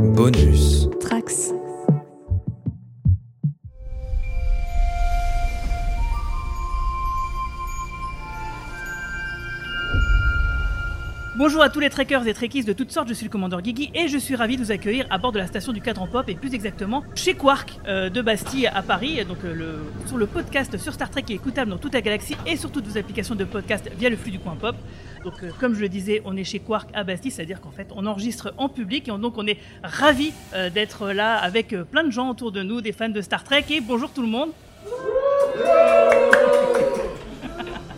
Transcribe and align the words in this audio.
Bonus. 0.00 0.88
Trax. 0.98 1.52
Bonjour 11.36 11.62
à 11.62 11.68
tous 11.68 11.80
les 11.80 11.90
trekkers 11.90 12.26
et 12.26 12.32
trekkies 12.32 12.64
de 12.64 12.72
toutes 12.72 12.90
sortes, 12.90 13.08
je 13.08 13.14
suis 13.14 13.24
le 13.24 13.30
commandeur 13.30 13.60
Guigui 13.60 13.90
et 13.94 14.08
je 14.08 14.16
suis 14.16 14.36
ravi 14.36 14.56
de 14.56 14.64
vous 14.64 14.72
accueillir 14.72 15.06
à 15.10 15.18
bord 15.18 15.32
de 15.32 15.38
la 15.38 15.46
station 15.46 15.72
du 15.72 15.82
cadran 15.82 16.06
pop 16.06 16.28
et 16.28 16.34
plus 16.34 16.54
exactement 16.54 17.04
chez 17.14 17.34
Quark 17.34 17.78
euh, 17.86 18.08
de 18.08 18.22
Bastille 18.22 18.66
à 18.68 18.82
Paris, 18.82 19.22
donc 19.26 19.38
euh, 19.44 19.54
le, 19.54 19.78
sur 20.06 20.16
le 20.16 20.26
podcast 20.26 20.78
sur 20.78 20.94
Star 20.94 21.10
Trek 21.10 21.22
qui 21.22 21.34
est 21.34 21.36
écoutable 21.36 21.70
dans 21.70 21.78
toute 21.78 21.92
la 21.94 22.00
galaxie 22.00 22.36
et 22.46 22.56
sur 22.56 22.72
toutes 22.72 22.86
vos 22.86 22.96
applications 22.96 23.34
de 23.34 23.44
podcast 23.44 23.90
via 23.98 24.08
le 24.08 24.16
flux 24.16 24.30
du 24.30 24.38
coin 24.38 24.56
pop. 24.56 24.76
Donc 25.24 25.34
euh, 25.42 25.50
comme 25.60 25.74
je 25.74 25.80
le 25.80 25.88
disais, 25.88 26.22
on 26.24 26.36
est 26.36 26.44
chez 26.44 26.60
Quark 26.60 26.88
à 26.94 27.04
Bastille, 27.04 27.30
c'est-à-dire 27.30 27.60
qu'en 27.60 27.70
fait 27.70 27.88
on 27.94 28.06
enregistre 28.06 28.54
en 28.56 28.68
public 28.68 29.08
et 29.08 29.10
on- 29.10 29.18
donc 29.18 29.34
on 29.36 29.46
est 29.46 29.58
ravi 29.82 30.32
d'être 30.72 31.10
là 31.12 31.36
avec 31.36 31.72
euh, 31.72 31.84
plein 31.84 32.04
de 32.04 32.10
gens 32.10 32.30
autour 32.30 32.52
de 32.52 32.62
nous, 32.62 32.80
des 32.80 32.92
fans 32.92 33.08
de 33.10 33.20
Star 33.20 33.44
Trek 33.44 33.64
et 33.70 33.80
bonjour 33.80 34.10
tout 34.10 34.22
le 34.22 34.28
monde. 34.28 34.50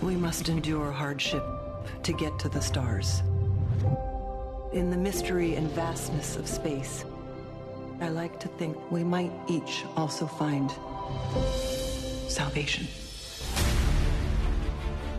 We 0.02 0.16
must 0.16 0.48
endure 0.50 0.90
hardship 0.92 1.42
to 2.02 2.12
get 2.12 2.32
to 2.40 2.48
the 2.48 2.60
stars. 2.60 3.22
In 4.74 4.90
the 4.90 4.96
mystery 4.96 5.54
and 5.56 5.68
vastness 5.76 6.36
of 6.36 6.46
space, 6.48 7.04
I 8.00 8.08
like 8.08 8.38
to 8.40 8.48
think 8.58 8.74
we 8.90 9.04
might 9.04 9.30
each 9.48 9.84
also 9.96 10.26
find 10.26 10.70
salvation. 12.28 12.84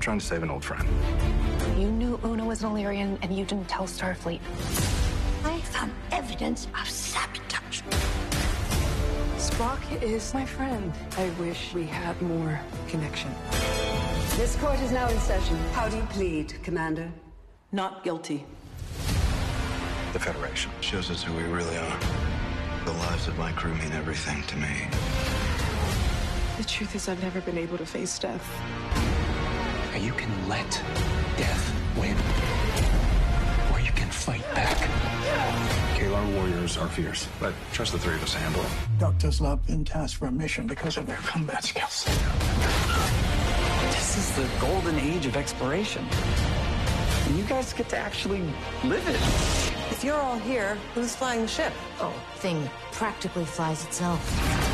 Trying 0.03 0.19
to 0.19 0.25
save 0.25 0.43
an 0.43 0.49
old 0.49 0.65
friend. 0.65 0.85
You 1.79 1.89
knew 1.89 2.19
Una 2.25 2.43
was 2.43 2.61
an 2.61 2.71
Illyrian 2.71 3.17
and 3.21 3.33
you 3.33 3.45
didn't 3.45 3.69
tell 3.69 3.85
Starfleet. 3.85 4.41
I 5.45 5.61
found 5.61 5.93
evidence 6.11 6.67
of 6.77 6.89
sabotage. 6.89 7.81
Spock 9.37 9.79
is 10.03 10.33
my 10.33 10.45
friend. 10.45 10.91
I 11.17 11.29
wish 11.39 11.73
we 11.73 11.85
had 11.85 12.21
more 12.21 12.59
connection. 12.89 13.31
This 14.35 14.57
court 14.57 14.77
is 14.81 14.91
now 14.91 15.07
in 15.07 15.17
session. 15.19 15.55
How 15.71 15.87
do 15.87 15.95
you 15.95 16.03
plead, 16.09 16.61
Commander? 16.63 17.09
Not 17.71 18.03
guilty. 18.03 18.45
The 20.11 20.19
Federation 20.19 20.71
shows 20.81 21.09
us 21.11 21.23
who 21.23 21.33
we 21.33 21.43
really 21.43 21.77
are. 21.77 21.99
The 22.83 22.91
lives 22.91 23.29
of 23.29 23.37
my 23.37 23.53
crew 23.53 23.73
mean 23.75 23.93
everything 23.93 24.43
to 24.47 24.57
me. 24.57 24.87
The 26.57 26.65
truth 26.65 26.93
is, 26.93 27.07
I've 27.07 27.23
never 27.23 27.39
been 27.39 27.57
able 27.57 27.77
to 27.77 27.85
face 27.85 28.19
death. 28.19 29.12
You 29.99 30.11
can 30.11 30.49
let 30.49 30.69
death 31.37 31.73
win. 31.97 32.17
Or 33.71 33.79
you 33.79 33.91
can 33.93 34.09
fight 34.09 34.43
back. 34.53 34.77
Kalar 35.97 36.35
warriors 36.35 36.77
are 36.77 36.89
fierce, 36.89 37.27
but 37.39 37.53
trust 37.71 37.93
the 37.93 37.99
three 37.99 38.15
of 38.15 38.23
us 38.23 38.33
to 38.33 38.39
handle 38.39 38.63
it. 38.63 38.99
Doctors 38.99 39.39
not 39.39 39.65
been 39.65 39.85
tasked 39.85 40.17
for 40.17 40.25
a 40.25 40.31
mission 40.31 40.67
because 40.67 40.97
of 40.97 41.05
their 41.05 41.17
combat 41.17 41.63
skills. 41.63 42.05
This 43.91 44.17
is 44.17 44.35
the 44.35 44.49
golden 44.59 44.99
age 44.99 45.25
of 45.25 45.37
exploration. 45.37 46.05
And 47.27 47.37
you 47.37 47.45
guys 47.45 47.71
get 47.71 47.87
to 47.89 47.97
actually 47.97 48.41
live 48.83 49.07
it. 49.07 49.15
If 49.91 50.03
you're 50.03 50.19
all 50.19 50.39
here, 50.39 50.77
who's 50.93 51.15
flying 51.15 51.43
the 51.43 51.47
ship? 51.47 51.71
Oh, 52.01 52.13
thing 52.37 52.69
practically 52.91 53.45
flies 53.45 53.85
itself. 53.85 54.72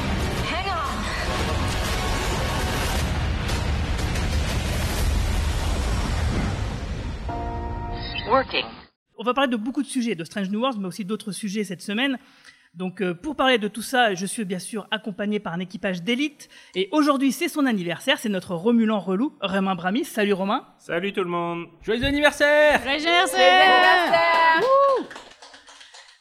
Working. 8.29 8.65
On 9.17 9.23
va 9.23 9.33
parler 9.33 9.49
de 9.49 9.57
beaucoup 9.57 9.81
de 9.81 9.87
sujets, 9.87 10.13
de 10.13 10.23
Strange 10.23 10.49
New 10.51 10.59
Worlds, 10.59 10.79
mais 10.79 10.87
aussi 10.87 11.03
d'autres 11.03 11.31
sujets 11.31 11.63
cette 11.63 11.81
semaine. 11.81 12.19
Donc, 12.75 13.01
euh, 13.01 13.15
pour 13.15 13.35
parler 13.35 13.57
de 13.57 13.67
tout 13.67 13.81
ça, 13.81 14.13
je 14.13 14.25
suis 14.27 14.45
bien 14.45 14.59
sûr 14.59 14.87
accompagné 14.91 15.39
par 15.39 15.53
un 15.53 15.59
équipage 15.59 16.03
d'élite. 16.03 16.47
Et 16.75 16.89
aujourd'hui, 16.91 17.31
c'est 17.31 17.47
son 17.47 17.65
anniversaire. 17.65 18.19
C'est 18.19 18.29
notre 18.29 18.53
Romulan 18.53 18.99
relou, 18.99 19.33
Romain 19.41 19.73
Bramis. 19.73 20.05
Salut 20.05 20.33
Romain. 20.33 20.67
Salut 20.77 21.11
tout 21.11 21.23
le 21.23 21.29
monde 21.29 21.65
Joyeux 21.81 22.05
anniversaire 22.05 22.81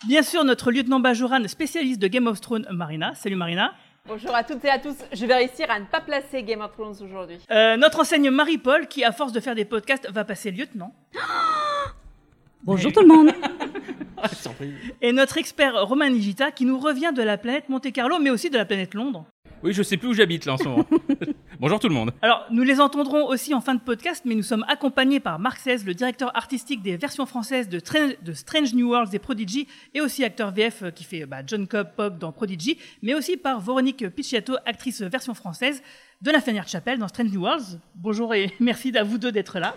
Bien 0.06 0.22
sûr, 0.22 0.44
notre 0.44 0.70
lieutenant 0.70 1.00
Bajoran, 1.00 1.46
spécialiste 1.46 2.00
de 2.00 2.08
Game 2.08 2.26
of 2.26 2.40
Thrones, 2.40 2.66
Marina. 2.70 3.14
Salut 3.14 3.36
Marina. 3.36 3.74
Bonjour 4.06 4.34
à 4.34 4.42
toutes 4.44 4.64
et 4.64 4.70
à 4.70 4.78
tous. 4.78 4.96
Je 5.12 5.26
vais 5.26 5.34
réussir 5.34 5.70
à 5.70 5.78
ne 5.78 5.84
pas 5.84 6.00
placer 6.00 6.42
Game 6.42 6.62
of 6.62 6.72
Thrones 6.72 6.96
aujourd'hui. 7.02 7.38
Euh, 7.50 7.76
notre 7.76 8.00
enseigne 8.00 8.30
Marie-Paul, 8.30 8.86
qui 8.88 9.04
à 9.04 9.12
force 9.12 9.32
de 9.32 9.40
faire 9.40 9.54
des 9.54 9.66
podcasts, 9.66 10.10
va 10.10 10.24
passer 10.24 10.50
lieutenant. 10.50 10.94
Bonjour 12.64 12.92
tout 12.92 13.00
le 13.00 13.06
monde. 13.06 13.32
Ah, 14.20 14.28
Et 15.00 15.12
notre 15.12 15.38
expert 15.38 15.86
Romain 15.86 16.10
Nigita, 16.10 16.50
qui 16.50 16.64
nous 16.64 16.80
revient 16.80 17.12
de 17.14 17.22
la 17.22 17.38
planète 17.38 17.68
Monte 17.68 17.92
Carlo, 17.92 18.18
mais 18.18 18.30
aussi 18.30 18.50
de 18.50 18.56
la 18.56 18.64
planète 18.64 18.94
Londres. 18.94 19.24
Oui, 19.62 19.72
je 19.72 19.80
sais 19.80 19.96
plus 19.96 20.08
où 20.08 20.12
j'habite 20.12 20.44
là 20.44 20.54
en 20.54 20.56
ce 20.56 20.64
moment. 20.64 20.84
Bonjour 21.60 21.78
tout 21.78 21.88
le 21.88 21.94
monde 21.94 22.10
Alors, 22.20 22.44
nous 22.50 22.64
les 22.64 22.80
entendrons 22.80 23.28
aussi 23.28 23.54
en 23.54 23.60
fin 23.60 23.76
de 23.76 23.80
podcast, 23.80 24.24
mais 24.24 24.34
nous 24.34 24.42
sommes 24.42 24.64
accompagnés 24.66 25.20
par 25.20 25.38
Marc 25.38 25.58
Cez, 25.60 25.84
le 25.84 25.94
directeur 25.94 26.36
artistique 26.36 26.82
des 26.82 26.96
versions 26.96 27.26
françaises 27.26 27.68
de, 27.68 27.78
Tra- 27.78 28.16
de 28.20 28.32
Strange 28.32 28.74
New 28.74 28.88
Worlds 28.88 29.14
et 29.14 29.20
Prodigy, 29.20 29.68
et 29.94 30.00
aussi 30.00 30.24
acteur 30.24 30.50
VF 30.52 30.82
euh, 30.82 30.90
qui 30.90 31.04
fait 31.04 31.24
bah, 31.24 31.42
John 31.46 31.68
Cobb 31.68 31.90
Pop 31.96 32.18
dans 32.18 32.32
Prodigy, 32.32 32.76
mais 33.02 33.14
aussi 33.14 33.36
par 33.36 33.60
Véronique 33.60 34.08
Picciato, 34.08 34.56
actrice 34.66 35.00
version 35.00 35.34
française 35.34 35.80
de 36.22 36.30
La 36.32 36.40
Fenêtre 36.40 36.68
Chapelle 36.68 36.98
dans 36.98 37.06
Strange 37.06 37.30
New 37.30 37.42
Worlds. 37.42 37.78
Bonjour 37.94 38.34
et 38.34 38.52
merci 38.60 38.92
à 38.98 39.04
vous 39.04 39.18
deux 39.18 39.30
d'être 39.30 39.60
là. 39.60 39.76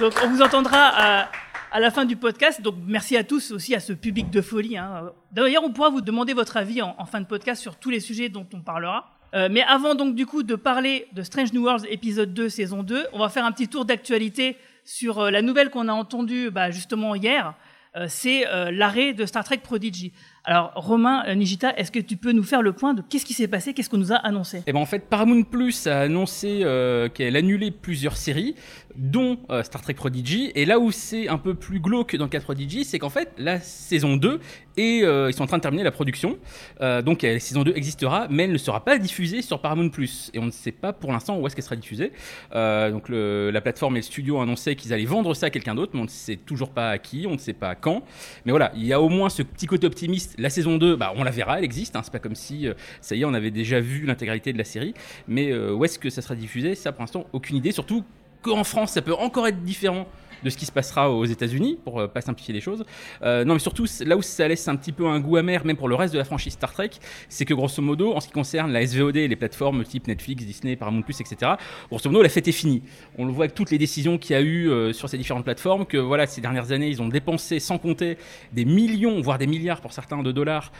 Donc, 0.00 0.14
on 0.24 0.28
vous 0.28 0.40
entendra 0.40 0.78
à, 0.78 1.30
à 1.70 1.78
la 1.78 1.90
fin 1.90 2.06
du 2.06 2.16
podcast. 2.16 2.62
Donc, 2.62 2.76
merci 2.86 3.18
à 3.18 3.24
tous 3.24 3.50
aussi 3.50 3.74
à 3.74 3.80
ce 3.80 3.92
public 3.92 4.30
de 4.30 4.40
folie. 4.40 4.78
hein. 4.78 5.12
D'ailleurs, 5.30 5.62
on 5.62 5.72
pourra 5.72 5.90
vous 5.90 6.00
demander 6.00 6.32
votre 6.32 6.56
avis 6.56 6.80
en, 6.80 7.04
fin 7.04 7.20
de 7.20 7.26
podcast 7.26 7.60
sur 7.60 7.76
tous 7.76 7.90
les 7.90 8.00
sujets 8.00 8.30
dont 8.30 8.46
on 8.54 8.60
parlera. 8.60 9.10
Euh, 9.34 9.48
mais 9.50 9.62
avant 9.62 9.94
donc 9.94 10.16
du 10.16 10.26
coup 10.26 10.42
de 10.42 10.56
parler 10.56 11.06
de 11.12 11.22
Strange 11.22 11.52
New 11.52 11.62
Worlds 11.62 11.86
épisode 11.88 12.34
2 12.34 12.48
saison 12.48 12.82
2, 12.82 13.08
on 13.12 13.18
va 13.20 13.28
faire 13.28 13.44
un 13.44 13.52
petit 13.52 13.68
tour 13.68 13.84
d'actualité 13.84 14.56
sur 14.84 15.20
euh, 15.20 15.30
la 15.30 15.40
nouvelle 15.42 15.70
qu'on 15.70 15.86
a 15.86 15.92
entendue 15.92 16.50
bah, 16.50 16.70
justement 16.70 17.14
hier. 17.14 17.54
Euh, 17.96 18.06
c'est 18.08 18.46
euh, 18.46 18.70
l'arrêt 18.70 19.12
de 19.12 19.26
Star 19.26 19.44
Trek 19.44 19.58
Prodigy. 19.58 20.12
Alors 20.44 20.72
Romain 20.74 21.22
euh, 21.26 21.34
Nigita, 21.34 21.76
est-ce 21.76 21.92
que 21.92 21.98
tu 21.98 22.16
peux 22.16 22.32
nous 22.32 22.42
faire 22.42 22.62
le 22.62 22.72
point 22.72 22.94
de 22.94 23.02
qu'est-ce 23.02 23.26
qui 23.26 23.34
s'est 23.34 23.48
passé, 23.48 23.74
qu'est-ce 23.74 23.90
qu'on 23.90 23.98
nous 23.98 24.12
a 24.12 24.16
annoncé? 24.16 24.62
Et 24.66 24.72
ben 24.72 24.80
en 24.80 24.86
fait, 24.86 25.00
Paramount 25.00 25.42
Plus 25.42 25.86
a 25.86 26.00
annoncé 26.00 26.60
euh, 26.62 27.10
qu'elle 27.10 27.36
annulait 27.36 27.70
plusieurs 27.70 28.16
séries, 28.16 28.54
dont 28.96 29.38
euh, 29.50 29.62
Star 29.62 29.82
Trek 29.82 29.94
Prodigy. 29.94 30.50
Et 30.54 30.64
là 30.64 30.78
où 30.78 30.92
c'est 30.92 31.28
un 31.28 31.36
peu 31.36 31.54
plus 31.54 31.78
glauque 31.78 32.16
dans 32.16 32.24
le 32.24 32.30
cas 32.30 32.40
Prodigy, 32.40 32.84
c'est 32.84 32.98
qu'en 32.98 33.10
fait, 33.10 33.32
la 33.36 33.60
saison 33.60 34.16
2, 34.16 34.40
et 34.78 35.02
euh, 35.02 35.28
ils 35.28 35.34
sont 35.34 35.42
en 35.42 35.46
train 35.46 35.58
de 35.58 35.62
terminer 35.62 35.82
la 35.82 35.90
production. 35.90 36.38
Donc 36.80 37.22
la 37.22 37.38
saison 37.38 37.62
2 37.62 37.74
existera, 37.76 38.26
mais 38.30 38.44
elle 38.44 38.52
ne 38.52 38.58
sera 38.58 38.82
pas 38.82 38.96
diffusée 38.96 39.42
sur 39.42 39.60
Paramount 39.60 39.90
Plus. 39.90 40.30
Et 40.32 40.38
on 40.38 40.46
ne 40.46 40.50
sait 40.50 40.72
pas 40.72 40.94
pour 40.94 41.12
l'instant 41.12 41.38
où 41.38 41.46
est-ce 41.46 41.54
qu'elle 41.54 41.64
sera 41.64 41.76
diffusée. 41.76 42.12
Donc 42.52 43.10
la 43.10 43.60
plateforme 43.60 43.96
et 43.96 43.98
le 43.98 44.04
studio 44.04 44.38
ont 44.38 44.42
annoncé 44.42 44.74
qu'ils 44.76 44.94
allaient 44.94 45.04
vendre 45.04 45.34
ça 45.34 45.46
à 45.46 45.50
quelqu'un 45.50 45.74
d'autre, 45.74 45.92
mais 45.92 46.00
on 46.00 46.04
ne 46.04 46.08
sait 46.08 46.36
toujours 46.36 46.70
pas 46.70 46.90
à 46.90 46.98
qui, 46.98 47.26
on 47.26 47.32
ne 47.32 47.38
sait 47.38 47.52
pas 47.52 47.74
quand. 47.74 48.02
Mais 48.46 48.52
voilà, 48.52 48.72
il 48.74 48.86
y 48.86 48.94
a 48.94 49.00
au 49.02 49.10
moins 49.10 49.28
ce 49.28 49.42
petit 49.42 49.66
côté 49.66 49.86
optimiste. 49.86 50.29
La 50.38 50.50
saison 50.50 50.76
2, 50.76 50.96
bah, 50.96 51.12
on 51.16 51.24
la 51.24 51.30
verra, 51.30 51.58
elle 51.58 51.64
existe. 51.64 51.96
Hein, 51.96 52.02
c'est 52.02 52.12
pas 52.12 52.18
comme 52.18 52.34
si, 52.34 52.66
euh, 52.66 52.74
ça 53.00 53.14
y 53.14 53.22
est, 53.22 53.24
on 53.24 53.34
avait 53.34 53.50
déjà 53.50 53.80
vu 53.80 54.06
l'intégralité 54.06 54.52
de 54.52 54.58
la 54.58 54.64
série. 54.64 54.94
Mais 55.28 55.50
euh, 55.50 55.72
où 55.72 55.84
est-ce 55.84 55.98
que 55.98 56.10
ça 56.10 56.22
sera 56.22 56.34
diffusé? 56.34 56.74
Ça, 56.74 56.92
pour 56.92 57.02
l'instant, 57.02 57.26
aucune 57.32 57.56
idée. 57.56 57.72
Surtout 57.72 58.04
qu'en 58.42 58.64
France, 58.64 58.92
ça 58.92 59.02
peut 59.02 59.14
encore 59.14 59.46
être 59.46 59.62
différent 59.62 60.06
de 60.42 60.50
ce 60.50 60.56
qui 60.56 60.66
se 60.66 60.72
passera 60.72 61.10
aux 61.10 61.24
États-Unis, 61.24 61.78
pour 61.84 62.00
euh, 62.00 62.08
pas 62.08 62.20
simplifier 62.20 62.54
les 62.54 62.60
choses. 62.60 62.84
Euh, 63.22 63.44
non, 63.44 63.54
mais 63.54 63.60
surtout, 63.60 63.86
là 64.04 64.16
où 64.16 64.22
ça 64.22 64.48
laisse 64.48 64.66
un 64.68 64.76
petit 64.76 64.92
peu 64.92 65.06
un 65.06 65.20
goût 65.20 65.36
amer, 65.36 65.64
même 65.64 65.76
pour 65.76 65.88
le 65.88 65.94
reste 65.94 66.12
de 66.12 66.18
la 66.18 66.24
franchise 66.24 66.54
Star 66.54 66.72
Trek, 66.72 66.90
c'est 67.28 67.44
que 67.44 67.54
grosso 67.54 67.82
modo, 67.82 68.12
en 68.12 68.20
ce 68.20 68.26
qui 68.26 68.32
concerne 68.32 68.72
la 68.72 68.86
SVOD, 68.86 69.16
les 69.16 69.36
plateformes 69.36 69.84
type 69.84 70.06
Netflix, 70.06 70.44
Disney, 70.44 70.76
Paramount+, 70.76 71.04
etc., 71.08 71.52
grosso 71.88 72.08
modo, 72.08 72.22
la 72.22 72.28
fête 72.28 72.48
est 72.48 72.52
finie. 72.52 72.82
On 73.18 73.24
le 73.24 73.32
voit 73.32 73.44
avec 73.44 73.54
toutes 73.54 73.70
les 73.70 73.78
décisions 73.78 74.18
qu'il 74.18 74.34
y 74.34 74.38
a 74.38 74.42
eu 74.42 74.68
euh, 74.68 74.92
sur 74.92 75.08
ces 75.08 75.18
différentes 75.18 75.44
plateformes, 75.44 75.86
que 75.86 75.96
voilà, 75.96 76.26
ces 76.26 76.40
dernières 76.40 76.72
années, 76.72 76.88
ils 76.88 77.02
ont 77.02 77.08
dépensé 77.08 77.60
sans 77.60 77.78
compter 77.78 78.18
des 78.52 78.64
millions, 78.64 79.20
voire 79.20 79.38
des 79.38 79.46
milliards 79.46 79.80
pour 79.80 79.92
certains 79.92 80.22
de 80.22 80.32
dollars 80.32 80.72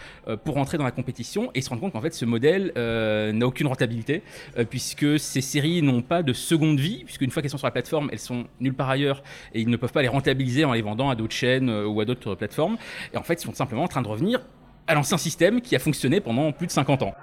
pour 0.45 0.57
entrer 0.59 0.79
dans 0.79 0.85
la 0.85 0.91
compétition, 0.91 1.51
et 1.55 1.61
se 1.61 1.71
rendent 1.71 1.81
compte 1.81 1.93
qu'en 1.93 2.01
fait, 2.01 2.15
ce 2.15 2.25
modèle 2.25 2.73
n'a 2.77 3.47
aucune 3.47 3.67
rentabilité, 3.67 4.23
puisque 4.69 5.19
ces 5.19 5.41
séries 5.41 5.83
n'ont 5.83 6.03
pas 6.03 6.23
de 6.23 6.33
seconde 6.33 6.79
vie, 6.79 7.03
puisque 7.05 7.23
une 7.23 7.31
fois 7.31 7.43
qu'elles 7.43 7.51
sont 7.51 7.59
sur 7.59 7.67
la 7.67 7.73
plateforme, 7.73 8.09
elles 8.13 8.19
sont 8.19 8.47
nulle 8.61 8.75
part 8.75 8.91
ailleurs, 8.91 9.23
et 9.55 9.61
ils 9.61 9.69
ne 9.69 9.77
peuvent 9.77 9.93
pas 9.93 10.03
les 10.03 10.09
rentabiliser 10.09 10.65
en 10.65 10.73
les 10.73 10.83
vendant 10.83 11.11
à 11.11 11.15
d'autres 11.15 11.35
chaînes 11.35 11.69
euh, 11.69 11.87
ou 11.87 12.01
à 12.01 12.05
d'autres 12.05 12.35
plateformes. 12.35 12.77
Et 13.13 13.17
en 13.17 13.23
fait, 13.23 13.35
ils 13.35 13.47
sont 13.47 13.55
simplement 13.55 13.85
en 13.85 13.89
train 13.89 14.03
de 14.03 14.09
revenir 14.09 14.41
à 14.87 14.95
l'ancien 14.95 15.19
système 15.19 15.61
qui 15.61 15.77
a 15.77 15.79
fonctionné 15.79 16.21
pendant 16.21 16.53
plus 16.53 16.67
de 16.67 16.73
50 16.73 17.03
ans. 17.03 17.15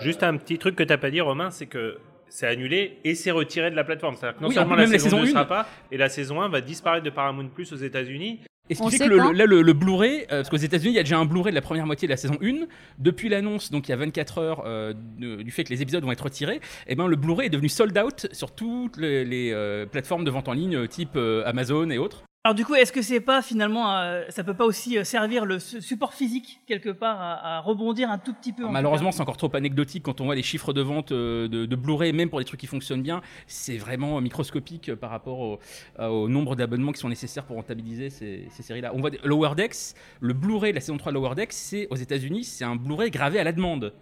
Juste 0.00 0.22
un 0.22 0.36
petit 0.36 0.58
truc 0.58 0.76
que 0.76 0.84
t'as 0.84 0.98
pas 0.98 1.10
dit, 1.10 1.20
Romain, 1.20 1.50
c'est 1.50 1.66
que 1.66 1.98
c'est 2.28 2.46
annulé 2.46 2.98
et 3.04 3.14
c'est 3.14 3.30
retiré 3.30 3.70
de 3.70 3.76
la 3.76 3.84
plateforme. 3.84 4.14
C'est-à-dire 4.16 4.38
que 4.38 4.42
non 4.42 4.48
Oui, 4.48 4.54
seulement 4.54 4.74
la 4.74 4.82
même 4.82 4.92
la 4.92 4.98
saison, 4.98 5.20
2 5.20 5.26
sera 5.26 5.40
1. 5.40 5.44
pas, 5.46 5.66
et 5.90 5.96
la 5.96 6.08
saison 6.08 6.40
1 6.42 6.48
va 6.48 6.60
disparaître 6.60 7.04
de 7.04 7.10
Paramount 7.10 7.48
Plus 7.48 7.72
aux 7.72 7.76
États-Unis. 7.76 8.40
Et 8.70 8.74
ce 8.74 8.82
On 8.82 8.90
fait 8.90 8.98
que 8.98 9.04
le, 9.04 9.16
là, 9.32 9.46
le, 9.46 9.62
le 9.62 9.72
Blu-ray, 9.72 10.22
euh, 10.24 10.26
parce 10.42 10.48
qu'aux 10.50 10.56
États-Unis, 10.56 10.92
il 10.92 10.96
y 10.96 10.98
a 10.98 11.02
déjà 11.02 11.18
un 11.18 11.24
Blu-ray 11.24 11.52
de 11.52 11.54
la 11.54 11.62
première 11.62 11.86
moitié 11.86 12.06
de 12.06 12.12
la 12.12 12.16
saison 12.16 12.36
1. 12.42 12.66
Depuis 12.98 13.28
l'annonce, 13.28 13.70
donc 13.70 13.88
il 13.88 13.92
y 13.92 13.94
a 13.94 13.96
24 13.96 14.38
heures 14.38 14.62
euh, 14.66 14.92
de- 15.18 15.42
du 15.42 15.50
fait 15.50 15.64
que 15.64 15.70
les 15.70 15.80
épisodes 15.82 16.04
vont 16.04 16.12
être 16.12 16.24
retirés, 16.24 16.60
et 16.86 16.94
ben 16.94 17.06
le 17.06 17.16
Blu-ray 17.16 17.46
est 17.46 17.50
devenu 17.50 17.68
sold 17.68 17.96
out 17.98 18.26
sur 18.32 18.50
toutes 18.50 18.96
les, 18.98 19.24
les, 19.24 19.52
euh, 19.52 19.86
plateformes 19.86 20.24
de 20.24 20.30
vente 20.30 20.48
en 20.48 20.52
ligne, 20.52 20.76
euh, 20.76 20.86
type 20.86 21.16
Amazon 21.46 21.88
et 21.90 21.98
autres. 21.98 22.24
Alors 22.44 22.54
du 22.54 22.64
coup, 22.64 22.76
est-ce 22.76 22.92
que 22.92 23.02
c'est 23.02 23.20
pas 23.20 23.42
finalement, 23.42 23.98
euh, 23.98 24.22
ça 24.28 24.44
peut 24.44 24.54
pas 24.54 24.64
aussi 24.64 24.96
euh, 24.96 25.02
servir 25.04 25.44
le 25.44 25.58
su- 25.58 25.82
support 25.82 26.14
physique 26.14 26.60
quelque 26.66 26.88
part 26.88 27.20
à, 27.20 27.56
à 27.56 27.60
rebondir 27.60 28.10
un 28.10 28.16
tout 28.16 28.32
petit 28.32 28.52
peu 28.52 28.64
en 28.64 28.70
Malheureusement, 28.70 29.10
c'est 29.10 29.20
encore 29.20 29.36
trop 29.36 29.54
anecdotique 29.54 30.04
quand 30.04 30.20
on 30.20 30.24
voit 30.26 30.36
les 30.36 30.44
chiffres 30.44 30.72
de 30.72 30.80
vente 30.80 31.10
euh, 31.10 31.48
de, 31.48 31.66
de 31.66 31.76
Blu-ray, 31.76 32.12
même 32.12 32.30
pour 32.30 32.38
des 32.38 32.44
trucs 32.44 32.60
qui 32.60 32.68
fonctionnent 32.68 33.02
bien. 33.02 33.22
C'est 33.48 33.76
vraiment 33.76 34.20
microscopique 34.20 34.94
par 34.94 35.10
rapport 35.10 35.40
au, 35.40 35.58
au 35.98 36.28
nombre 36.28 36.54
d'abonnements 36.54 36.92
qui 36.92 37.00
sont 37.00 37.08
nécessaires 37.08 37.44
pour 37.44 37.56
rentabiliser 37.56 38.08
ces, 38.08 38.46
ces 38.50 38.62
séries-là. 38.62 38.92
On 38.94 39.00
voit 39.00 39.10
Lower 39.24 39.54
Decks, 39.56 39.94
le 40.20 40.32
Blu-ray 40.32 40.70
de 40.72 40.76
la 40.76 40.80
saison 40.80 40.96
3 40.96 41.10
de 41.12 41.18
Lower 41.18 41.34
Decks, 41.34 41.52
c'est 41.52 41.88
aux 41.90 41.96
États-Unis, 41.96 42.44
c'est 42.44 42.64
un 42.64 42.76
Blu-ray 42.76 43.10
gravé 43.10 43.40
à 43.40 43.44
la 43.44 43.52
demande. 43.52 43.92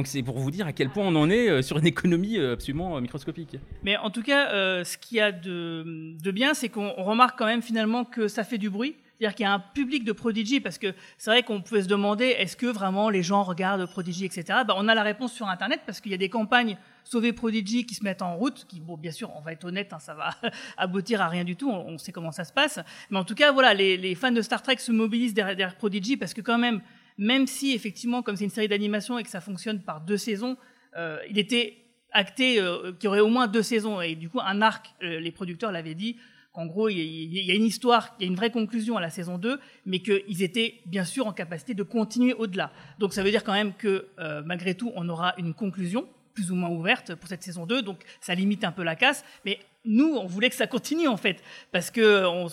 Donc 0.00 0.06
c'est 0.06 0.22
pour 0.22 0.38
vous 0.38 0.50
dire 0.50 0.66
à 0.66 0.72
quel 0.72 0.88
point 0.88 1.04
on 1.04 1.14
en 1.14 1.28
est 1.28 1.50
euh, 1.50 1.60
sur 1.60 1.76
une 1.76 1.86
économie 1.86 2.38
euh, 2.38 2.54
absolument 2.54 2.96
euh, 2.96 3.02
microscopique. 3.02 3.58
Mais 3.82 3.98
en 3.98 4.08
tout 4.08 4.22
cas, 4.22 4.48
ce 4.82 4.96
qu'il 4.96 5.18
y 5.18 5.20
a 5.20 5.30
de, 5.30 6.16
de 6.18 6.30
bien, 6.30 6.54
c'est 6.54 6.70
qu'on 6.70 6.94
on 6.96 7.04
remarque 7.04 7.38
quand 7.38 7.44
même 7.44 7.60
finalement 7.60 8.06
que 8.06 8.26
ça 8.26 8.42
fait 8.42 8.56
du 8.56 8.70
bruit. 8.70 8.96
C'est-à-dire 9.18 9.34
qu'il 9.34 9.44
y 9.44 9.46
a 9.46 9.52
un 9.52 9.58
public 9.58 10.04
de 10.04 10.12
Prodigy, 10.12 10.60
parce 10.60 10.78
que 10.78 10.94
c'est 11.18 11.30
vrai 11.30 11.42
qu'on 11.42 11.60
pouvait 11.60 11.82
se 11.82 11.86
demander 11.86 12.24
est-ce 12.24 12.56
que 12.56 12.64
vraiment 12.64 13.10
les 13.10 13.22
gens 13.22 13.42
regardent 13.42 13.84
Prodigy, 13.90 14.24
etc. 14.24 14.60
Bah, 14.66 14.74
on 14.78 14.88
a 14.88 14.94
la 14.94 15.02
réponse 15.02 15.34
sur 15.34 15.46
Internet, 15.48 15.82
parce 15.84 16.00
qu'il 16.00 16.12
y 16.12 16.14
a 16.14 16.18
des 16.18 16.30
campagnes 16.30 16.78
Sauver 17.04 17.34
Prodigy 17.34 17.84
qui 17.84 17.94
se 17.94 18.02
mettent 18.02 18.22
en 18.22 18.36
route, 18.36 18.64
qui, 18.66 18.80
bon, 18.80 18.96
bien 18.96 19.12
sûr, 19.12 19.30
on 19.36 19.42
va 19.42 19.52
être 19.52 19.66
honnête, 19.66 19.92
hein, 19.92 19.98
ça 19.98 20.14
va 20.14 20.30
aboutir 20.78 21.20
à 21.20 21.28
rien 21.28 21.44
du 21.44 21.56
tout, 21.56 21.70
on, 21.70 21.98
sait 21.98 22.12
comment 22.12 22.32
ça 22.32 22.44
se 22.44 22.54
passe. 22.54 22.80
Mais 23.10 23.18
en 23.18 23.24
tout 23.24 23.34
cas, 23.34 23.52
voilà, 23.52 23.74
les, 23.74 23.98
les 23.98 24.14
fans 24.14 24.32
de 24.32 24.40
Star 24.40 24.62
Trek 24.62 24.78
se 24.78 24.92
mobilisent 24.92 25.34
derrière, 25.34 25.56
derrière 25.56 25.76
Prodigy, 25.76 26.16
parce 26.16 26.32
que 26.32 26.40
quand 26.40 26.56
même, 26.56 26.80
même 27.20 27.46
si 27.46 27.72
effectivement, 27.74 28.22
comme 28.22 28.34
c'est 28.34 28.44
une 28.44 28.50
série 28.50 28.66
d'animation 28.66 29.18
et 29.18 29.22
que 29.22 29.30
ça 29.30 29.40
fonctionne 29.40 29.80
par 29.82 30.00
deux 30.00 30.16
saisons, 30.16 30.56
euh, 30.96 31.18
il 31.30 31.38
était 31.38 31.76
acté 32.12 32.58
euh, 32.60 32.92
qu'il 32.94 33.04
y 33.04 33.08
aurait 33.08 33.20
au 33.20 33.28
moins 33.28 33.46
deux 33.46 33.62
saisons 33.62 34.00
et 34.00 34.16
du 34.16 34.28
coup 34.28 34.40
un 34.40 34.62
arc. 34.62 34.86
euh, 35.04 35.20
les 35.20 35.30
producteurs 35.30 35.70
l'avaient 35.70 35.94
dit 35.94 36.16
qu'en 36.52 36.66
gros 36.66 36.88
il 36.88 36.98
y, 36.98 37.50
a- 37.52 37.54
une 37.54 37.64
histoire, 37.64 38.16
il 38.18 38.22
y 38.22 38.26
a 38.26 38.28
une 38.28 38.34
vraie 38.36 38.50
conclusion 38.50 38.96
à 38.96 39.00
la 39.00 39.10
saison 39.10 39.38
2, 39.38 39.60
mais 39.86 40.00
qu'ils 40.00 40.42
étaient 40.42 40.80
bien 40.86 41.04
sûr 41.04 41.26
en 41.28 41.32
capacité 41.32 41.74
de 41.74 41.84
continuer 41.84 42.34
au-delà. 42.34 42.72
Donc 42.98 43.12
ça 43.12 43.22
veut 43.22 43.30
dire 43.30 43.44
quand 43.44 43.52
même 43.52 43.74
que 43.74 44.08
malgré 44.44 44.74
tout 44.74 44.90
on 44.96 45.08
aura 45.08 45.34
une 45.38 45.54
conclusion 45.54 46.08
plus 46.34 46.50
ou 46.50 46.54
moins 46.56 46.70
ouverte 46.70 47.14
pour 47.16 47.28
cette 47.28 47.42
saison 47.42 47.66
2, 47.66 47.82
donc 47.82 47.98
ça 48.20 48.34
limite 48.34 48.64
un 48.64 48.72
peu 48.72 48.82
la 48.82 48.96
casse. 48.96 49.24
Mais 49.44 49.58
nous, 49.84 50.14
on 50.16 50.26
voulait 50.26 50.48
que 50.48 50.56
ça 50.56 50.66
continue 50.66 51.06
en 51.06 51.16
fait, 51.16 51.40
parce 51.70 51.90
que 51.92 52.24
on, 52.26 52.48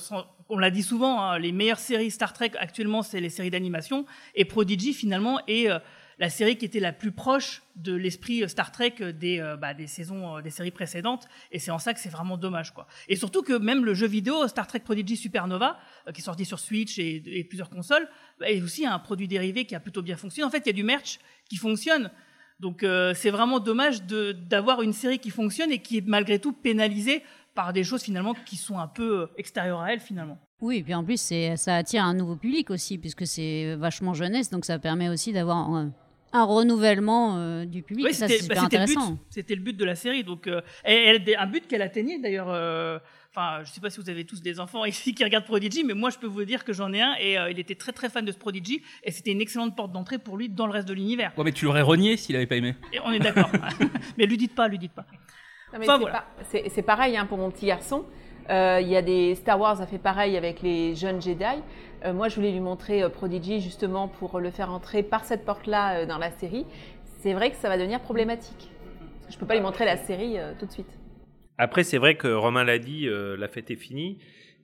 on 0.49 0.57
l'a 0.57 0.71
dit 0.71 0.83
souvent, 0.83 1.21
hein, 1.21 1.39
les 1.39 1.51
meilleures 1.51 1.79
séries 1.79 2.11
Star 2.11 2.33
Trek 2.33 2.51
actuellement, 2.57 3.01
c'est 3.01 3.19
les 3.19 3.29
séries 3.29 3.49
d'animation, 3.49 4.05
et 4.35 4.45
Prodigy 4.45 4.93
finalement 4.93 5.39
est 5.47 5.69
euh, 5.69 5.79
la 6.19 6.29
série 6.29 6.57
qui 6.57 6.65
était 6.65 6.79
la 6.79 6.93
plus 6.93 7.11
proche 7.11 7.63
de 7.75 7.93
l'esprit 7.93 8.43
euh, 8.43 8.47
Star 8.47 8.71
Trek 8.71 8.95
des, 9.13 9.39
euh, 9.39 9.55
bah, 9.55 9.73
des 9.73 9.87
saisons, 9.87 10.37
euh, 10.37 10.41
des 10.41 10.49
séries 10.49 10.71
précédentes, 10.71 11.27
et 11.51 11.59
c'est 11.59 11.71
en 11.71 11.79
ça 11.79 11.93
que 11.93 11.99
c'est 11.99 12.09
vraiment 12.09 12.37
dommage, 12.37 12.73
quoi. 12.73 12.87
Et 13.07 13.15
surtout 13.15 13.43
que 13.43 13.53
même 13.53 13.85
le 13.85 13.93
jeu 13.93 14.07
vidéo 14.07 14.47
Star 14.47 14.67
Trek 14.67 14.79
Prodigy 14.79 15.15
Supernova, 15.15 15.77
euh, 16.07 16.11
qui 16.11 16.21
est 16.21 16.23
sorti 16.23 16.45
sur 16.45 16.59
Switch 16.59 16.97
et, 16.97 17.43
plusieurs 17.47 17.69
consoles, 17.69 18.07
bah, 18.39 18.49
est 18.49 18.61
aussi 18.61 18.85
un 18.85 18.99
produit 18.99 19.27
dérivé 19.27 19.65
qui 19.65 19.75
a 19.75 19.79
plutôt 19.79 20.01
bien 20.01 20.17
fonctionné. 20.17 20.45
En 20.45 20.49
fait, 20.51 20.59
il 20.59 20.67
y 20.67 20.69
a 20.69 20.73
du 20.73 20.83
merch 20.83 21.19
qui 21.49 21.57
fonctionne. 21.57 22.11
Donc 22.59 22.81
euh, 22.83 23.13
c'est 23.13 23.29
vraiment 23.29 23.59
dommage 23.59 24.03
d'avoir 24.03 24.81
une 24.81 24.93
série 24.93 25.19
qui 25.19 25.29
fonctionne 25.29 25.71
et 25.71 25.79
qui 25.79 25.97
est 25.97 26.07
malgré 26.07 26.39
tout 26.39 26.53
pénalisée 26.53 27.23
par 27.57 27.73
des 27.73 27.83
choses 27.83 28.03
finalement 28.03 28.35
qui 28.45 28.55
sont 28.55 28.77
un 28.77 28.87
peu 28.87 29.21
euh, 29.21 29.27
extérieures 29.37 29.81
à 29.81 29.91
elle 29.91 29.99
finalement. 29.99 30.37
Oui, 30.61 30.77
et 30.77 30.83
puis 30.83 30.93
en 30.93 31.03
plus, 31.03 31.19
c'est- 31.19 31.57
ça 31.57 31.75
attire 31.75 32.03
un 32.03 32.13
nouveau 32.13 32.35
public 32.35 32.69
aussi, 32.69 32.97
puisque 32.99 33.25
c'est 33.25 33.75
vachement 33.75 34.13
jeunesse, 34.13 34.49
donc 34.51 34.63
ça 34.63 34.77
permet 34.77 35.09
aussi 35.09 35.33
d'avoir 35.33 35.57
un, 35.57 35.91
un 36.33 36.43
renouvellement 36.43 37.37
euh, 37.37 37.65
du 37.65 37.81
public. 37.81 38.05
Oui, 38.05 38.13
c'était 38.13 38.27
bah, 38.27 38.37
c'était 38.39 38.53
le 38.53 38.59
but. 38.59 38.65
intéressant. 38.65 39.17
C'était 39.31 39.55
le 39.55 39.61
but 39.61 39.75
de 39.75 39.85
la 39.85 39.95
série. 39.95 40.23
Donc, 40.23 40.45
euh, 40.47 40.61
un 40.85 41.47
but 41.47 41.67
qu'elle 41.67 41.81
atteignait 41.81 42.19
d'ailleurs. 42.19 42.49
euh, 42.49 42.99
Enfin, 43.35 43.63
je 43.63 43.69
sais 43.71 43.81
pas 43.81 43.91
si 43.91 43.99
vous 44.01 44.09
avez 44.09 44.25
tous 44.25 44.41
des 44.41 44.59
enfants 44.59 44.83
ici 44.85 45.13
qui 45.13 45.23
regardent 45.23 45.45
Prodigy, 45.45 45.83
mais 45.83 45.93
moi, 45.93 46.09
je 46.09 46.17
peux 46.17 46.25
vous 46.27 46.43
dire 46.43 46.63
que 46.63 46.73
j'en 46.73 46.91
ai 46.91 47.01
un 47.01 47.13
et 47.19 47.37
euh, 47.37 47.51
il 47.51 47.59
était 47.59 47.75
très 47.75 47.91
très 47.91 48.09
fan 48.09 48.25
de 48.25 48.31
ce 48.31 48.37
Prodigy 48.37 48.81
et 49.03 49.11
c'était 49.11 49.31
une 49.31 49.41
excellente 49.41 49.75
porte 49.75 49.91
d'entrée 49.91 50.17
pour 50.17 50.37
lui 50.37 50.49
dans 50.49 50.65
le 50.65 50.71
reste 50.73 50.87
de 50.87 50.93
l'univers. 50.93 51.33
Ouais, 51.37 51.43
mais 51.43 51.51
tu 51.51 51.65
l'aurais 51.65 51.83
renié 51.83 52.17
s'il 52.17 52.35
avait 52.35 52.47
pas 52.47 52.55
aimé. 52.55 52.75
Et 52.93 52.99
on 53.05 53.11
est 53.11 53.19
d'accord. 53.19 53.51
mais 54.17 54.25
lui 54.25 54.37
dites 54.37 54.55
pas, 54.55 54.67
lui 54.67 54.79
dites 54.79 54.93
pas. 54.93 55.05
Enfin, 55.73 55.81
c'est 55.81 55.97
voilà. 55.99 56.15
pas- 56.19 56.25
c'est 56.43 56.69
c'est 56.69 56.81
pareil 56.81 57.17
hein, 57.17 57.25
pour 57.25 57.37
mon 57.37 57.49
petit 57.51 57.65
garçon. 57.65 58.05
Euh, 58.49 58.79
Il 58.81 58.87
y 58.87 58.95
a 58.95 59.01
des 59.01 59.35
Star 59.35 59.59
Wars 59.59 59.81
a 59.81 59.85
fait 59.87 59.97
pareil 59.97 60.37
avec 60.37 60.61
les 60.61 60.95
jeunes 60.95 61.21
Jedi. 61.21 61.43
Euh, 62.05 62.13
moi, 62.13 62.29
je 62.29 62.35
voulais 62.35 62.51
lui 62.51 62.59
montrer 62.61 63.03
euh, 63.03 63.09
Prodigy 63.09 63.59
justement 63.59 64.07
pour 64.07 64.39
le 64.39 64.51
faire 64.51 64.71
entrer 64.71 65.03
par 65.03 65.25
cette 65.25 65.43
porte-là 65.43 65.99
euh, 66.01 66.05
dans 66.05 66.17
la 66.17 66.31
série. 66.31 66.65
C'est 67.19 67.33
vrai 67.33 67.49
que 67.51 67.57
ça 67.57 67.67
va 67.67 67.77
devenir 67.77 67.99
problématique. 67.99 68.69
Je 69.29 69.37
peux 69.37 69.45
pas 69.45 69.55
lui 69.55 69.61
montrer 69.61 69.83
la 69.83 69.97
série 69.97 70.37
euh, 70.39 70.53
tout 70.57 70.65
de 70.65 70.71
suite. 70.71 70.87
Après, 71.57 71.83
c'est 71.83 71.97
vrai 71.97 72.15
que 72.15 72.27
Romain 72.29 72.63
l'a 72.63 72.77
dit, 72.79 73.07
euh, 73.09 73.35
la 73.35 73.47
fête 73.49 73.69
est 73.71 73.75
finie. 73.75 74.19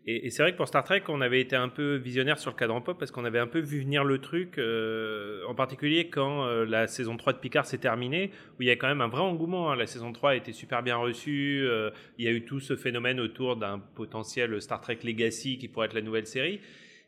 Et, 0.05 0.27
et 0.27 0.29
c'est 0.31 0.43
vrai 0.43 0.51
que 0.51 0.57
pour 0.57 0.67
Star 0.67 0.83
Trek, 0.83 1.03
on 1.07 1.21
avait 1.21 1.39
été 1.39 1.55
un 1.55 1.69
peu 1.69 1.95
visionnaire 1.95 2.37
sur 2.37 2.51
le 2.51 2.57
cadran 2.57 2.81
pop 2.81 2.99
parce 2.99 3.09
qu'on 3.11 3.23
avait 3.23 3.39
un 3.39 3.47
peu 3.47 3.59
vu 3.59 3.79
venir 3.81 4.03
le 4.03 4.19
truc, 4.19 4.57
euh, 4.57 5.43
en 5.47 5.55
particulier 5.55 6.09
quand 6.09 6.45
euh, 6.45 6.65
la 6.65 6.87
saison 6.87 7.15
3 7.15 7.31
de 7.33 7.37
Picard 7.37 7.65
s'est 7.65 7.77
terminée, 7.77 8.31
où 8.59 8.63
il 8.63 8.67
y 8.67 8.71
a 8.71 8.75
quand 8.75 8.87
même 8.87 8.99
un 8.99 9.07
vrai 9.07 9.21
engouement. 9.21 9.71
hein. 9.71 9.77
La 9.77 9.87
saison 9.87 10.11
3 10.11 10.31
a 10.31 10.35
été 10.35 10.51
super 10.51 10.83
bien 10.83 10.97
reçue. 10.97 11.65
euh, 11.65 11.89
il 12.17 12.25
y 12.25 12.27
a 12.27 12.31
eu 12.31 12.43
tout 12.43 12.59
ce 12.59 12.75
phénomène 12.75 13.19
autour 13.21 13.55
d'un 13.55 13.79
potentiel 13.79 14.61
Star 14.61 14.81
Trek 14.81 14.99
Legacy 15.05 15.57
qui 15.57 15.69
pourrait 15.69 15.85
être 15.87 15.93
la 15.93 16.01
nouvelle 16.01 16.27
série. 16.27 16.59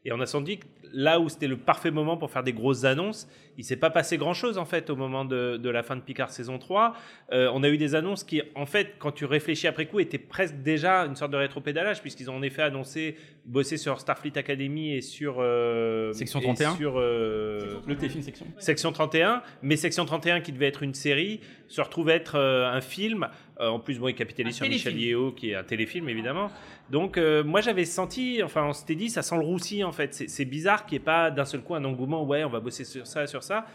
Et 0.05 0.11
on 0.13 0.19
a 0.19 0.25
senti 0.27 0.59
que 0.59 0.65
là 0.93 1.19
où 1.19 1.27
c'était 1.29 1.47
le 1.47 1.57
parfait 1.57 1.91
moment 1.91 2.15
pour 2.15 2.29
faire 2.31 2.43
des 2.43 2.53
grosses 2.53 2.83
annonces, 2.85 3.27
il 3.57 3.63
s'est 3.63 3.75
pas 3.77 3.89
passé 3.89 4.17
grand 4.17 4.33
chose 4.33 4.57
en 4.57 4.65
fait 4.65 4.89
au 4.89 4.95
moment 4.95 5.25
de, 5.25 5.57
de 5.57 5.69
la 5.69 5.81
fin 5.81 5.95
de 5.95 6.01
Picard 6.01 6.29
saison 6.29 6.57
3. 6.59 6.93
Euh, 7.31 7.49
on 7.53 7.63
a 7.63 7.69
eu 7.69 7.77
des 7.77 7.95
annonces 7.95 8.23
qui, 8.23 8.41
en 8.53 8.65
fait, 8.65 8.95
quand 8.99 9.11
tu 9.11 9.25
réfléchis 9.25 9.65
après 9.67 9.85
coup, 9.87 9.99
étaient 9.99 10.17
presque 10.17 10.55
déjà 10.61 11.05
une 11.05 11.15
sorte 11.15 11.31
de 11.31 11.37
rétropédalage, 11.37 12.01
puisqu'ils 12.01 12.29
ont 12.29 12.35
en 12.35 12.41
effet 12.41 12.61
annoncé 12.61 13.15
bosser 13.45 13.77
sur 13.77 13.99
Starfleet 13.99 14.37
Academy 14.37 14.93
et 14.93 15.01
sur. 15.01 15.37
euh, 15.39 16.11
Section 16.13 16.39
et 16.39 16.43
31. 16.43 16.75
Sur. 16.75 16.93
euh, 16.97 17.79
Le 17.87 17.95
téléfilm 17.95 18.21
section. 18.23 18.45
Section 18.59 18.91
31, 18.91 19.41
mais 19.63 19.75
Section 19.77 20.05
31 20.05 20.41
qui 20.41 20.51
devait 20.51 20.67
être 20.67 20.83
une 20.83 20.93
série 20.93 21.39
se 21.67 21.81
retrouve 21.81 22.09
être 22.09 22.35
euh, 22.35 22.69
un 22.71 22.81
film. 22.81 23.27
Euh, 23.61 23.67
en 23.69 23.79
plus, 23.79 23.99
bon, 23.99 24.07
il 24.09 24.15
capitalise 24.15 24.55
sur 24.55 24.67
Michel. 24.67 24.99
Yeo, 24.99 25.31
qui 25.31 25.51
est 25.51 25.55
un 25.55 25.63
téléfilm 25.63 26.09
évidemment. 26.09 26.51
Donc, 26.89 27.17
euh, 27.17 27.43
moi 27.43 27.61
j'avais 27.61 27.85
senti, 27.85 28.41
enfin, 28.43 28.65
on 28.67 28.73
s'était 28.73 28.95
dit, 28.95 29.09
ça 29.09 29.21
sent 29.21 29.35
le 29.37 29.43
roussi 29.45 29.83
en 29.83 29.91
fait. 29.93 30.13
C'est 30.13 30.45
bizarre 30.45 30.85
qu'il 30.85 30.97
n'y 30.97 31.03
ait 31.03 31.05
pas 31.05 31.31
d'un 31.31 31.45
seul 31.45 31.61
coup 31.61 31.73
un 31.75 31.83
engouement, 31.85 32.25
ouais, 32.25 32.43
on 32.43 32.49
va 32.49 32.59
bosser 32.59 32.83
sur 32.83 33.07
ça, 33.07 33.27
sur 33.27 33.43
ça. 33.43 33.65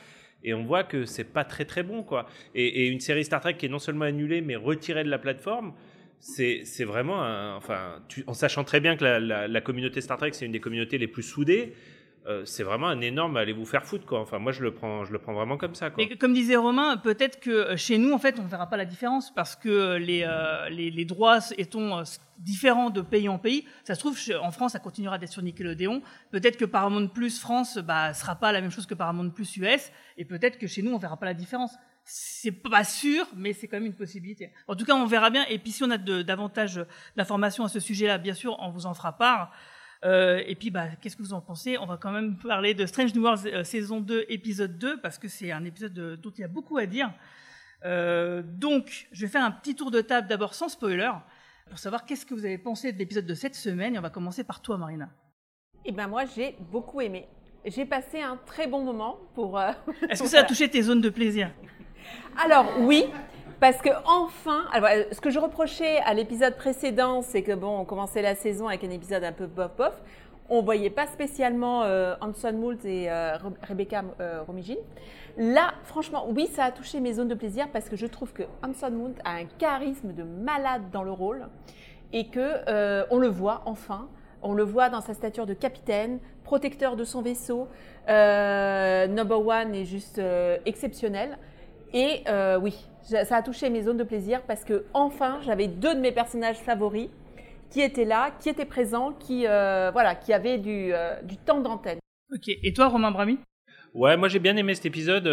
Et 0.45 0.55
on 0.55 0.65
voit 0.65 0.85
que 0.85 1.05
c'est 1.05 1.25
pas 1.25 1.45
très 1.45 1.65
très 1.65 1.83
bon 1.83 2.03
quoi. 2.03 2.27
Et, 2.55 2.67
et 2.85 2.87
une 2.89 3.01
série 3.01 3.25
Star 3.25 3.41
Trek 3.41 3.55
qui 3.55 3.67
est 3.67 3.69
non 3.71 3.79
seulement 3.79 4.05
annulée, 4.07 4.41
mais 4.43 4.57
retirée 4.57 5.05
de 5.05 5.11
la 5.11 5.19
plateforme. 5.19 5.73
C'est 6.19 6.61
c'est 6.65 6.85
vraiment 6.85 7.23
un. 7.23 7.57
Enfin, 7.57 8.03
tu- 8.09 8.25
en 8.27 8.35
sachant 8.35 8.63
très 8.65 8.81
bien 8.81 8.97
que 8.97 9.05
la, 9.05 9.19
la- 9.21 9.49
la 9.49 9.61
communauté 9.63 10.03
Star 10.03 10.19
Trek, 10.19 10.31
c'est 10.35 10.45
une 10.45 10.53
des 10.53 10.61
communautés 10.61 10.99
les 10.99 11.07
plus 11.09 11.23
soudées, 11.23 11.73
euh, 12.27 12.45
c'est 12.45 12.63
vraiment 12.63 12.89
un 12.89 13.01
énorme 13.01 13.37
allez 13.37 13.53
vous 13.53 13.65
faire 13.65 13.85
foutre, 13.85 14.05
quoi. 14.05 14.21
Enfin, 14.21 14.39
moi, 14.39 14.53
je 14.53 14.63
le 14.63 14.75
prends, 14.75 15.05
je 15.05 15.13
le 15.13 15.19
prends 15.19 15.33
vraiment 15.33 15.57
comme 15.57 15.75
ça, 15.75 15.91
quoi. 15.91 16.05
Comme 16.19 16.35
disait 16.35 16.57
Romain, 16.57 16.97
peut-être 16.99 17.41
que 17.41 17.51
euh, 17.51 17.77
chez 17.77 17.97
nous, 17.99 18.13
en 18.13 18.19
fait, 18.19 18.39
on 18.39 18.47
verra 18.47 18.69
pas 18.69 18.77
la 18.77 18.85
différence 18.85 19.33
parce 19.35 19.57
que 19.57 19.97
les, 19.97 20.25
euh, 20.25 20.69
les, 20.69 20.91
les 20.91 21.05
droits 21.05 21.39
étant 21.57 22.03
différents 22.39 22.91
de 22.91 23.01
pays 23.01 23.29
en 23.29 23.39
pays, 23.39 23.67
ça 23.85 23.95
se 23.95 24.01
trouve, 24.01 24.19
en 24.43 24.51
France, 24.51 24.73
ça 24.73 24.79
continuera 24.79 25.19
d'être 25.19 25.33
sur 25.33 25.43
Nickelodeon. 25.43 26.03
Peut-être 26.31 26.57
que 26.57 26.65
Paramount 26.65 27.09
Plus 27.09 27.39
France 27.41 27.79
bah, 27.79 28.13
sera 28.15 28.35
pas 28.37 28.53
la 28.53 28.61
même 28.61 28.71
chose 28.71 28.87
que 28.87 28.95
Paramount 28.95 29.31
Plus 29.31 29.57
US, 29.57 29.91
et 30.17 30.25
peut-être 30.25 30.59
que 30.59 30.67
chez 30.67 30.83
nous, 30.83 30.93
on 30.93 30.99
verra 30.99 31.17
pas 31.17 31.27
la 31.27 31.35
différence. 31.35 31.73
C'est 32.05 32.51
pas 32.53 32.83
sûr, 32.83 33.27
mais 33.37 33.53
c'est 33.53 33.69
quand 33.69 33.77
même 33.77 33.87
une 33.87 33.95
possibilité. 33.95 34.53
En 34.69 34.75
tout 34.75 34.85
cas, 34.85 34.95
on 34.95 35.07
verra 35.07 35.31
bien. 35.31 35.45
Et 35.49 35.59
puis, 35.59 35.71
si 35.71 35.85
on 35.85 35.91
a 35.91 35.99
de- 35.99 36.23
davantage 36.23 36.85
d'informations 37.17 37.65
à 37.65 37.69
ce 37.69 37.79
sujet-là, 37.79 38.19
bien 38.19 38.35
sûr, 38.35 38.57
on 38.61 38.71
vous 38.71 38.87
en 38.87 38.95
fera 38.95 39.13
part. 39.17 39.53
Euh, 40.05 40.43
et 40.47 40.55
puis, 40.55 40.71
bah, 40.71 40.87
qu'est-ce 41.01 41.17
que 41.17 41.23
vous 41.23 41.35
en 41.35 41.41
pensez? 41.43 41.77
On 41.79 41.87
va 41.87 41.97
quand 41.99 42.11
même 42.11 42.37
parler 42.39 42.73
de 42.75 42.87
Strange 42.87 43.15
New 43.15 43.23
Worlds 43.23 43.47
euh, 43.47 43.65
saison 43.65 44.01
2, 44.01 44.25
épisode 44.29 44.79
2, 44.79 45.01
parce 45.01 45.19
que 45.19 45.29
c'est 45.29 45.53
un 45.53 45.65
épisode 45.65 45.93
de- 45.93 46.17
dont 46.17 46.31
il 46.31 46.41
y 46.41 46.45
a 46.45 46.49
beaucoup 46.49 46.79
à 46.79 46.87
dire. 46.87 47.13
Euh, 47.85 48.43
donc, 48.43 49.09
je 49.13 49.23
vais 49.27 49.31
faire 49.31 49.45
un 49.45 49.51
petit 49.51 49.75
tour 49.75 49.91
de 49.91 50.01
table 50.01 50.27
d'abord 50.29 50.55
sans 50.55 50.69
spoiler, 50.69 51.11
pour 51.69 51.79
savoir 51.79 52.05
qu'est-ce 52.07 52.25
que 52.27 52.35
vous 52.35 52.45
avez 52.45 52.59
pensé 52.59 52.93
de 52.93 52.99
l'épisode 52.99 53.27
de 53.27 53.35
cette 53.35 53.55
semaine. 53.55 53.95
Et 53.95 53.99
on 53.99 54.03
va 54.03 54.11
commencer 54.11 54.43
par 54.45 54.61
toi, 54.63 54.77
Marina. 54.79 55.09
Eh 55.85 55.93
ben 55.93 56.09
moi, 56.09 56.25
j'ai 56.25 56.57
beaucoup 56.71 57.01
aimé. 57.01 57.27
J'ai 57.65 57.85
passé 57.85 58.21
un 58.23 58.39
très 58.39 58.67
bon 58.67 58.83
moment 58.83 59.19
pour. 59.35 59.59
euh, 59.59 59.71
Est-ce 60.09 60.23
que 60.25 60.29
ça 60.29 60.41
a 60.41 60.43
touché 60.45 60.69
tes 60.69 60.83
zones 60.83 61.01
de 61.03 61.11
plaisir? 61.11 61.51
Alors 62.43 62.67
oui, 62.81 63.05
parce 63.61 63.79
que 63.83 63.91
enfin, 64.07 64.65
alors, 64.73 64.89
euh, 64.91 65.05
ce 65.13 65.21
que 65.21 65.31
je 65.31 65.39
reprochais 65.39 65.99
à 66.01 66.15
l'épisode 66.15 66.57
précédent, 66.57 67.23
c'est 67.23 67.43
que 67.43 67.53
bon, 67.53 67.79
on 67.81 67.85
commençait 67.85 68.23
la 68.23 68.35
saison 68.35 68.69
avec 68.69 68.83
un 68.85 68.91
épisode 68.91 69.23
un 69.23 69.33
peu 69.33 69.47
bof 69.47 69.77
bof. 69.77 69.95
On 70.53 70.63
voyait 70.63 70.91
pas 70.91 71.07
spécialement 71.07 71.85
euh, 71.85 72.17
Hanson 72.21 72.53
Moult 72.53 72.85
et 72.85 73.09
euh, 73.09 73.37
Re- 73.37 73.69
Rebecca 73.69 74.03
euh. 74.21 74.43
Là, 75.37 75.75
franchement, 75.85 76.27
oui, 76.29 76.49
ça 76.49 76.65
a 76.65 76.71
touché 76.73 76.99
mes 76.99 77.13
zones 77.13 77.29
de 77.29 77.37
plaisir 77.37 77.69
parce 77.73 77.89
que 77.89 77.95
je 77.95 78.07
trouve 78.07 78.33
que 78.33 78.43
Hanson 78.65 78.91
Moult 78.91 79.15
a 79.25 79.35
un 79.35 79.45
charisme 79.59 80.13
de 80.13 80.25
malade 80.25 80.91
dans 80.91 81.05
le 81.05 81.13
rôle 81.13 81.47
et 82.13 82.27
que 82.27 82.41
euh, 82.69 83.05
on 83.11 83.19
le 83.19 83.29
voit 83.29 83.63
enfin. 83.65 84.09
On 84.43 84.55
le 84.55 84.65
voit 84.65 84.89
dans 84.89 85.03
sa 85.03 85.15
stature 85.15 85.47
de 85.47 85.55
capitaine, 85.55 86.19
protecteur 86.43 86.97
de 86.97 87.05
son 87.05 87.23
vaisseau. 87.23 87.69
Number 88.09 89.47
One 89.47 89.75
est 89.75 89.85
juste 89.85 90.21
exceptionnel. 90.65 91.39
Et 91.93 92.23
euh, 92.29 92.59
oui, 92.59 92.75
ça 93.03 93.37
a 93.37 93.43
touché 93.43 93.71
mes 93.71 93.83
zones 93.83 93.97
de 93.97 94.05
plaisir 94.05 94.43
parce 94.43 94.65
que 94.65 94.85
enfin, 94.95 95.41
j'avais 95.43 95.67
deux 95.67 95.95
de 95.95 96.01
mes 96.01 96.13
personnages 96.13 96.59
favoris 96.59 97.09
qui 97.71 97.81
était 97.81 98.05
là, 98.05 98.33
qui 98.39 98.49
était 98.49 98.65
présent, 98.65 99.13
qui, 99.13 99.47
euh, 99.47 99.91
voilà, 99.93 100.15
qui 100.15 100.33
avait 100.33 100.59
du, 100.59 100.93
euh, 100.93 101.21
du 101.23 101.37
temps 101.37 101.61
d'antenne. 101.61 101.99
Ok, 102.33 102.49
et 102.49 102.73
toi 102.73 102.89
Romain 102.89 103.11
Brami 103.11 103.39
Ouais, 103.95 104.17
moi 104.17 104.29
j'ai 104.29 104.39
bien 104.39 104.57
aimé 104.57 104.75
cet 104.75 104.87
épisode. 104.87 105.27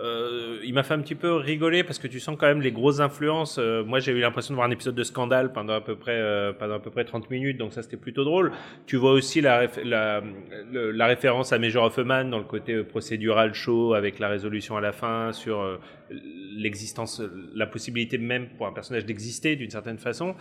Euh, 0.00 0.58
il 0.64 0.74
m'a 0.74 0.82
fait 0.82 0.94
un 0.94 0.98
petit 0.98 1.14
peu 1.14 1.34
rigoler 1.34 1.84
parce 1.84 2.00
que 2.00 2.08
tu 2.08 2.18
sens 2.18 2.36
quand 2.38 2.48
même 2.48 2.60
les 2.60 2.72
grosses 2.72 2.98
influences. 2.98 3.58
Euh, 3.60 3.84
moi, 3.84 4.00
j'ai 4.00 4.10
eu 4.10 4.18
l'impression 4.20 4.52
de 4.52 4.56
voir 4.56 4.66
un 4.66 4.72
épisode 4.72 4.96
de 4.96 5.04
Scandale 5.04 5.52
pendant 5.52 5.74
à 5.74 5.80
peu 5.80 5.94
près 5.94 6.16
euh, 6.18 6.52
pendant 6.52 6.74
à 6.74 6.78
peu 6.80 6.90
près 6.90 7.04
30 7.04 7.30
minutes, 7.30 7.58
donc 7.58 7.72
ça 7.72 7.82
c'était 7.82 7.96
plutôt 7.96 8.24
drôle. 8.24 8.50
Tu 8.86 8.96
vois 8.96 9.12
aussi 9.12 9.40
la, 9.40 9.62
réf- 9.66 9.84
la, 9.84 10.20
la 10.72 11.06
référence 11.06 11.52
à 11.52 11.60
Major 11.60 11.84
Hoffman 11.84 12.24
dans 12.24 12.38
le 12.38 12.44
côté 12.44 12.72
euh, 12.74 12.82
procédural 12.84 13.54
chaud 13.54 13.94
avec 13.94 14.18
la 14.18 14.28
résolution 14.28 14.76
à 14.76 14.80
la 14.80 14.90
fin 14.92 15.32
sur 15.32 15.60
euh, 15.60 15.76
l'existence, 16.10 17.22
la 17.54 17.66
possibilité 17.66 18.18
même 18.18 18.48
pour 18.56 18.66
un 18.66 18.72
personnage 18.72 19.04
d'exister 19.04 19.56
d'une 19.56 19.70
certaine 19.70 19.98
façon. 19.98 20.34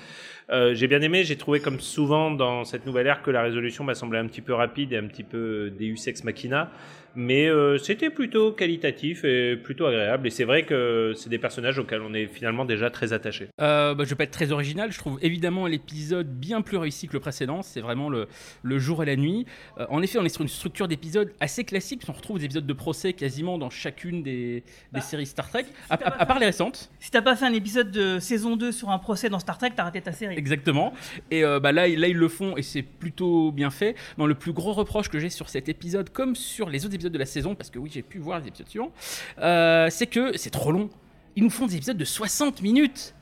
Euh, 0.49 0.73
j'ai 0.73 0.87
bien 0.87 1.01
aimé. 1.01 1.23
J'ai 1.23 1.37
trouvé 1.37 1.59
comme 1.59 1.79
souvent 1.79 2.31
dans 2.31 2.63
cette 2.63 2.85
nouvelle 2.85 3.07
ère 3.07 3.21
que 3.21 3.31
la 3.31 3.41
résolution 3.41 3.83
m'a 3.83 3.95
semblé 3.95 4.19
un 4.19 4.27
petit 4.27 4.41
peu 4.41 4.53
rapide 4.53 4.93
et 4.93 4.97
un 4.97 5.07
petit 5.07 5.23
peu 5.23 5.71
Deus 5.77 6.07
ex 6.07 6.23
machina. 6.23 6.71
Mais 7.15 7.47
euh, 7.47 7.77
c'était 7.77 8.09
plutôt 8.09 8.51
qualitatif 8.51 9.23
et 9.23 9.55
plutôt 9.55 9.85
agréable. 9.85 10.27
Et 10.27 10.29
c'est 10.31 10.45
vrai 10.45 10.63
que 10.63 11.13
c'est 11.15 11.29
des 11.29 11.37
personnages 11.37 11.77
auxquels 11.77 12.01
on 12.01 12.13
est 12.13 12.25
finalement 12.25 12.65
déjà 12.65 12.89
très 12.89 13.13
attaché. 13.13 13.49
Euh, 13.61 13.93
bah, 13.93 14.03
je 14.03 14.09
vais 14.09 14.15
pas 14.15 14.23
être 14.23 14.31
très 14.31 14.51
original. 14.51 14.91
Je 14.91 14.97
trouve 14.97 15.19
évidemment 15.21 15.67
l'épisode 15.67 16.27
bien 16.27 16.61
plus 16.61 16.77
réussi 16.77 17.07
que 17.07 17.13
le 17.13 17.19
précédent. 17.19 17.61
C'est 17.61 17.81
vraiment 17.81 18.09
le, 18.09 18.27
le 18.63 18.79
jour 18.79 19.03
et 19.03 19.05
la 19.05 19.15
nuit. 19.15 19.45
Euh, 19.77 19.85
en 19.89 20.01
effet, 20.01 20.17
on 20.17 20.25
est 20.25 20.29
sur 20.29 20.41
une 20.41 20.47
structure 20.47 20.87
d'épisode 20.87 21.31
assez 21.39 21.63
classique. 21.63 22.01
On 22.07 22.13
retrouve 22.13 22.39
des 22.39 22.45
épisodes 22.45 22.65
de 22.65 22.73
procès 22.73 23.13
quasiment 23.13 23.57
dans 23.59 23.69
chacune 23.69 24.23
des, 24.23 24.63
des 24.91 25.01
séries 25.01 25.27
Star 25.27 25.49
Trek, 25.53 25.65
à, 25.89 25.93
à- 25.95 26.21
à 26.21 26.25
part 26.25 26.39
les 26.39 26.47
récentes. 26.47 26.89
Si 26.99 27.11
t'as 27.11 27.21
pas 27.21 27.35
fait 27.35 27.45
un 27.45 27.53
épisode 27.53 27.91
de 27.91 28.19
saison 28.19 28.55
2 28.55 28.71
sur 28.71 28.89
un 28.89 28.97
procès 28.99 29.29
dans 29.29 29.39
Star 29.39 29.57
Trek, 29.57 29.71
t'as 29.75 29.83
raté 29.83 30.01
ta 30.01 30.11
série. 30.11 30.35
Exactement. 30.35 30.93
Et 31.31 31.43
euh, 31.45 31.59
bah, 31.59 31.71
là, 31.71 31.87
là, 31.87 32.07
ils 32.07 32.17
le 32.17 32.27
font 32.27 32.57
et 32.57 32.61
c'est 32.63 32.81
plutôt 32.81 33.51
bien 33.51 33.69
fait. 33.69 33.95
Dans 34.17 34.25
le 34.25 34.35
plus 34.35 34.51
gros 34.53 34.73
reproche 34.73 35.09
que 35.09 35.19
j'ai 35.19 35.29
sur 35.29 35.49
cet 35.49 35.69
épisode, 35.69 36.09
comme 36.09 36.35
sur 36.35 36.69
les 36.69 36.85
autres 36.85 36.95
épisodes 36.95 37.13
de 37.13 37.17
la 37.19 37.25
saison, 37.25 37.55
parce 37.55 37.69
que 37.69 37.77
oui, 37.79 37.89
j'ai 37.93 38.01
pu 38.01 38.17
voir 38.17 38.39
les 38.39 38.47
épisodes 38.47 38.67
suivants, 38.67 38.91
euh, 39.39 39.87
c'est 39.91 40.07
que 40.07 40.35
c'est 40.37 40.49
trop 40.49 40.71
long. 40.71 40.89
Ils 41.35 41.43
nous 41.43 41.49
font 41.49 41.67
des 41.67 41.75
épisodes 41.75 41.97
de 41.97 42.05
60 42.05 42.61
minutes. 42.61 43.13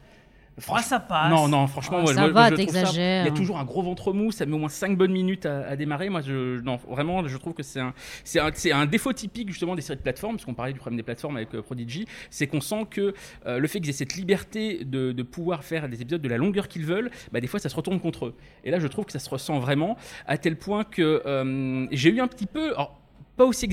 Ah, 0.70 0.82
ça 0.82 1.00
passe. 1.00 1.30
Non, 1.30 1.48
non, 1.48 1.66
franchement, 1.68 1.98
Oh, 2.00 2.04
moi, 2.04 2.14
ça 2.14 2.22
moi, 2.22 2.30
va, 2.30 2.50
ça- 2.50 2.56
t'exagères. 2.56 3.26
Il 3.26 3.30
y 3.30 3.32
a 3.32 3.36
toujours 3.36 3.58
un 3.58 3.64
gros 3.64 3.82
ventre 3.82 4.14
mou, 4.14 4.32
ça 4.32 4.46
met 4.46 4.54
au 4.54 4.58
moins 4.60 4.70
5 4.70 4.98
bonnes 4.98 5.12
minutes 5.12 5.46
à, 5.46 5.68
à 5.68 5.76
démarrer. 5.76 6.10
Moi, 6.10 6.22
je, 6.22 6.60
non, 6.62 6.78
vraiment, 6.90 7.28
je 7.28 7.38
trouve 7.38 7.54
que 7.54 7.64
c'est 7.64 7.80
un, 7.80 7.94
c'est 8.24 8.72
un, 8.72 8.86
défaut 8.86 9.14
typique 9.14 9.50
justement 9.50 9.76
des 9.76 9.82
séries 9.82 9.98
de 9.98 10.04
plateformes, 10.04 10.36
parce 10.36 10.46
qu'on 10.46 10.54
parlait 10.54 10.74
du 10.74 10.80
problème 10.80 10.98
des 10.98 11.04
plateformes 11.04 11.38
avec 11.38 11.54
euh, 11.56 11.62
Prodigy, 11.62 12.06
c'est 12.30 12.48
qu'on 12.48 12.62
sent 12.62 12.86
que 12.90 13.14
euh, 13.46 13.60
le 13.60 13.68
fait 13.68 13.80
qu'ils 13.80 13.90
aient 13.90 13.94
cette 13.94 14.16
liberté 14.16 14.84
de, 14.86 15.12
de 15.12 15.24
pouvoir 15.24 15.64
faire 15.64 15.88
des 15.90 16.02
épisodes 16.02 16.22
de 16.22 16.30
la 16.30 16.38
longueur 16.38 16.68
qu'ils 16.68 16.86
veulent, 16.86 17.10
bah, 17.32 17.40
des 17.40 17.48
fois, 17.48 17.60
ça 17.60 17.70
se 17.70 17.76
retourne 17.76 18.00
contre 18.00 18.28
eux. 18.28 18.36
Et 18.64 18.72
là, 18.72 18.80
je 18.80 18.88
trouve 18.88 19.06
que 19.06 19.12
ça 19.14 19.20
se 19.20 19.30
ressent 19.30 19.60
vraiment, 19.60 19.98
à 20.28 20.38
tel 20.38 20.58
point 20.58 20.84
que 20.84 21.24
euh, 21.26 21.88
j'ai 21.92 22.10
eu 22.10 22.20
un 22.20 22.28
petit 22.28 22.46
peu, 22.46 22.72
alors, 22.74 23.00
pas 23.38 23.46
aussi 23.46 23.68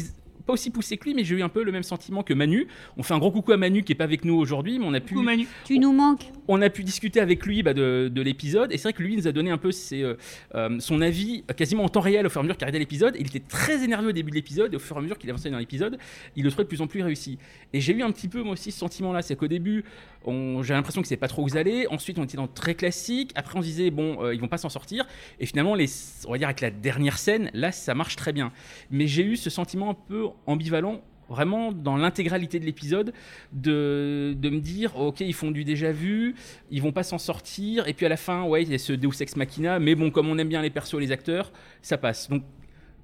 pas 0.48 0.54
aussi 0.54 0.70
poussé 0.70 0.96
que 0.96 1.04
lui, 1.04 1.14
mais 1.14 1.24
j'ai 1.24 1.36
eu 1.36 1.42
un 1.42 1.50
peu 1.50 1.62
le 1.62 1.70
même 1.70 1.82
sentiment 1.82 2.22
que 2.22 2.32
Manu. 2.32 2.68
On 2.96 3.02
fait 3.02 3.12
un 3.12 3.18
gros 3.18 3.30
coucou 3.30 3.52
à 3.52 3.58
Manu 3.58 3.82
qui 3.82 3.92
est 3.92 3.94
pas 3.94 4.04
avec 4.04 4.24
nous 4.24 4.34
aujourd'hui, 4.34 4.78
mais 4.78 4.86
on 4.86 4.94
a 4.94 5.00
pu, 5.00 5.12
Coucou, 5.12 5.22
Manu. 5.22 5.46
Tu 5.66 5.78
nous 5.78 5.92
manques. 5.92 6.32
on 6.48 6.62
a 6.62 6.70
pu 6.70 6.84
discuter 6.84 7.20
avec 7.20 7.44
lui 7.44 7.62
bah, 7.62 7.74
de, 7.74 8.10
de 8.10 8.22
l'épisode 8.22 8.72
et 8.72 8.78
c'est 8.78 8.84
vrai 8.84 8.94
que 8.94 9.02
lui 9.02 9.12
il 9.12 9.18
nous 9.18 9.28
a 9.28 9.32
donné 9.32 9.50
un 9.50 9.58
peu 9.58 9.70
ses, 9.72 10.02
euh, 10.02 10.14
euh, 10.54 10.80
son 10.80 11.02
avis 11.02 11.44
quasiment 11.54 11.84
en 11.84 11.90
temps 11.90 12.00
réel 12.00 12.24
au 12.26 12.30
fur 12.30 12.38
et 12.38 12.40
à 12.40 12.44
mesure 12.44 12.56
qu'il 12.56 12.64
regardait 12.64 12.78
l'épisode. 12.78 13.14
Il 13.20 13.26
était 13.26 13.40
très 13.40 13.84
énervé 13.84 14.08
au 14.08 14.12
début 14.12 14.30
de 14.30 14.36
l'épisode 14.36 14.72
et 14.72 14.76
au 14.76 14.80
fur 14.80 14.96
et 14.96 15.00
à 15.00 15.02
mesure 15.02 15.18
qu'il 15.18 15.28
avançait 15.28 15.50
dans 15.50 15.58
l'épisode, 15.58 15.98
il 16.34 16.44
le 16.44 16.50
trouvait 16.50 16.64
de 16.64 16.68
plus 16.68 16.80
en 16.80 16.86
plus 16.86 17.02
réussi. 17.02 17.38
Et 17.74 17.80
j'ai 17.82 17.92
eu 17.92 18.02
un 18.02 18.10
petit 18.10 18.28
peu 18.28 18.42
moi 18.42 18.54
aussi 18.54 18.72
ce 18.72 18.78
sentiment-là, 18.78 19.20
c'est 19.20 19.36
qu'au 19.36 19.48
début 19.48 19.84
j'ai 20.62 20.74
l'impression 20.74 21.02
que 21.02 21.08
c'est 21.08 21.16
pas 21.16 21.28
trop 21.28 21.42
où 21.44 21.48
ils 21.48 21.58
allaient. 21.58 21.86
Ensuite 21.88 22.18
on 22.18 22.24
était 22.24 22.36
dans 22.36 22.44
le 22.44 22.48
très 22.48 22.74
classique. 22.74 23.32
Après 23.34 23.58
on 23.58 23.62
se 23.62 23.66
disait 23.66 23.90
bon 23.90 24.22
euh, 24.22 24.34
ils 24.34 24.40
vont 24.40 24.48
pas 24.48 24.58
s'en 24.58 24.68
sortir. 24.68 25.06
Et 25.40 25.46
finalement 25.46 25.74
les, 25.74 25.86
on 26.26 26.32
va 26.32 26.38
dire 26.38 26.48
avec 26.48 26.60
la 26.60 26.70
dernière 26.70 27.18
scène 27.18 27.50
là 27.54 27.72
ça 27.72 27.94
marche 27.94 28.16
très 28.16 28.32
bien. 28.32 28.52
Mais 28.90 29.06
j'ai 29.06 29.24
eu 29.24 29.36
ce 29.36 29.50
sentiment 29.50 29.90
un 29.90 29.94
peu 29.94 30.26
ambivalent 30.46 31.02
vraiment 31.28 31.72
dans 31.72 31.96
l'intégralité 31.96 32.58
de 32.58 32.64
l'épisode 32.64 33.12
de, 33.52 34.34
de 34.36 34.48
me 34.48 34.60
dire 34.60 34.98
ok 34.98 35.20
ils 35.20 35.34
font 35.34 35.50
du 35.50 35.62
déjà 35.62 35.92
vu 35.92 36.34
ils 36.70 36.80
vont 36.80 36.92
pas 36.92 37.02
s'en 37.02 37.18
sortir 37.18 37.86
et 37.86 37.92
puis 37.92 38.06
à 38.06 38.08
la 38.08 38.16
fin 38.16 38.44
ouais 38.44 38.62
il 38.62 38.72
y 38.72 38.74
a 38.74 38.78
ce 38.78 38.94
Deus 38.94 39.20
Ex 39.20 39.36
Machina 39.36 39.78
mais 39.78 39.94
bon 39.94 40.10
comme 40.10 40.30
on 40.30 40.38
aime 40.38 40.48
bien 40.48 40.62
les 40.62 40.70
persos 40.70 40.94
et 40.94 41.00
les 41.00 41.12
acteurs 41.12 41.52
ça 41.82 41.98
passe 41.98 42.30
donc 42.30 42.44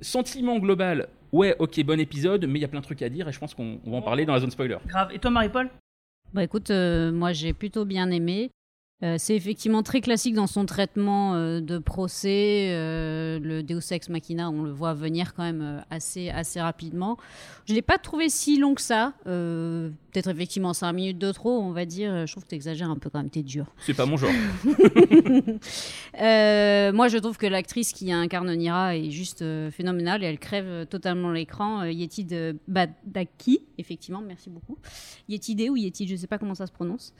sentiment 0.00 0.58
global 0.58 1.08
ouais 1.32 1.54
ok 1.58 1.84
bon 1.84 2.00
épisode 2.00 2.46
mais 2.46 2.60
il 2.60 2.62
y 2.62 2.64
a 2.64 2.68
plein 2.68 2.80
de 2.80 2.86
trucs 2.86 3.02
à 3.02 3.10
dire 3.10 3.28
et 3.28 3.32
je 3.32 3.38
pense 3.38 3.52
qu'on 3.52 3.78
on 3.84 3.90
va 3.90 3.98
en 3.98 4.02
parler 4.02 4.24
dans 4.24 4.32
la 4.32 4.40
zone 4.40 4.50
spoiler 4.50 4.78
Grave. 4.86 5.10
Et 5.12 5.18
toi, 5.18 5.30
Marie-Paul? 5.30 5.70
Bah 6.32 6.42
écoute, 6.42 6.70
euh, 6.70 7.12
moi 7.12 7.32
j'ai 7.32 7.52
plutôt 7.52 7.84
bien 7.84 8.10
aimé. 8.10 8.50
Euh, 9.02 9.16
c'est 9.18 9.34
effectivement 9.34 9.82
très 9.82 10.00
classique 10.00 10.34
dans 10.34 10.46
son 10.46 10.66
traitement 10.66 11.34
euh, 11.34 11.60
de 11.60 11.78
procès. 11.78 12.68
euh, 12.70 13.40
le 13.40 13.64
Deus 13.64 13.80
Ex 13.92 14.08
Machina, 14.08 14.50
on 14.50 14.62
le 14.62 14.70
voit 14.70 14.94
venir 14.94 15.34
quand 15.34 15.42
même 15.42 15.84
assez, 15.90 16.30
assez 16.30 16.60
rapidement. 16.60 17.18
Je 17.66 17.72
ne 17.72 17.76
l'ai 17.76 17.82
pas 17.82 17.98
trouvé 17.98 18.28
si 18.28 18.56
long 18.56 18.74
que 18.74 18.80
ça. 18.80 19.14
Peut-être 19.24 20.30
effectivement 20.30 20.72
5 20.72 20.92
minutes 20.92 21.18
de 21.18 21.32
trop, 21.32 21.60
on 21.60 21.72
va 21.72 21.84
dire. 21.86 22.24
Je 22.26 22.32
trouve 22.32 22.44
que 22.44 22.50
tu 22.50 22.54
exagères 22.54 22.88
un 22.88 22.96
peu 22.96 23.10
quand 23.10 23.18
même, 23.18 23.30
t'es 23.30 23.42
dur. 23.42 23.66
c'est 23.80 23.94
pas 23.94 24.06
mon 24.06 24.16
genre 24.16 24.30
moi, 26.14 27.08
je 27.08 27.18
trouve 27.18 27.36
que 27.36 27.46
l'actrice 27.46 27.92
qui 27.92 28.12
incarne 28.12 28.54
Nira 28.54 28.96
est 28.96 29.10
juste 29.10 29.44
phénoménale 29.70 30.22
et 30.22 30.26
elle 30.26 30.38
crève 30.38 30.86
totalement 30.86 31.32
l'écran. 31.32 31.82
Yeti 31.84 32.24
de 32.24 32.56
Badaki, 32.68 33.60
effectivement, 33.78 34.20
merci 34.20 34.50
beaucoup. 34.50 34.78
Yetide 35.28 35.68
ou 35.70 35.76
Yeti, 35.76 36.06
je 36.06 36.14
sais 36.16 36.28
pas 36.28 36.38
comment 36.38 36.54
ça 36.54 36.66
se 36.66 36.72
prononce. 36.72 37.12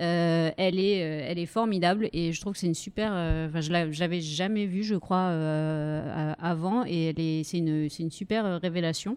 Euh, 0.00 0.50
elle, 0.56 0.78
est, 0.78 1.02
euh, 1.02 1.26
elle 1.28 1.38
est 1.38 1.46
formidable 1.46 2.08
et 2.14 2.32
je 2.32 2.40
trouve 2.40 2.54
que 2.54 2.58
c'est 2.58 2.66
une 2.66 2.74
super. 2.74 3.10
euh, 3.14 3.48
Enfin, 3.48 3.60
je 3.60 3.70
la- 3.70 3.90
je 3.92 4.00
l'avais 4.00 4.20
jamais 4.22 4.64
vue, 4.66 4.82
je 4.82 4.94
crois, 4.94 5.28
euh, 5.30 6.32
avant 6.40 6.84
et 6.86 7.12
c'est 7.44 7.58
une, 7.58 7.88
une 7.98 8.10
super 8.10 8.46
euh, 8.46 8.56
révélation. 8.58 9.16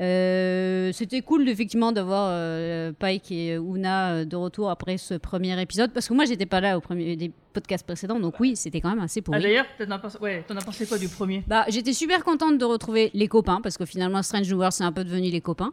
Euh, 0.00 0.90
C'était 0.92 1.20
cool 1.22 1.48
effectivement 1.48 1.92
d'avoir 1.92 2.28
euh, 2.32 2.92
Pike 2.92 3.30
et 3.32 3.54
Una 3.54 4.12
euh, 4.12 4.24
de 4.24 4.36
retour 4.36 4.68
après 4.68 4.98
ce 4.98 5.14
premier 5.14 5.60
épisode 5.62 5.92
parce 5.92 6.08
que 6.08 6.14
moi 6.14 6.24
j'étais 6.24 6.46
pas 6.46 6.60
là 6.60 6.76
au 6.76 6.80
premier 6.80 7.16
des 7.54 7.60
podcasts 7.60 7.86
précédents 7.86 8.18
donc 8.18 8.40
oui 8.40 8.56
c'était 8.56 8.80
quand 8.80 8.90
même 8.90 8.98
assez 9.04 9.22
pourri. 9.22 9.38
Ah, 9.38 9.42
D'ailleurs, 9.42 9.66
t'en 9.78 9.90
as 9.90 9.98
pensé- 9.98 10.18
ouais, 10.20 10.44
t'en 10.46 10.56
as 10.56 10.64
pensé 10.64 10.86
quoi 10.86 10.98
du 10.98 11.08
premier? 11.08 11.44
Bah, 11.46 11.64
j'étais 11.68 11.92
super 11.92 12.24
contente 12.24 12.58
de 12.58 12.64
retrouver 12.64 13.10
les 13.14 13.28
copains 13.28 13.60
parce 13.62 13.76
que 13.78 13.84
finalement 13.86 14.22
Strange 14.22 14.48
New 14.50 14.56
World 14.56 14.72
c'est 14.72 14.84
un 14.84 14.92
peu 14.92 15.04
devenu 15.04 15.30
les 15.30 15.40
copains. 15.40 15.72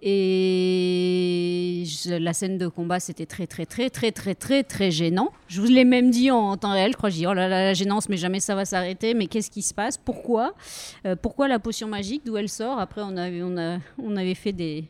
Et 0.00 1.84
je- 1.86 2.14
la 2.18 2.32
scène 2.32 2.56
de 2.56 2.68
combat 2.68 3.00
c'était 3.00 3.26
très 3.26 3.46
très 3.46 3.66
très 3.66 3.90
très 3.90 4.12
très 4.12 4.34
très 4.34 4.62
très 4.64 4.90
gênant. 4.90 5.30
Je 5.48 5.60
vous 5.60 5.66
l'ai 5.66 5.84
même 5.84 6.10
dit 6.10 6.30
en, 6.30 6.56
temps 6.56 6.72
réel, 6.72 6.92
je 6.92 6.96
crois. 6.96 7.10
Je 7.10 7.16
dis 7.16 7.26
oh 7.26 7.34
là 7.34 7.48
là 7.48 7.64
la 7.66 7.74
gênance, 7.74 8.08
mais 8.08 8.16
jamais 8.16 8.40
ça 8.40 8.54
va 8.54 8.64
s'arrêter. 8.64 9.12
Mais 9.14 9.26
qu'est-ce 9.26 9.50
qui 9.50 9.62
se 9.62 9.74
passe? 9.74 9.98
Pourquoi? 9.98 10.54
Euh, 11.06 11.16
Pourquoi 11.20 11.48
la 11.48 11.58
potion 11.58 11.88
magique? 11.88 12.22
D'où 12.24 12.36
elle 12.36 12.48
sort? 12.48 12.78
Après 12.78 13.02
on 13.04 13.16
avait 13.16 13.42
on 13.42 13.56
a 13.58 13.78
on 14.02 14.16
avait 14.16 14.34
fait 14.36 14.52
des 14.52 14.84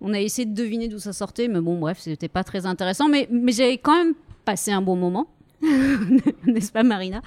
on 0.00 0.12
a 0.12 0.20
essayé 0.20 0.46
de 0.46 0.54
deviner 0.54 0.88
d'où 0.88 0.98
ça 0.98 1.12
sortait, 1.14 1.48
mais 1.48 1.60
bon, 1.60 1.78
bref, 1.78 1.98
c'était 2.00 2.28
pas 2.28 2.44
très 2.44 2.66
intéressant. 2.66 3.08
Mais, 3.08 3.26
mais 3.30 3.52
j'ai 3.52 3.78
quand 3.78 3.96
même 3.96 4.14
passé 4.44 4.70
un 4.70 4.82
bon 4.82 4.96
moment. 4.96 5.26
N'est-ce 6.46 6.72
pas, 6.72 6.82
Marina? 6.82 7.22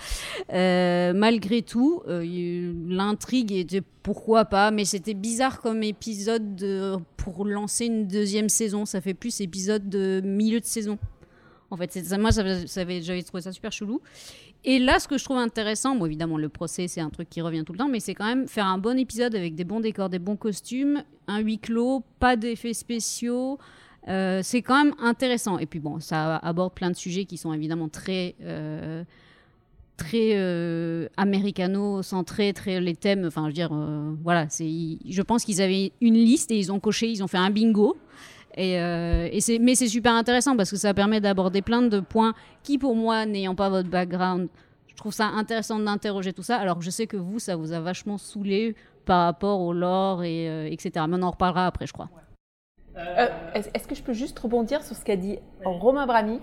Euh, 0.53 1.13
Malgré 1.13 1.61
tout, 1.61 2.01
euh, 2.07 2.73
l'intrigue 2.87 3.51
était 3.51 3.81
pourquoi 4.03 4.45
pas, 4.45 4.71
mais 4.71 4.85
c'était 4.85 5.13
bizarre 5.13 5.61
comme 5.61 5.83
épisode 5.83 6.55
de- 6.55 6.95
pour 7.17 7.45
lancer 7.45 7.85
une 7.85 8.07
deuxième 8.07 8.49
saison. 8.49 8.85
Ça 8.85 9.01
fait 9.01 9.13
plus 9.13 9.41
épisode 9.41 9.89
de 9.89 10.21
milieu 10.23 10.59
de 10.59 10.65
saison. 10.65 10.97
En 11.69 11.77
fait, 11.77 11.91
ça- 11.91 12.17
moi, 12.17 12.29
j'avais 12.31 13.23
trouvé 13.23 13.41
ça 13.41 13.51
super 13.51 13.71
chelou. 13.71 14.01
Et 14.63 14.79
là, 14.79 14.99
ce 14.99 15.07
que 15.07 15.17
je 15.17 15.23
trouve 15.23 15.37
intéressant, 15.37 15.95
bon, 15.95 16.05
évidemment, 16.05 16.37
le 16.37 16.49
procès, 16.49 16.87
c'est 16.87 17.01
un 17.01 17.09
truc 17.09 17.29
qui 17.29 17.41
revient 17.41 17.63
tout 17.65 17.73
le 17.73 17.77
temps, 17.79 17.87
mais 17.89 17.99
c'est 17.99 18.13
quand 18.15 18.25
même 18.25 18.47
faire 18.47 18.65
un 18.65 18.77
bon 18.77 18.97
épisode 18.97 19.35
avec 19.35 19.55
des 19.55 19.63
bons 19.63 19.79
décors, 19.81 20.09
des 20.09 20.19
bons 20.19 20.35
costumes, 20.35 21.03
un 21.27 21.39
huis 21.39 21.59
clos, 21.59 22.03
pas 22.19 22.35
d'effets 22.35 22.73
spéciaux. 22.73 23.57
Euh, 24.07 24.39
c'est 24.43 24.61
quand 24.61 24.83
même 24.83 24.93
intéressant. 24.99 25.57
Et 25.57 25.65
puis 25.65 25.79
bon, 25.79 25.99
ça 25.99 26.37
aborde 26.37 26.73
plein 26.73 26.89
de 26.89 26.95
sujets 26.95 27.25
qui 27.25 27.37
sont 27.37 27.53
évidemment 27.53 27.89
très, 27.89 28.35
euh, 28.41 29.03
très 29.97 30.31
euh, 30.35 31.07
américano-centrés, 31.17 32.53
très 32.53 32.79
les 32.79 32.95
thèmes. 32.95 33.25
Enfin, 33.25 33.43
je 33.43 33.47
veux 33.47 33.53
dire, 33.53 33.73
voilà. 34.23 34.47
Je 34.49 35.21
pense 35.21 35.43
qu'ils 35.43 35.61
avaient 35.61 35.91
une 36.01 36.15
liste 36.15 36.51
et 36.51 36.57
ils 36.57 36.71
ont 36.71 36.79
coché, 36.79 37.09
ils 37.09 37.23
ont 37.23 37.27
fait 37.27 37.37
un 37.37 37.49
bingo. 37.49 37.97
Mais 38.57 39.39
c'est 39.41 39.87
super 39.87 40.13
intéressant 40.13 40.55
parce 40.55 40.71
que 40.71 40.77
ça 40.77 40.93
permet 40.93 41.19
d'aborder 41.19 41.61
plein 41.61 41.81
de 41.81 41.99
points 41.99 42.33
qui, 42.63 42.77
pour 42.77 42.95
moi, 42.95 43.25
n'ayant 43.25 43.55
pas 43.55 43.69
votre 43.69 43.89
background, 43.89 44.47
je 44.87 44.95
trouve 44.95 45.13
ça 45.13 45.27
intéressant 45.27 45.77
d'interroger 45.77 46.33
tout 46.33 46.43
ça. 46.43 46.57
Alors, 46.57 46.81
je 46.81 46.89
sais 46.89 47.05
que 47.05 47.17
vous, 47.17 47.39
ça 47.39 47.55
vous 47.55 47.73
a 47.73 47.79
vachement 47.81 48.17
saoulé 48.17 48.75
par 49.05 49.25
rapport 49.25 49.61
au 49.61 49.73
lore 49.73 50.23
et 50.23 50.71
etc. 50.71 51.05
Mais 51.07 51.17
on 51.17 51.23
en 51.23 51.31
reparlera 51.31 51.67
après, 51.67 51.85
je 51.85 51.93
crois. 51.93 52.09
Euh, 52.97 53.27
Est-ce 53.53 53.69
est-ce 53.73 53.87
que 53.87 53.95
je 53.95 54.01
peux 54.03 54.13
juste 54.13 54.37
rebondir 54.39 54.81
sur 54.83 54.95
ce 54.95 55.03
qu'a 55.05 55.15
dit 55.15 55.39
Romain 55.63 56.05
Brami? 56.07 56.39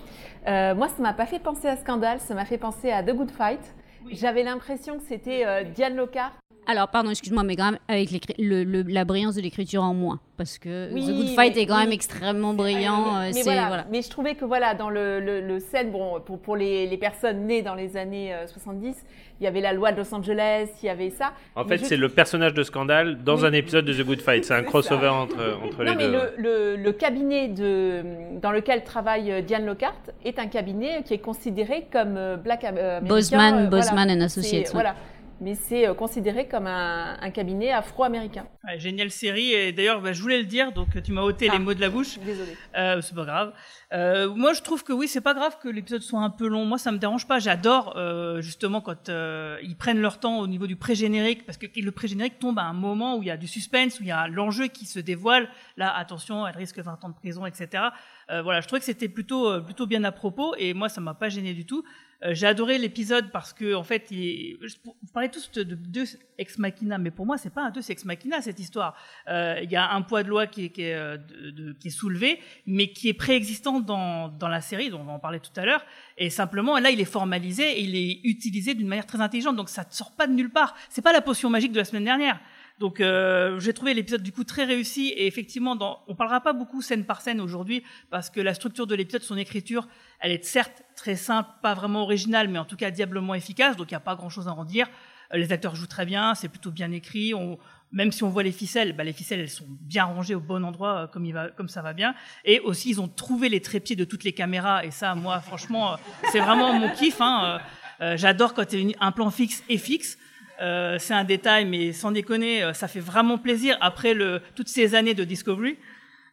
Euh, 0.46 0.74
Moi, 0.74 0.88
ça 0.88 1.02
m'a 1.02 1.12
pas 1.12 1.26
fait 1.26 1.38
penser 1.40 1.68
à 1.68 1.76
Scandale, 1.76 2.20
ça 2.20 2.34
m'a 2.34 2.44
fait 2.44 2.58
penser 2.58 2.90
à 2.92 3.02
The 3.02 3.10
Good 3.14 3.30
Fight. 3.30 3.74
J'avais 4.10 4.42
l'impression 4.42 4.98
que 4.98 5.04
c'était 5.04 5.46
euh, 5.46 5.64
Diane 5.64 5.96
Lockhart 5.96 6.32
Alors, 6.66 6.88
pardon, 6.88 7.10
excuse-moi, 7.10 7.42
mais 7.42 7.56
quand 7.56 7.66
même, 7.72 7.78
avec 7.88 8.10
l'écri- 8.10 8.34
le, 8.38 8.64
le- 8.64 8.82
la 8.82 9.04
brillance 9.04 9.34
de 9.34 9.40
l'écriture 9.42 9.82
en 9.82 9.92
moins. 9.94 10.20
Parce 10.36 10.58
que 10.58 10.92
Oui, 10.92 11.02
The 11.06 11.10
Good 11.10 11.28
Fight 11.36 11.54
mais- 11.54 11.62
est 11.62 11.66
quand 11.66 11.78
même 11.78 11.92
extrêmement 11.92 12.54
brillant. 12.54 13.16
euh, 13.16 13.20
mais, 13.26 13.32
c'est, 13.34 13.42
voilà, 13.44 13.66
voilà. 13.68 13.84
mais 13.90 14.02
je 14.02 14.10
trouvais 14.10 14.34
que 14.34 14.44
voilà, 14.44 14.74
dans 14.74 14.90
le, 14.90 15.20
le, 15.20 15.40
le 15.40 15.60
scène, 15.60 15.92
bon, 15.92 16.20
pour, 16.24 16.40
pour 16.40 16.56
les, 16.56 16.86
les 16.88 16.96
personnes 16.96 17.46
nées 17.46 17.62
dans 17.62 17.74
les 17.76 17.96
années 17.96 18.34
euh, 18.34 18.46
70, 18.48 18.96
il 19.40 19.44
y 19.44 19.46
avait 19.46 19.60
la 19.60 19.72
loi 19.72 19.92
de 19.92 19.98
Los 19.98 20.12
Angeles, 20.12 20.68
il 20.82 20.86
y 20.86 20.88
avait 20.88 21.10
ça. 21.10 21.32
En 21.54 21.62
Mais 21.64 21.76
fait, 21.76 21.84
je 21.84 21.88
c'est 21.90 21.96
le 21.96 22.08
personnage 22.08 22.52
de 22.54 22.62
Scandale 22.64 23.22
dans 23.22 23.36
Oui. 23.36 23.46
un 23.46 23.52
épisode 23.52 23.84
de 23.84 23.92
The 23.92 24.04
Good 24.04 24.22
Fight. 24.22 24.44
C'est 24.44 24.54
un 24.54 24.62
crossover 24.64 25.06
ça. 25.08 25.12
entre, 25.12 25.58
entre 25.64 25.84
Non, 25.84 25.90
les 25.92 25.96
mais 25.96 26.06
deux. 26.08 26.12
le, 26.38 26.76
le, 26.76 26.76
le 26.82 26.92
cabinet 26.92 27.48
de, 27.48 28.02
dans 28.40 28.50
lequel 28.50 28.82
travaille 28.82 29.30
euh, 29.30 29.40
Diane 29.40 29.66
Lockhart 29.66 29.94
est 30.24 30.38
un 30.40 30.46
cabinet 30.48 31.02
qui 31.04 31.14
est 31.14 31.18
considéré 31.18 31.86
comme 31.92 32.16
euh, 32.16 32.36
Black 32.36 32.64
euh, 32.64 32.98
américain, 32.98 33.06
Bosman- 33.06 33.66
euh, 33.66 33.66
Bosman 33.66 34.06
voilà. 34.06 34.12
and 34.14 34.20
Associates. 34.22 34.70
Voilà. 34.72 34.96
Mais 35.40 35.54
c'est 35.54 35.86
euh, 35.86 35.94
considéré 35.94 36.48
comme 36.48 36.66
un, 36.66 37.16
un 37.20 37.30
cabinet 37.30 37.70
afro-américain. 37.72 38.46
Ouais, 38.66 38.78
géniale 38.78 39.10
série 39.10 39.52
et 39.52 39.72
d'ailleurs 39.72 40.00
bah, 40.00 40.14
je 40.14 40.22
voulais 40.22 40.38
le 40.38 40.46
dire 40.46 40.72
donc 40.72 41.02
tu 41.02 41.12
m'as 41.12 41.20
ôté 41.20 41.50
les 41.50 41.58
mots 41.58 41.74
de 41.74 41.80
la 41.80 41.90
bouche. 41.90 42.18
Désolée. 42.18 42.56
Euh, 42.76 43.02
c'est 43.02 43.14
pas 43.14 43.24
grave. 43.24 43.52
Euh, 43.92 44.34
moi 44.34 44.54
je 44.54 44.62
trouve 44.62 44.82
que 44.84 44.92
oui 44.94 45.06
c'est 45.06 45.20
pas 45.20 45.34
grave 45.34 45.58
que 45.62 45.68
l'épisode 45.68 46.00
soit 46.00 46.20
un 46.20 46.30
peu 46.30 46.48
long. 46.48 46.64
Moi 46.64 46.78
ça 46.78 46.90
me 46.90 46.96
dérange 46.96 47.26
pas. 47.26 47.38
J'adore 47.40 47.94
euh, 47.96 48.40
justement 48.40 48.80
quand 48.80 49.10
ils 49.10 49.76
prennent 49.76 50.00
leur 50.00 50.18
temps 50.18 50.38
au 50.38 50.46
niveau 50.46 50.66
du 50.66 50.76
pré-générique 50.76 51.44
parce 51.44 51.58
que 51.58 51.66
le 51.78 51.90
pré-générique 51.90 52.38
tombe 52.38 52.58
à 52.58 52.62
un 52.62 52.72
moment 52.72 53.18
où 53.18 53.22
il 53.22 53.26
y 53.26 53.30
a 53.30 53.36
du 53.36 53.48
suspense 53.48 54.00
où 54.00 54.02
il 54.02 54.08
y 54.08 54.12
a 54.12 54.28
l'enjeu 54.28 54.68
qui 54.68 54.86
se 54.86 54.98
dévoile. 54.98 55.50
Là 55.76 55.94
attention 55.94 56.46
elle 56.46 56.56
risque 56.56 56.78
20 56.78 57.04
ans 57.04 57.10
de 57.10 57.14
prison 57.14 57.44
etc. 57.44 57.84
Voilà 58.30 58.62
je 58.62 58.66
trouvais 58.66 58.80
que 58.80 58.86
c'était 58.86 59.08
plutôt 59.08 59.60
plutôt 59.60 59.86
bien 59.86 60.04
à 60.04 60.12
propos 60.12 60.54
et 60.56 60.72
moi 60.72 60.88
ça 60.88 61.02
m'a 61.02 61.14
pas 61.14 61.28
gêné 61.28 61.52
du 61.52 61.66
tout. 61.66 61.84
Euh, 62.22 62.32
j'ai 62.34 62.46
adoré 62.46 62.78
l'épisode 62.78 63.30
parce 63.32 63.52
que 63.52 63.74
en 63.74 63.82
fait, 63.82 64.10
il 64.10 64.56
vous 64.84 64.94
parlez 65.12 65.28
tous 65.28 65.50
de, 65.52 65.62
de 65.62 65.74
deux 65.74 66.04
ex 66.38 66.58
machina, 66.58 66.96
mais 66.98 67.10
pour 67.10 67.26
moi, 67.26 67.36
c'est 67.38 67.52
pas 67.52 67.62
un 67.62 67.70
deux 67.70 67.90
ex 67.90 68.04
machina 68.04 68.40
cette 68.40 68.58
histoire. 68.60 68.96
Euh, 69.28 69.58
Il 69.62 69.70
y 69.70 69.76
a 69.76 69.92
un 69.92 70.02
poids 70.02 70.22
de 70.22 70.28
loi 70.28 70.46
qui 70.46 70.66
est, 70.66 70.68
qui 70.70 70.82
est, 70.82 70.94
euh, 70.94 71.16
de- 71.18 71.72
qui 71.74 71.88
est 71.88 71.90
soulevé, 71.90 72.40
mais 72.66 72.92
qui 72.92 73.08
est 73.08 73.14
préexistant 73.14 73.80
dans, 73.80 74.28
dans 74.28 74.48
la 74.48 74.60
série, 74.60 74.90
dont 74.90 75.00
on 75.00 75.04
va 75.04 75.12
en 75.12 75.18
parler 75.18 75.40
tout 75.40 75.58
à 75.60 75.64
l'heure. 75.64 75.84
Et 76.16 76.30
simplement, 76.30 76.78
là, 76.78 76.90
il 76.90 77.00
est 77.00 77.04
formalisé 77.04 77.64
et 77.78 77.82
il 77.82 77.94
est 77.96 78.20
utilisé 78.24 78.74
d'une 78.74 78.88
manière 78.88 79.06
très 79.06 79.20
intelligente. 79.20 79.56
Donc, 79.56 79.68
ça 79.68 79.82
ne 79.82 79.92
sort 79.92 80.12
pas 80.12 80.26
de 80.26 80.32
nulle 80.32 80.50
part. 80.50 80.74
C'est 80.88 81.02
pas 81.02 81.12
la 81.12 81.20
potion 81.20 81.50
magique 81.50 81.72
de 81.72 81.78
la 81.78 81.84
semaine 81.84 82.04
dernière. 82.04 82.40
Donc 82.80 83.00
euh, 83.00 83.60
j'ai 83.60 83.72
trouvé 83.72 83.94
l'épisode 83.94 84.22
du 84.22 84.32
coup 84.32 84.42
très 84.42 84.64
réussi 84.64 85.08
et 85.08 85.26
effectivement 85.26 85.76
dans, 85.76 86.00
on 86.08 86.14
parlera 86.16 86.40
pas 86.40 86.52
beaucoup 86.52 86.82
scène 86.82 87.04
par 87.04 87.20
scène 87.20 87.40
aujourd'hui 87.40 87.84
parce 88.10 88.30
que 88.30 88.40
la 88.40 88.52
structure 88.52 88.86
de 88.86 88.94
l'épisode, 88.96 89.22
son 89.22 89.36
écriture, 89.36 89.86
elle 90.18 90.32
est 90.32 90.44
certes 90.44 90.82
très 90.96 91.14
simple, 91.14 91.50
pas 91.62 91.74
vraiment 91.74 92.02
originale, 92.02 92.48
mais 92.48 92.58
en 92.58 92.64
tout 92.64 92.76
cas 92.76 92.90
diablement 92.90 93.34
efficace. 93.34 93.76
Donc 93.76 93.90
il 93.90 93.94
n'y 93.94 93.98
a 93.98 94.00
pas 94.00 94.16
grand 94.16 94.28
chose 94.28 94.48
à 94.48 94.52
en 94.52 94.64
dire. 94.64 94.88
Euh, 95.32 95.38
les 95.38 95.52
acteurs 95.52 95.76
jouent 95.76 95.86
très 95.86 96.04
bien, 96.04 96.34
c'est 96.34 96.48
plutôt 96.48 96.72
bien 96.72 96.90
écrit. 96.90 97.32
On, 97.32 97.58
même 97.92 98.10
si 98.10 98.24
on 98.24 98.28
voit 98.28 98.42
les 98.42 98.52
ficelles, 98.52 98.92
bah, 98.92 99.04
les 99.04 99.12
ficelles 99.12 99.40
elles 99.40 99.48
sont 99.48 99.66
bien 99.68 100.04
rangées 100.04 100.34
au 100.34 100.40
bon 100.40 100.64
endroit 100.64 100.94
euh, 100.94 101.06
comme 101.06 101.24
il 101.24 101.32
va, 101.32 101.50
comme 101.50 101.68
ça 101.68 101.80
va 101.80 101.92
bien. 101.92 102.14
Et 102.44 102.58
aussi 102.60 102.90
ils 102.90 103.00
ont 103.00 103.08
trouvé 103.08 103.48
les 103.48 103.60
trépieds 103.60 103.96
de 103.96 104.04
toutes 104.04 104.24
les 104.24 104.32
caméras 104.32 104.84
et 104.84 104.90
ça, 104.90 105.14
moi 105.14 105.40
franchement, 105.40 105.92
euh, 105.92 105.96
c'est 106.32 106.40
vraiment 106.40 106.72
mon 106.72 106.90
kiff. 106.90 107.20
Hein. 107.20 107.60
Euh, 108.00 108.16
J'adore 108.16 108.54
quand 108.54 108.66
un 109.00 109.12
plan 109.12 109.30
fixe 109.30 109.62
et 109.68 109.78
fixe. 109.78 110.18
Euh, 110.60 110.98
c'est 110.98 111.14
un 111.14 111.24
détail, 111.24 111.64
mais 111.64 111.92
sans 111.92 112.12
déconner, 112.12 112.62
euh, 112.62 112.72
ça 112.72 112.88
fait 112.88 113.00
vraiment 113.00 113.38
plaisir 113.38 113.76
après 113.80 114.14
toutes 114.54 114.68
ces 114.68 114.94
années 114.94 115.14
de 115.14 115.24
Discovery. 115.24 115.78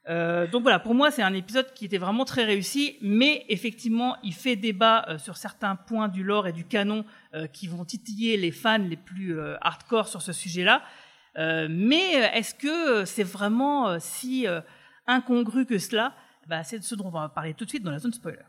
Euh, 0.10 0.48
donc 0.48 0.64
voilà, 0.64 0.80
pour 0.80 0.96
moi, 0.96 1.12
c'est 1.12 1.22
un 1.22 1.34
épisode 1.34 1.74
qui 1.74 1.86
était 1.86 1.98
vraiment 1.98 2.26
très 2.26 2.44
réussi, 2.44 2.98
mais 3.02 3.46
effectivement, 3.50 4.18
il 4.24 4.34
fait 4.34 4.56
débat 4.56 5.06
sur 5.18 5.38
certains 5.38 5.76
points 5.76 6.08
du 6.08 6.24
lore 6.24 6.48
et 6.48 6.54
du 6.54 6.66
canon 6.66 7.06
qui 7.54 7.68
vont 7.68 7.86
titiller 7.86 8.36
les 8.36 8.52
fans 8.52 8.80
les 8.80 8.98
plus 8.98 9.40
hardcore 9.62 10.08
sur 10.08 10.22
ce 10.22 10.34
sujet-là. 10.34 10.82
Mais 11.38 12.14
est-ce 12.34 12.56
que 12.56 13.06
c'est 13.06 13.24
vraiment 13.24 14.00
si 14.00 14.48
incongru 15.06 15.66
que 15.66 15.78
cela? 15.78 16.16
Bah, 16.48 16.64
C'est 16.64 16.80
de 16.80 16.84
ce 16.84 16.96
dont 16.96 17.06
on 17.06 17.12
va 17.12 17.30
parler 17.30 17.54
tout 17.54 17.66
de 17.66 17.70
suite 17.70 17.84
dans 17.84 17.92
la 17.92 18.00
zone 18.00 18.14
spoiler. 18.14 18.40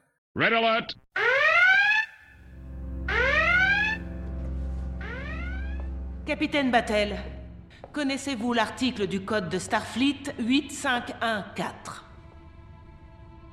Capitaine 6.32 6.70
Battel, 6.70 7.18
connaissez-vous 7.92 8.54
l'article 8.54 9.06
du 9.06 9.20
code 9.20 9.50
de 9.50 9.58
Starfleet 9.58 10.32
8514 10.38 12.02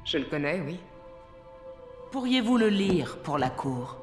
Je 0.05 0.17
le 0.17 0.23
connais, 0.23 0.61
oui. 0.65 0.79
Pourriez-vous 2.13 2.55
le 2.55 2.69
lire 2.69 3.17
pour 3.17 3.37
la 3.37 3.49
Cour? 3.49 3.97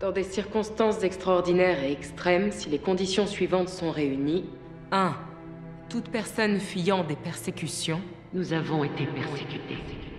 Dans 0.00 0.12
des 0.12 0.22
circonstances 0.22 1.02
extraordinaires 1.02 1.82
et 1.82 1.92
extrêmes, 1.92 2.52
si 2.52 2.68
les 2.68 2.78
conditions 2.78 3.26
suivantes 3.26 3.70
sont 3.70 3.90
réunies 3.90 4.44
1. 4.92 5.16
Toute 5.88 6.10
personne 6.10 6.60
fuyant 6.60 7.04
des 7.04 7.16
persécutions. 7.16 8.02
Nous 8.34 8.52
avons 8.52 8.84
été 8.84 9.06
persécutés. 9.06 9.78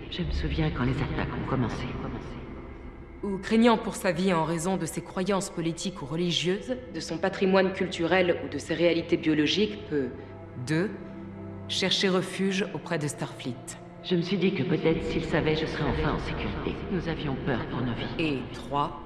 Je 0.10 0.24
me 0.24 0.32
souviens 0.32 0.72
quand 0.72 0.86
les 0.86 0.98
attaques 0.98 1.36
ont 1.40 1.48
commencé. 1.48 1.86
Ou 3.24 3.38
craignant 3.38 3.78
pour 3.78 3.96
sa 3.96 4.12
vie 4.12 4.34
en 4.34 4.44
raison 4.44 4.78
de 4.78 4.86
ses 4.86 5.02
croyances 5.02 5.50
politiques 5.50 6.02
ou 6.02 6.06
religieuses, 6.06 6.76
de 6.94 7.00
son 7.00 7.18
patrimoine 7.18 7.74
culturel 7.74 8.38
ou 8.46 8.50
de 8.50 8.58
ses 8.58 8.74
réalités 8.74 9.18
biologiques 9.18 9.86
peut 9.90 10.10
2. 10.68 10.90
chercher 11.68 12.10
refuge 12.10 12.66
auprès 12.74 12.98
de 12.98 13.08
Starfleet. 13.08 13.56
Je 14.04 14.16
me 14.16 14.22
suis 14.22 14.38
dit 14.38 14.54
que 14.54 14.64
peut-être 14.64 15.04
s'il 15.04 15.26
savait, 15.26 15.56
je 15.56 15.66
serais 15.66 15.84
enfin 15.84 16.14
en 16.14 16.20
sécurité. 16.20 16.76
Nous 16.92 17.08
avions 17.10 17.36
peur 17.46 17.60
pour 17.70 17.82
nos 17.82 17.94
vies. 17.94 18.08
Et 18.18 18.40
3. 18.54 19.02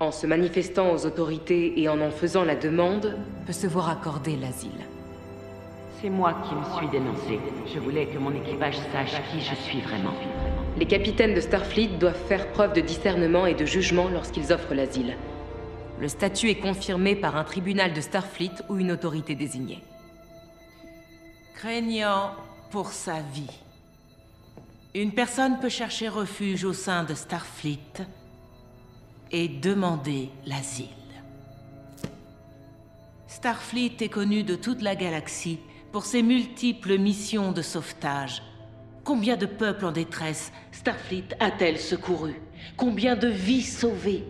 En 0.00 0.10
se 0.10 0.26
manifestant 0.26 0.92
aux 0.92 1.06
autorités 1.06 1.80
et 1.80 1.88
en 1.88 2.00
en 2.00 2.10
faisant 2.10 2.44
la 2.44 2.56
demande, 2.56 3.16
peut 3.46 3.52
se 3.52 3.66
voir 3.66 3.90
accorder 3.90 4.36
l'asile. 4.36 4.70
C'est 6.00 6.10
moi 6.10 6.34
qui 6.48 6.54
me 6.54 6.64
suis 6.78 6.88
dénoncé. 6.88 7.40
Je 7.72 7.80
voulais 7.80 8.06
que 8.06 8.18
mon 8.18 8.32
équipage 8.32 8.78
sache 8.92 9.20
qui 9.30 9.40
je 9.40 9.54
suis 9.56 9.80
vraiment. 9.80 10.14
Les 10.78 10.86
capitaines 10.86 11.34
de 11.34 11.40
Starfleet 11.40 11.98
doivent 11.98 12.28
faire 12.28 12.52
preuve 12.52 12.72
de 12.72 12.80
discernement 12.80 13.46
et 13.46 13.54
de 13.54 13.64
jugement 13.64 14.08
lorsqu'ils 14.08 14.52
offrent 14.52 14.74
l'asile. 14.74 15.16
Le 16.00 16.06
statut 16.06 16.50
est 16.50 16.60
confirmé 16.60 17.16
par 17.16 17.34
un 17.34 17.42
tribunal 17.42 17.92
de 17.92 18.00
Starfleet 18.00 18.52
ou 18.68 18.76
une 18.76 18.92
autorité 18.92 19.34
désignée. 19.34 19.82
Craignant 21.56 22.30
pour 22.70 22.92
sa 22.92 23.20
vie. 23.34 23.50
Une 24.94 25.10
personne 25.10 25.58
peut 25.58 25.68
chercher 25.68 26.08
refuge 26.08 26.62
au 26.62 26.72
sein 26.72 27.02
de 27.02 27.14
Starfleet 27.14 28.06
et 29.32 29.48
demander 29.48 30.30
l'asile. 30.46 30.86
Starfleet 33.26 33.96
est 34.00 34.08
connu 34.08 34.44
de 34.44 34.54
toute 34.54 34.82
la 34.82 34.94
galaxie 34.94 35.58
pour 35.90 36.04
ses 36.04 36.22
multiples 36.22 36.98
missions 36.98 37.50
de 37.50 37.62
sauvetage. 37.62 38.42
Combien 39.08 39.38
de 39.38 39.46
peuples 39.46 39.86
en 39.86 39.92
détresse 39.92 40.52
Starfleet 40.70 41.28
a-t-elle 41.40 41.78
secouru 41.78 42.42
Combien 42.76 43.16
de 43.16 43.28
vies 43.28 43.62
sauvées 43.62 44.22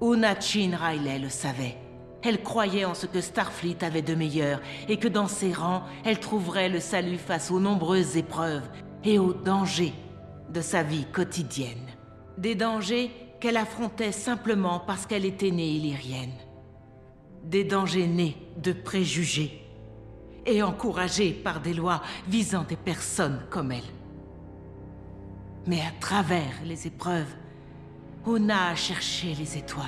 Una 0.00 0.34
Chin 0.40 0.70
Riley 0.74 1.18
le 1.18 1.28
savait. 1.28 1.76
Elle 2.22 2.42
croyait 2.42 2.86
en 2.86 2.94
ce 2.94 3.04
que 3.04 3.20
Starfleet 3.20 3.84
avait 3.84 4.00
de 4.00 4.14
meilleur 4.14 4.62
et 4.88 4.96
que 4.96 5.08
dans 5.08 5.28
ses 5.28 5.52
rangs, 5.52 5.82
elle 6.06 6.20
trouverait 6.20 6.70
le 6.70 6.80
salut 6.80 7.18
face 7.18 7.50
aux 7.50 7.60
nombreuses 7.60 8.16
épreuves 8.16 8.66
et 9.04 9.18
aux 9.18 9.34
dangers 9.34 9.92
de 10.48 10.62
sa 10.62 10.82
vie 10.82 11.04
quotidienne. 11.12 11.86
Des 12.38 12.54
dangers 12.54 13.10
qu'elle 13.40 13.58
affrontait 13.58 14.10
simplement 14.10 14.80
parce 14.80 15.04
qu'elle 15.04 15.26
était 15.26 15.50
née 15.50 15.72
illyrienne. 15.72 16.32
Des 17.44 17.64
dangers 17.64 18.06
nés 18.06 18.38
de 18.56 18.72
préjugés 18.72 19.67
et 20.48 20.62
encouragés 20.62 21.32
par 21.32 21.60
des 21.60 21.74
lois 21.74 22.02
visant 22.26 22.64
des 22.64 22.76
personnes 22.76 23.40
comme 23.50 23.70
elle. 23.72 23.82
Mais 25.66 25.80
à 25.80 25.92
travers 26.00 26.54
les 26.64 26.86
épreuves, 26.86 27.34
Ona 28.26 28.70
a 28.70 28.74
cherché 28.74 29.34
les 29.34 29.58
étoiles. 29.58 29.86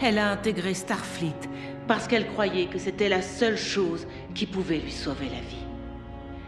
Elle 0.00 0.18
a 0.18 0.30
intégré 0.30 0.72
Starfleet 0.72 1.48
parce 1.86 2.08
qu'elle 2.08 2.28
croyait 2.28 2.66
que 2.66 2.78
c'était 2.78 3.10
la 3.10 3.20
seule 3.20 3.58
chose 3.58 4.06
qui 4.34 4.46
pouvait 4.46 4.78
lui 4.78 4.90
sauver 4.90 5.26
la 5.26 5.40
vie. 5.40 5.66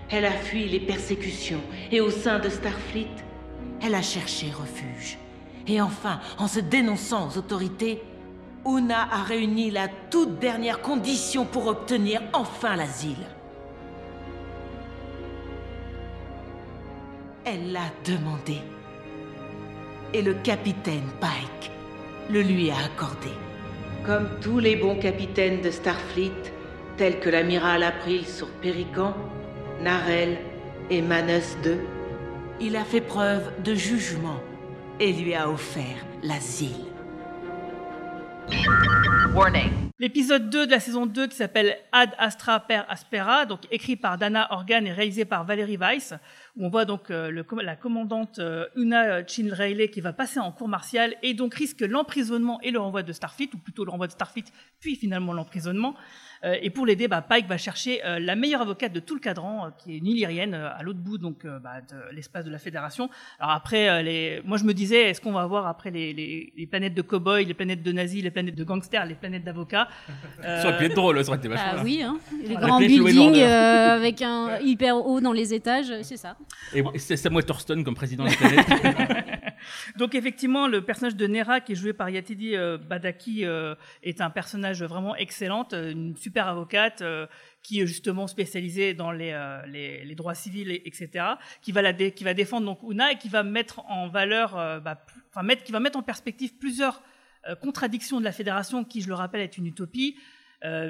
Elle 0.08 0.24
a 0.24 0.32
fui 0.32 0.68
les 0.68 0.80
persécutions 0.80 1.60
et 1.90 2.00
au 2.00 2.10
sein 2.10 2.38
de 2.38 2.48
Starfleet, 2.48 3.08
elle 3.82 3.94
a 3.94 4.02
cherché 4.02 4.46
refuge. 4.50 5.18
Et 5.66 5.80
enfin, 5.80 6.20
en 6.38 6.48
se 6.48 6.60
dénonçant 6.60 7.28
aux 7.28 7.38
autorités, 7.38 8.02
Una 8.64 9.12
a 9.12 9.24
réuni 9.24 9.72
la 9.72 9.88
toute 9.88 10.38
dernière 10.38 10.80
condition 10.80 11.44
pour 11.44 11.66
obtenir 11.66 12.22
enfin 12.32 12.76
l'asile. 12.76 13.26
Elle 17.44 17.72
l'a 17.72 17.90
demandé. 18.04 18.58
Et 20.14 20.22
le 20.22 20.34
capitaine 20.34 21.08
Pike 21.20 21.72
le 22.30 22.42
lui 22.42 22.70
a 22.70 22.76
accordé. 22.84 23.32
Comme 24.04 24.28
tous 24.40 24.60
les 24.60 24.76
bons 24.76 24.96
capitaines 24.96 25.60
de 25.60 25.70
Starfleet, 25.70 26.30
tels 26.96 27.18
que 27.18 27.30
l'amiral 27.30 27.82
April 27.82 28.24
sur 28.26 28.48
Pérican, 28.48 29.14
Narel 29.80 30.38
et 30.88 31.02
Manus 31.02 31.56
II, 31.64 31.78
il 32.60 32.76
a 32.76 32.84
fait 32.84 33.00
preuve 33.00 33.50
de 33.64 33.74
jugement 33.74 34.40
et 35.00 35.12
lui 35.12 35.34
a 35.34 35.50
offert 35.50 36.06
l'asile. 36.22 36.91
L'épisode 39.98 40.50
2 40.50 40.66
de 40.66 40.70
la 40.70 40.80
saison 40.80 41.06
2 41.06 41.28
qui 41.28 41.36
s'appelle 41.36 41.78
Ad 41.92 42.10
Astra 42.18 42.60
per 42.60 42.82
Aspera, 42.88 43.46
écrit 43.70 43.96
par 43.96 44.18
Dana 44.18 44.48
Organ 44.50 44.86
et 44.86 44.92
réalisé 44.92 45.24
par 45.24 45.44
Valérie 45.44 45.76
Weiss, 45.76 46.14
on 46.58 46.68
voit 46.68 46.84
donc 46.84 47.10
euh, 47.10 47.30
le, 47.30 47.44
la 47.62 47.76
commandante 47.76 48.38
euh, 48.38 48.66
Una 48.76 49.26
Chin 49.26 49.48
Riley 49.50 49.88
qui 49.88 50.00
va 50.00 50.12
passer 50.12 50.38
en 50.38 50.52
cours 50.52 50.68
martiale 50.68 51.14
et 51.22 51.34
donc 51.34 51.54
risque 51.54 51.80
l'emprisonnement 51.80 52.60
et 52.60 52.70
le 52.70 52.78
renvoi 52.78 53.02
de 53.02 53.12
Starfleet, 53.12 53.48
ou 53.54 53.58
plutôt 53.58 53.84
le 53.84 53.90
renvoi 53.90 54.06
de 54.06 54.12
Starfleet, 54.12 54.44
puis 54.80 54.96
finalement 54.96 55.32
l'emprisonnement. 55.32 55.94
Euh, 56.44 56.56
et 56.60 56.70
pour 56.70 56.86
l'aider, 56.86 57.08
bah, 57.08 57.22
Pike 57.22 57.46
va 57.46 57.56
chercher 57.56 58.04
euh, 58.04 58.18
la 58.18 58.34
meilleure 58.34 58.62
avocate 58.62 58.92
de 58.92 59.00
tout 59.00 59.14
le 59.14 59.20
cadran, 59.20 59.66
euh, 59.66 59.68
qui 59.78 59.94
est 59.94 59.98
une 59.98 60.08
illyrienne, 60.08 60.54
à 60.54 60.82
l'autre 60.82 60.98
bout 60.98 61.18
donc 61.18 61.46
bah, 61.46 61.80
de 61.80 62.14
l'espace 62.14 62.44
de 62.44 62.50
la 62.50 62.58
Fédération. 62.58 63.08
Alors 63.38 63.52
après, 63.52 64.02
les... 64.02 64.42
moi 64.44 64.58
je 64.58 64.64
me 64.64 64.74
disais, 64.74 65.10
est-ce 65.10 65.20
qu'on 65.20 65.32
va 65.32 65.42
avoir 65.42 65.66
après 65.66 65.90
les, 65.90 66.12
les, 66.12 66.52
les 66.56 66.66
planètes 66.66 66.94
de 66.94 67.02
cow-boys, 67.02 67.42
les 67.42 67.54
planètes 67.54 67.82
de 67.82 67.92
nazis, 67.92 68.22
les 68.22 68.30
planètes 68.30 68.54
de 68.54 68.64
gangsters, 68.64 69.06
les 69.06 69.14
planètes 69.14 69.44
d'avocats 69.44 69.88
Ça 70.42 70.68
aurait 70.68 70.78
pu 70.78 70.84
être 70.86 70.94
drôle, 70.94 71.22
ça 71.24 71.30
aurait 71.30 71.38
été 71.38 71.48
vachement. 71.48 71.72
Ah 71.76 71.82
oui, 71.84 72.02
hein. 72.02 72.18
les 72.44 72.54
grands 72.54 72.78
buildings 72.78 73.40
avec 73.42 74.22
un 74.22 74.58
hyper 74.60 74.96
haut 74.96 75.20
dans 75.20 75.32
les 75.32 75.54
étages, 75.54 75.92
c'est 76.02 76.16
ça. 76.16 76.36
Et 76.74 76.82
c'est 76.98 77.16
Sam 77.16 77.34
Waterston 77.34 77.82
comme 77.84 77.94
président 77.94 78.24
des 78.24 78.36
planètes. 78.36 78.66
Donc 79.96 80.14
effectivement, 80.14 80.66
le 80.66 80.82
personnage 80.82 81.16
de 81.16 81.26
Nera, 81.26 81.60
qui 81.60 81.72
est 81.72 81.76
joué 81.76 81.92
par 81.92 82.10
Yatidi 82.10 82.54
Badaki, 82.88 83.44
est 84.02 84.20
un 84.20 84.30
personnage 84.30 84.82
vraiment 84.82 85.14
excellente, 85.16 85.72
une 85.72 86.16
super 86.16 86.48
avocate 86.48 87.02
euh, 87.02 87.26
qui 87.62 87.80
est 87.80 87.86
justement 87.86 88.26
spécialisée 88.26 88.92
dans 88.92 89.12
les, 89.12 89.30
euh, 89.32 89.64
les, 89.66 90.14
droits 90.16 90.34
civils, 90.34 90.72
etc., 90.84 91.24
qui 91.60 91.70
va, 91.70 91.80
la 91.80 91.92
qui 91.92 92.24
va 92.24 92.34
défendre 92.34 92.66
donc 92.66 92.80
Una 92.82 93.12
et 93.12 93.18
qui 93.18 93.28
va 93.28 93.44
mettre 93.44 93.88
en 93.88 94.08
valeur, 94.08 94.58
euh, 94.58 94.80
bah, 94.80 95.00
enfin, 95.30 95.44
mettre, 95.44 95.62
qui 95.62 95.70
va 95.70 95.78
mettre 95.78 95.96
en 95.96 96.02
perspective 96.02 96.54
plusieurs 96.58 97.02
contradictions 97.60 98.20
de 98.20 98.24
la 98.24 98.30
fédération, 98.30 98.84
qui, 98.84 99.00
je 99.00 99.08
le 99.08 99.14
rappelle, 99.14 99.40
est 99.40 99.58
une 99.58 99.66
utopie. 99.66 100.16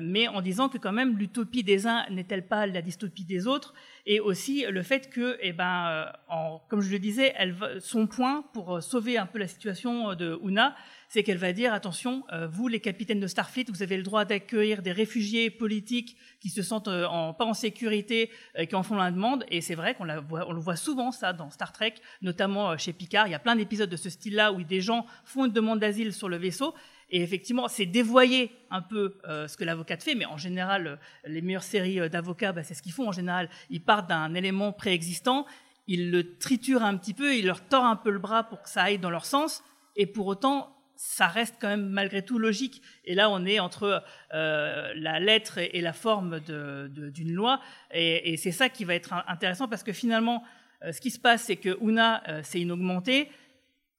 Mais 0.03 0.29
en 0.29 0.43
disant 0.43 0.69
que 0.69 0.79
quand 0.79 0.93
même 0.93 1.17
l'utopie 1.17 1.63
des 1.63 1.87
uns 1.87 2.05
n'est-elle 2.11 2.47
pas 2.47 2.67
la 2.67 2.83
dystopie 2.83 3.25
des 3.25 3.47
autres, 3.47 3.75
et 4.07 4.21
aussi 4.21 4.65
le 4.69 4.83
fait 4.83 5.11
que, 5.11 5.39
eh 5.41 5.53
ben, 5.53 6.13
en, 6.29 6.61
comme 6.69 6.81
je 6.81 6.91
le 6.91 6.99
disais, 6.99 7.33
elle, 7.37 7.57
son 7.81 8.07
point 8.07 8.45
pour 8.53 8.83
sauver 8.83 9.17
un 9.17 9.27
peu 9.27 9.39
la 9.39 9.49
situation 9.49 10.15
de 10.15 10.39
Una, 10.43 10.75
c'est 11.13 11.23
qu'elle 11.23 11.37
va 11.37 11.53
dire 11.53 11.75
attention, 11.75 12.25
euh, 12.33 12.47
vous 12.47 12.69
les 12.69 12.81
capitaines 12.81 13.21
de 13.21 13.27
Starfleet, 13.27 13.67
vous 13.69 13.83
avez 13.83 13.99
le 13.99 14.03
droit 14.03 14.25
d'accueillir 14.25 14.81
des 14.81 14.93
réfugiés 14.93 15.51
politiques 15.51 16.17
qui 16.41 16.49
se 16.49 16.63
sentent 16.63 16.89
euh, 16.89 17.05
en, 17.05 17.35
pas 17.35 17.45
en 17.45 17.53
sécurité, 17.53 18.31
euh, 18.59 18.65
qui 18.65 18.75
en 18.75 18.83
font 18.83 18.97
la 18.97 19.11
demande. 19.11 19.45
Et 19.51 19.61
c'est 19.61 19.75
vrai 19.75 19.95
qu'on 19.95 20.09
on 20.09 20.53
le 20.53 20.61
voit 20.61 20.77
souvent 20.77 21.13
ça 21.13 21.35
dans 21.35 21.51
Star 21.51 21.71
Trek, 21.73 21.97
notamment 22.23 22.79
chez 22.79 22.95
Picard. 22.95 23.29
Il 23.29 23.33
y 23.33 23.35
a 23.35 23.39
plein 23.39 23.57
d'épisodes 23.57 23.91
de 23.91 23.97
ce 23.97 24.09
style-là 24.09 24.55
où 24.55 24.63
des 24.63 24.81
gens 24.81 25.05
font 25.27 25.45
une 25.45 25.53
demande 25.53 25.81
d'asile 25.81 26.15
sur 26.15 26.31
le 26.31 26.39
vaisseau. 26.39 26.75
Et 27.13 27.23
effectivement, 27.23 27.69
c'est 27.69 27.87
dévoyer 27.87 28.51
un 28.71 28.83
peu 28.83 29.19
ce 29.25 29.57
que 29.57 29.65
l'avocate 29.65 30.03
fait, 30.03 30.15
mais 30.15 30.25
en 30.25 30.39
général, 30.39 30.99
les 31.25 31.43
meilleures 31.43 31.63
séries 31.63 32.09
d'avocats, 32.09 32.53
bah, 32.53 32.63
c'est 32.63 32.73
ce 32.73 32.83
qu'ils 32.83 32.93
font 32.93 33.07
en 33.07 33.13
général. 33.13 33.51
Ils 33.69 33.83
partent 33.83 34.09
d'un 34.09 34.33
élément 34.33 34.73
préexistant, 34.73 35.47
ils 35.87 36.11
le 36.11 36.39
triturent 36.39 36.83
un 36.83 36.97
petit 36.97 37.15
peu, 37.15 37.37
ils 37.37 37.47
leur 37.47 37.61
tordent 37.61 37.93
un 37.93 37.97
peu 37.97 38.11
le 38.11 38.19
bras 38.19 38.45
pour 38.45 38.63
que 38.63 38.69
ça 38.69 38.85
aille 38.85 38.99
dans 38.99 39.11
leur 39.11 39.27
sens, 39.27 39.63
et 39.95 40.07
pour 40.07 40.27
autant, 40.27 40.75
ça 41.05 41.27
reste 41.27 41.57
quand 41.61 41.69
même 41.69 41.89
malgré 41.89 42.25
tout 42.25 42.39
logique. 42.39 42.81
Et 43.05 43.15
là, 43.15 43.29
on 43.29 43.45
est 43.45 43.59
entre 43.59 44.05
euh, 44.35 44.93
la 44.95 45.19
lettre 45.19 45.59
et, 45.59 45.81
la 45.81 45.93
forme 45.93 46.41
d'une 46.41 47.33
loi. 47.33 47.61
Et, 47.93 48.37
c'est 48.37 48.53
ça 48.53 48.69
qui 48.69 48.85
va 48.85 48.95
être 48.95 49.13
intéressant 49.27 49.67
parce 49.67 49.83
que 49.83 49.93
finalement, 49.93 50.45
euh, 50.85 50.93
ce 50.93 51.01
qui 51.01 51.11
se 51.11 51.19
passe, 51.19 51.43
c'est 51.43 51.57
que 51.57 51.77
Una, 51.83 52.23
euh, 52.29 52.41
c'est 52.45 52.61
une. 52.61 52.73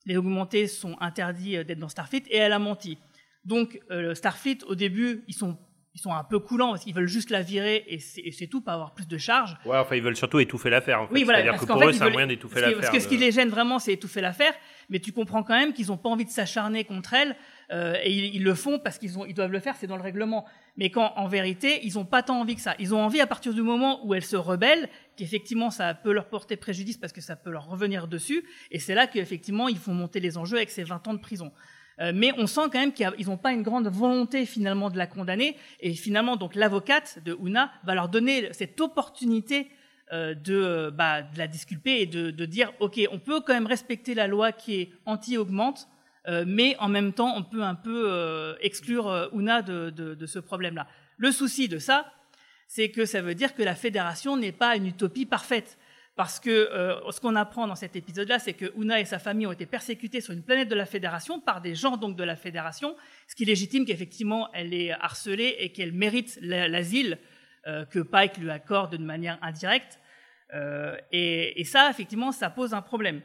Les 0.05 0.17
augmentés 0.17 0.67
sont 0.67 0.97
interdits 0.99 1.63
d'être 1.63 1.79
dans 1.79 1.89
Starfleet 1.89 2.23
et 2.29 2.37
elle 2.37 2.53
a 2.53 2.59
menti. 2.59 2.97
Donc, 3.45 3.79
Starfleet, 4.13 4.59
au 4.67 4.75
début, 4.75 5.23
ils 5.27 5.33
sont 5.33 5.57
ils 5.95 6.01
sont 6.01 6.11
un 6.11 6.23
peu 6.23 6.39
coulants 6.39 6.71
parce 6.71 6.83
qu'ils 6.83 6.95
veulent 6.95 7.07
juste 7.07 7.29
la 7.29 7.43
virer 7.43 7.83
et 7.87 7.99
c'est 7.99 8.47
tout, 8.47 8.61
pas 8.61 8.73
avoir 8.73 8.95
plus 8.95 9.07
de 9.07 9.17
charges. 9.17 9.55
Ouais, 9.63 9.77
enfin, 9.77 9.95
ils 9.95 10.01
veulent 10.01 10.15
surtout 10.15 10.39
étouffer 10.39 10.71
l'affaire. 10.71 11.01
En 11.01 11.07
fait. 11.07 11.13
Oui, 11.13 11.23
voilà. 11.23 11.43
C'est-à-dire 11.43 11.59
que 11.61 11.65
pour 11.65 11.83
eux, 11.83 11.91
c'est 11.91 12.01
un 12.01 12.09
moyen 12.09 12.27
d'étouffer 12.27 12.61
l'affaire. 12.61 12.79
Parce 12.79 12.89
que 12.89 12.99
ce 12.99 13.07
qui 13.07 13.17
les 13.17 13.31
gêne 13.31 13.49
vraiment, 13.49 13.77
c'est 13.77 13.93
étouffer 13.93 14.21
l'affaire. 14.21 14.53
Mais 14.89 14.99
tu 14.99 15.11
comprends 15.11 15.43
quand 15.43 15.57
même 15.57 15.71
qu'ils 15.71 15.87
n'ont 15.87 15.97
pas 15.97 16.09
envie 16.09 16.25
de 16.25 16.31
s'acharner 16.31 16.83
contre 16.83 17.13
elle. 17.13 17.35
Euh, 17.73 17.95
et 18.03 18.13
ils, 18.13 18.43
le 18.43 18.53
font 18.53 18.77
parce 18.77 18.99
qu'ils 18.99 19.13
ils 19.27 19.33
doivent 19.33 19.51
le 19.51 19.59
faire, 19.59 19.75
c'est 19.75 19.87
dans 19.87 19.95
le 19.95 20.03
règlement. 20.03 20.45
Mais 20.77 20.91
quand, 20.91 21.13
en 21.15 21.27
vérité, 21.27 21.79
ils 21.83 21.95
n'ont 21.95 22.05
pas 22.05 22.21
tant 22.21 22.39
envie 22.39 22.55
que 22.55 22.61
ça. 22.61 22.75
Ils 22.77 22.93
ont 22.93 23.03
envie, 23.03 23.19
à 23.19 23.27
partir 23.27 23.53
du 23.53 23.63
moment 23.63 24.05
où 24.05 24.13
elle 24.13 24.23
se 24.23 24.35
rebelle, 24.35 24.89
qu'effectivement, 25.17 25.71
ça 25.71 25.93
peut 25.95 26.11
leur 26.11 26.29
porter 26.29 26.55
préjudice 26.55 26.97
parce 26.97 27.13
que 27.13 27.21
ça 27.21 27.35
peut 27.35 27.49
leur 27.49 27.67
revenir 27.67 28.07
dessus. 28.07 28.43
Et 28.69 28.79
c'est 28.79 28.93
là 28.93 29.07
qu'effectivement, 29.07 29.67
ils 29.69 29.77
font 29.77 29.93
monter 29.93 30.19
les 30.19 30.37
enjeux 30.37 30.57
avec 30.57 30.69
ces 30.69 30.83
20 30.83 31.07
ans 31.07 31.13
de 31.13 31.19
prison. 31.19 31.51
Euh, 31.99 32.11
mais 32.13 32.31
on 32.37 32.47
sent 32.47 32.61
quand 32.71 32.79
même 32.79 32.93
qu'ils 32.93 33.27
n'ont 33.27 33.37
pas 33.37 33.53
une 33.53 33.63
grande 33.63 33.87
volonté 33.87 34.45
finalement 34.45 34.89
de 34.89 34.97
la 34.97 35.07
condamner. 35.07 35.55
Et 35.79 35.93
finalement, 35.93 36.35
donc 36.35 36.55
l'avocate 36.55 37.19
de 37.25 37.35
Una 37.43 37.71
va 37.83 37.95
leur 37.95 38.09
donner 38.09 38.49
cette 38.51 38.79
opportunité 38.81 39.69
euh, 40.11 40.35
de, 40.35 40.91
bah, 40.91 41.21
de, 41.21 41.37
la 41.37 41.47
disculper 41.47 42.01
et 42.01 42.05
de, 42.05 42.29
de, 42.29 42.45
dire 42.45 42.71
ok, 42.79 42.99
on 43.11 43.19
peut 43.19 43.41
quand 43.41 43.53
même 43.53 43.67
respecter 43.67 44.13
la 44.13 44.27
loi 44.27 44.51
qui 44.51 44.75
est 44.75 44.89
anti-augmente, 45.05 45.87
euh, 46.27 46.45
mais 46.47 46.75
en 46.79 46.89
même 46.89 47.13
temps, 47.13 47.35
on 47.35 47.43
peut 47.43 47.63
un 47.63 47.75
peu 47.75 48.55
exclure 48.61 49.29
Una 49.33 49.61
de, 49.61 49.89
de 49.89 50.25
ce 50.25 50.39
problème-là. 50.39 50.87
Le 51.17 51.31
souci 51.31 51.67
de 51.67 51.77
ça, 51.77 52.11
c'est 52.67 52.89
que 52.89 53.05
ça 53.05 53.21
veut 53.21 53.35
dire 53.35 53.53
que 53.53 53.63
la 53.63 53.75
fédération 53.75 54.37
n'est 54.37 54.51
pas 54.51 54.75
une 54.75 54.87
utopie 54.87 55.25
parfaite. 55.25 55.77
Parce 56.15 56.39
que 56.39 56.49
euh, 56.49 57.11
ce 57.11 57.19
qu'on 57.19 57.35
apprend 57.35 57.65
dans 57.65 57.75
cet 57.75 57.95
épisode-là, 57.95 58.37
c'est 58.37 58.53
que 58.53 58.71
Una 58.79 58.99
et 58.99 59.05
sa 59.05 59.17
famille 59.17 59.47
ont 59.47 59.51
été 59.51 59.65
persécutés 59.65 60.21
sur 60.21 60.33
une 60.33 60.43
planète 60.43 60.69
de 60.69 60.75
la 60.75 60.85
Fédération 60.85 61.39
par 61.39 61.59
des 61.59 61.73
gens 61.73 61.97
donc 61.97 62.15
de 62.15 62.23
la 62.23 62.35
Fédération, 62.35 62.95
ce 63.27 63.35
qui 63.35 63.45
légitime 63.45 63.83
qu'effectivement 63.83 64.49
elle 64.53 64.75
est 64.75 64.91
harcelée 64.91 65.55
et 65.57 65.71
qu'elle 65.71 65.91
mérite 65.91 66.37
l'asile 66.41 67.17
euh, 67.65 67.85
que 67.85 67.99
Pike 67.99 68.37
lui 68.37 68.51
accorde 68.51 68.95
de 68.95 69.03
manière 69.03 69.39
indirecte. 69.41 69.99
Euh, 70.53 70.95
et, 71.11 71.63
ça, 71.63 71.89
effectivement, 71.89 72.31
ça 72.31 72.51
pose 72.51 72.75
un 72.75 72.83
problème. 72.83 73.21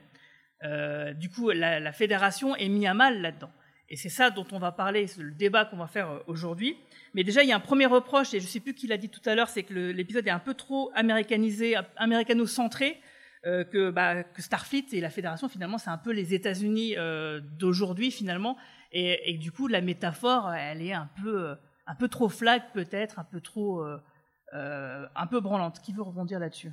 Du 0.62 1.30
coup, 1.30 1.50
la, 1.50 1.80
la, 1.80 1.92
Fédération 1.92 2.56
est 2.56 2.68
mise 2.68 2.86
à 2.86 2.94
mal 2.94 3.20
là-dedans. 3.20 3.50
Et 3.90 3.96
c'est 3.96 4.10
ça 4.10 4.30
dont 4.30 4.46
on 4.52 4.58
va 4.58 4.70
parler, 4.70 5.06
c'est 5.06 5.22
le 5.22 5.32
débat 5.32 5.64
qu'on 5.64 5.78
va 5.78 5.86
faire 5.86 6.22
aujourd'hui. 6.26 6.76
Mais 7.14 7.24
déjà, 7.24 7.42
il 7.42 7.48
y 7.48 7.52
a 7.52 7.56
un 7.56 7.60
premier 7.60 7.86
reproche, 7.86 8.34
et 8.34 8.40
je 8.40 8.44
ne 8.44 8.48
sais 8.48 8.60
plus 8.60 8.74
qui 8.74 8.86
l'a 8.86 8.98
dit 8.98 9.08
tout 9.08 9.22
à 9.24 9.34
l'heure, 9.34 9.48
c'est 9.48 9.62
que 9.62 9.72
l'épisode 9.72 10.26
est 10.26 10.30
un 10.30 10.38
peu 10.38 10.54
trop 10.54 10.90
américanisé, 10.94 11.74
américano-centré, 11.96 13.00
euh, 13.46 13.92
bah, 13.92 14.24
que, 14.24 14.42
Starfleet 14.42 14.86
et 14.92 15.00
la 15.00 15.10
Fédération, 15.10 15.48
finalement, 15.48 15.78
c'est 15.78 15.90
un 15.90 15.98
peu 15.98 16.12
les 16.12 16.34
États-Unis 16.34 16.96
euh, 16.96 17.40
d'aujourd'hui, 17.40 18.10
finalement. 18.10 18.56
Et, 18.92 19.36
du 19.38 19.52
coup, 19.52 19.68
la 19.68 19.80
métaphore, 19.80 20.52
elle 20.52 20.82
est 20.82 20.94
un 20.94 21.10
peu, 21.22 21.54
un 21.86 21.94
peu 21.94 22.08
trop 22.08 22.28
flag, 22.28 22.62
peut-être, 22.72 23.18
un 23.18 23.24
peu 23.24 23.40
trop, 23.40 23.84
euh, 23.84 25.06
un 25.14 25.26
peu 25.26 25.40
branlante. 25.40 25.80
Qui 25.80 25.92
veut 25.92 26.02
rebondir 26.02 26.38
là-dessus? 26.38 26.72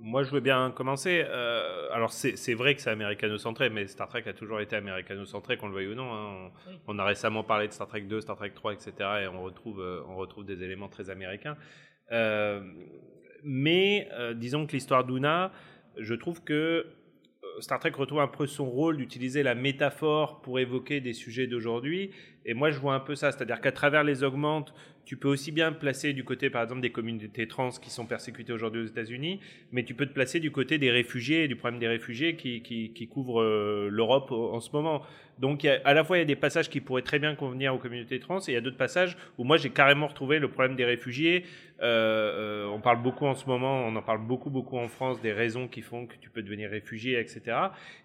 Moi, 0.00 0.22
je 0.22 0.30
veux 0.30 0.40
bien 0.40 0.70
commencer. 0.70 1.24
Euh, 1.26 1.88
alors, 1.92 2.12
c'est 2.12 2.54
vrai 2.54 2.74
que 2.74 2.80
c'est 2.80 2.90
américano-centré, 2.90 3.70
mais 3.70 3.86
Star 3.86 4.08
Trek 4.08 4.24
a 4.26 4.32
toujours 4.32 4.60
été 4.60 4.76
américano-centré, 4.76 5.56
qu'on 5.56 5.68
le 5.68 5.74
veuille 5.74 5.88
ou 5.88 5.94
non. 5.94 6.12
Hein. 6.12 6.50
On, 6.86 6.98
a 6.98 7.04
récemment 7.04 7.44
parlé 7.44 7.68
de 7.68 7.72
Star 7.72 7.88
Trek 7.88 8.02
2, 8.02 8.20
Star 8.20 8.36
Trek 8.36 8.52
3, 8.54 8.74
etc., 8.74 8.92
et 9.22 9.28
on 9.28 9.42
retrouve, 9.42 9.80
euh, 9.80 10.02
on 10.08 10.16
retrouve 10.16 10.44
des 10.44 10.62
éléments 10.62 10.88
très 10.88 11.10
américains. 11.10 11.56
Euh, 12.12 12.60
mais 13.44 14.08
disons 14.34 14.66
que 14.66 14.72
l'histoire 14.72 15.04
d'Una, 15.04 15.52
je 15.96 16.14
trouve 16.14 16.42
que 16.42 16.86
Star 17.60 17.78
Trek 17.78 17.92
retrouve 17.96 18.20
un 18.20 18.28
peu 18.28 18.46
son 18.46 18.68
rôle 18.68 18.96
d'utiliser 18.96 19.42
la 19.42 19.54
métaphore 19.54 20.40
pour 20.42 20.58
évoquer 20.58 21.00
des 21.00 21.12
sujets 21.12 21.46
d'aujourd'hui. 21.46 22.10
Et 22.44 22.54
moi, 22.54 22.70
je 22.70 22.80
vois 22.80 22.94
un 22.94 23.00
peu 23.00 23.14
ça, 23.14 23.30
c'est-à-dire 23.30 23.60
qu'à 23.60 23.72
travers 23.72 24.02
les 24.02 24.24
augmentes, 24.24 24.74
tu 25.08 25.16
peux 25.16 25.28
aussi 25.28 25.52
bien 25.52 25.72
placer 25.72 26.12
du 26.12 26.22
côté, 26.22 26.50
par 26.50 26.62
exemple, 26.62 26.82
des 26.82 26.92
communautés 26.92 27.48
trans 27.48 27.70
qui 27.70 27.88
sont 27.88 28.04
persécutées 28.04 28.52
aujourd'hui 28.52 28.82
aux 28.82 28.86
États-Unis, 28.86 29.40
mais 29.72 29.82
tu 29.82 29.94
peux 29.94 30.04
te 30.04 30.12
placer 30.12 30.38
du 30.38 30.50
côté 30.50 30.76
des 30.76 30.90
réfugiés, 30.90 31.48
du 31.48 31.56
problème 31.56 31.80
des 31.80 31.88
réfugiés 31.88 32.36
qui, 32.36 32.60
qui, 32.60 32.92
qui 32.92 33.08
couvre 33.08 33.40
euh, 33.40 33.88
l'Europe 33.90 34.30
en 34.32 34.60
ce 34.60 34.68
moment. 34.70 35.00
Donc, 35.38 35.64
à 35.64 35.94
la 35.94 36.04
fois, 36.04 36.16
il 36.16 36.20
y 36.20 36.22
a 36.22 36.26
des 36.26 36.36
passages 36.36 36.68
qui 36.68 36.80
pourraient 36.80 37.02
très 37.02 37.18
bien 37.18 37.34
convenir 37.34 37.74
aux 37.74 37.78
communautés 37.78 38.20
trans, 38.20 38.38
et 38.40 38.48
il 38.48 38.54
y 38.54 38.56
a 38.56 38.60
d'autres 38.60 38.76
passages 38.76 39.16
où 39.38 39.44
moi, 39.44 39.56
j'ai 39.56 39.70
carrément 39.70 40.06
retrouvé 40.06 40.38
le 40.38 40.48
problème 40.48 40.76
des 40.76 40.84
réfugiés. 40.84 41.44
Euh, 41.80 42.66
euh, 42.66 42.74
on 42.74 42.80
parle 42.80 43.00
beaucoup 43.02 43.24
en 43.26 43.34
ce 43.34 43.46
moment, 43.46 43.84
on 43.86 43.94
en 43.94 44.02
parle 44.02 44.20
beaucoup, 44.26 44.50
beaucoup 44.50 44.78
en 44.78 44.88
France, 44.88 45.20
des 45.20 45.32
raisons 45.32 45.68
qui 45.68 45.80
font 45.80 46.06
que 46.06 46.16
tu 46.20 46.28
peux 46.28 46.42
devenir 46.42 46.70
réfugié, 46.70 47.20
etc. 47.20 47.56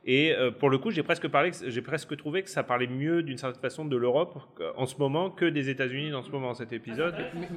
Et 0.05 0.33
pour 0.59 0.69
le 0.69 0.77
coup, 0.77 0.91
j'ai 0.91 1.01
presque 1.01 1.27
parlé, 1.27 1.51
j'ai 1.65 1.81
presque 1.81 2.15
trouvé 2.17 2.43
que 2.43 2.49
ça 2.49 2.61
parlait 2.63 2.87
mieux 2.87 3.23
d'une 3.23 3.37
certaine 3.37 3.61
façon 3.61 3.85
de 3.85 3.95
l'Europe 3.97 4.37
en 4.75 4.85
ce 4.85 4.97
moment 4.97 5.29
que 5.29 5.45
des 5.45 5.69
États-Unis 5.69 6.11
dans 6.11 6.23
ce 6.23 6.31
moment, 6.31 6.53
cet 6.53 6.73
épisode. 6.73 7.15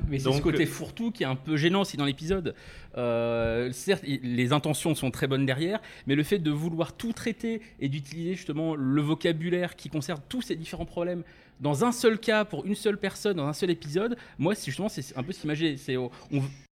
Mais, 0.09 0.19
c'est 0.19 0.33
ce 0.33 0.41
côté 0.41 0.67
fourre-tout 0.67 1.11
qui 1.11 1.23
est 1.23 1.27
un 1.27 1.37
peu 1.37 1.57
gênant 1.57 1.83
aussi 1.83 1.97
dans 1.97 2.05
l'épisode. 2.05 2.55
Euh, 2.97 3.71
certes, 3.73 4.05
les 4.05 4.53
intentions 4.53 4.95
sont 4.95 5.11
très 5.11 5.27
bonnes 5.27 5.47
derrière, 5.47 5.81
mais 6.07 6.15
le 6.15 6.23
fait 6.23 6.39
de 6.39 6.51
vouloir 6.51 6.97
tout 6.97 7.13
traiter 7.13 7.61
et 7.81 7.89
d'utiliser 7.89 8.35
justement 8.35 8.75
le 8.75 9.03
vocabulaire 9.03 9.66
qui 9.75 9.89
concerne 9.89 10.21
tous 10.29 10.43
ces 10.43 10.55
différents 10.55 10.85
problèmes 10.85 11.25
dans 11.61 11.85
un 11.85 11.93
seul 11.93 12.19
cas 12.19 12.45
pour 12.45 12.67
une 12.67 12.75
seule 12.75 12.99
personne 12.99 13.37
dans 13.39 13.47
un 13.47 13.53
seul 13.53 13.71
épisode, 13.71 14.17
moi, 14.39 14.55
justement, 14.55 14.89
c'est 14.89 15.17
un 15.17 15.23
peu 15.23 15.33
ce 15.33 15.41
qui 15.41 15.47
m'a 15.47 15.55
Je 15.55 15.71